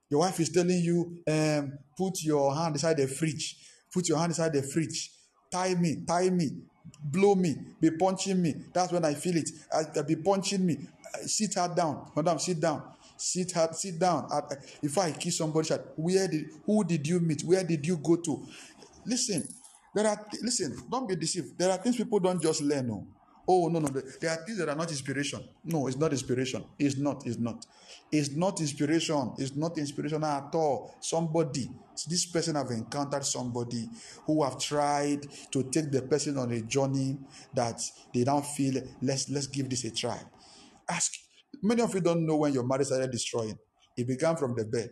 [0.08, 3.56] Your wife is telling you, um, put your hand inside the fridge.
[3.92, 5.10] Put your hand inside the fridge.
[5.50, 6.50] Tie me, tie me,
[7.02, 8.54] blow me, be punching me.
[8.72, 9.50] That's when I feel it.
[9.72, 10.86] I, I be punching me.
[11.16, 12.38] I sit her down, madam.
[12.38, 12.84] Sit down.
[13.16, 14.28] Sit her, sit down.
[14.30, 14.54] I,
[14.84, 17.42] if I kiss somebody, where did, who did you meet?
[17.42, 18.46] Where did you go to?
[19.04, 19.48] Listen,
[19.92, 20.76] there are listen.
[20.88, 21.58] Don't be deceived.
[21.58, 22.86] There are things people don't just learn.
[22.86, 23.04] No.
[23.46, 23.88] Oh no no.
[23.88, 25.40] There are things that are not inspiration.
[25.64, 26.64] No, it's not inspiration.
[26.78, 27.26] It's not.
[27.26, 27.66] It's not.
[28.10, 29.34] It's not inspiration.
[29.38, 30.94] It's not inspiration at all.
[31.00, 31.68] Somebody,
[32.08, 33.88] this person have encountered somebody
[34.26, 37.18] who have tried to take the person on a journey
[37.54, 37.82] that
[38.14, 38.82] they don't feel.
[39.02, 40.18] Let's let's give this a try.
[40.88, 41.12] Ask.
[41.62, 43.58] Many of you don't know when your marriage started destroying.
[43.96, 44.90] It began from the bed.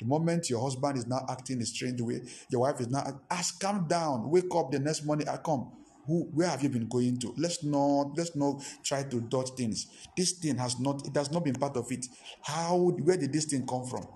[0.00, 2.20] The moment your husband is now acting a strange way,
[2.50, 5.28] your wife is now ask, calm down, wake up the next morning.
[5.28, 5.72] I come.
[6.06, 7.34] Who, where have you been going to?
[7.36, 9.86] Let's not, let's not try to dodge things.
[10.16, 12.06] This thing has not, it has not been part of it.
[12.42, 14.06] How, where did this thing come from?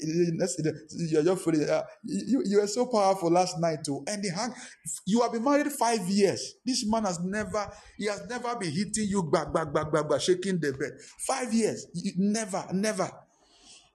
[0.00, 1.82] You're uh,
[2.60, 4.02] were so powerful last night too.
[4.08, 4.52] And the hang,
[5.06, 6.54] you have been married five years.
[6.64, 10.20] This man has never, he has never been hitting you back, back, back, back, back,
[10.20, 10.92] shaking the bed.
[11.26, 11.86] Five years.
[12.16, 13.10] Never, never.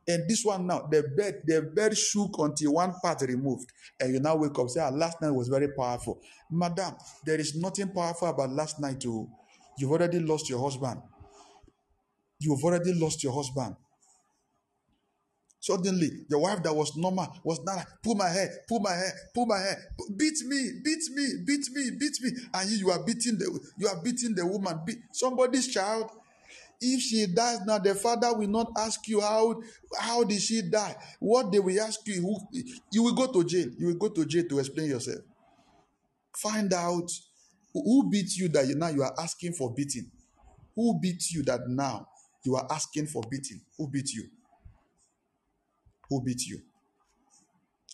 [0.10, 3.72] And this one now, the bed, the bed shook until one part removed.
[4.00, 6.20] And you now wake up, say, ah, last night was very powerful.
[6.50, 9.30] Madam, there is nothing powerful about last night too.
[9.78, 11.00] You've already lost your husband.
[12.40, 13.76] You've already lost your husband.
[15.60, 19.14] Suddenly, your wife that was normal was now like, pull my hair, pull my hair,
[19.36, 19.78] pull my hair,
[20.18, 23.88] beat me, beat me, beat me, beat me, and you, you are beating the you
[23.88, 26.10] are beating the woman, beat somebody's child.
[26.82, 29.62] If she dies now, the father will not ask you how
[30.00, 30.96] how did she die.
[31.20, 32.38] What they will ask you, who
[32.92, 33.68] you will go to jail.
[33.78, 35.20] You will go to jail to explain yourself.
[36.38, 37.12] Find out
[37.74, 40.10] who beat you that you now you are asking for beating.
[40.76, 42.08] Who beat you that now
[42.46, 43.60] you are asking for beating?
[43.78, 44.24] Who beat you?
[46.10, 46.62] Who beat you?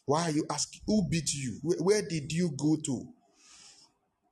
[0.06, 0.82] Why are you asking?
[0.86, 1.58] Who beat you?
[1.64, 3.08] Where, where did you go to?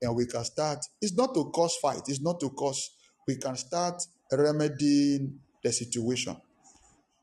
[0.04, 0.86] And we can start.
[1.02, 2.04] It's not to cause fight.
[2.08, 2.92] It's not to cause.
[3.28, 6.36] We can start remedying the situation.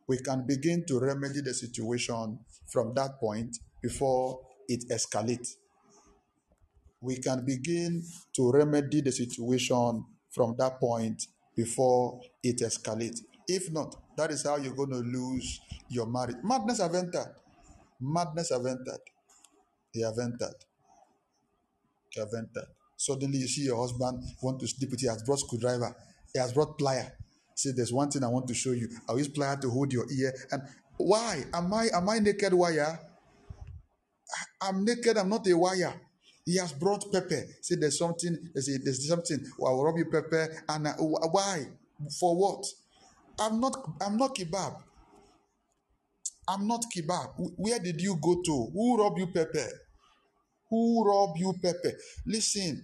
[0.06, 5.54] We can begin to remedy the situation from that point before it escalates.
[7.00, 8.02] We can begin
[8.36, 13.20] to remedy the situation from that point before it escalates.
[13.48, 16.36] If not, that is how you're going to lose your marriage.
[16.42, 17.34] Madness have entered.
[18.00, 19.00] Madness have entered.
[19.94, 20.54] They have entered.
[22.14, 22.68] They have entered.
[22.96, 25.08] Suddenly you see your husband want to sleep with you.
[25.10, 25.94] Has brought screwdriver.
[26.32, 27.10] He has brought plier.
[27.54, 28.88] See, there's one thing I want to show you.
[29.08, 30.32] I'll use plier to hold your ear.
[30.52, 30.62] And
[30.96, 31.44] Why?
[31.52, 32.98] Am I am I naked wire?
[34.60, 35.94] I'm naked, I'm not a wire.
[36.44, 37.44] He has brought pepper.
[37.62, 39.38] See, there's something, there's, a, there's something.
[39.58, 40.64] Well, I'll rub you pepper.
[40.68, 41.66] And uh, I, why?
[42.18, 42.64] For what?
[43.38, 44.76] I'm not I'm not kebab.
[46.48, 47.32] I'm not kebab.
[47.56, 48.70] Where did you go to?
[48.72, 49.68] Who robbed you pepper?
[50.68, 51.92] Who robbed you pepper?
[52.26, 52.82] Listen,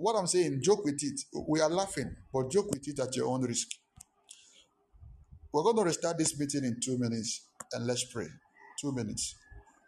[0.00, 1.20] what I'm saying, joke with it.
[1.48, 3.68] We are laughing, but joke with it at your own risk.
[5.52, 8.26] We're going to restart this meeting in two minutes and let's pray.
[8.80, 9.36] Two minutes.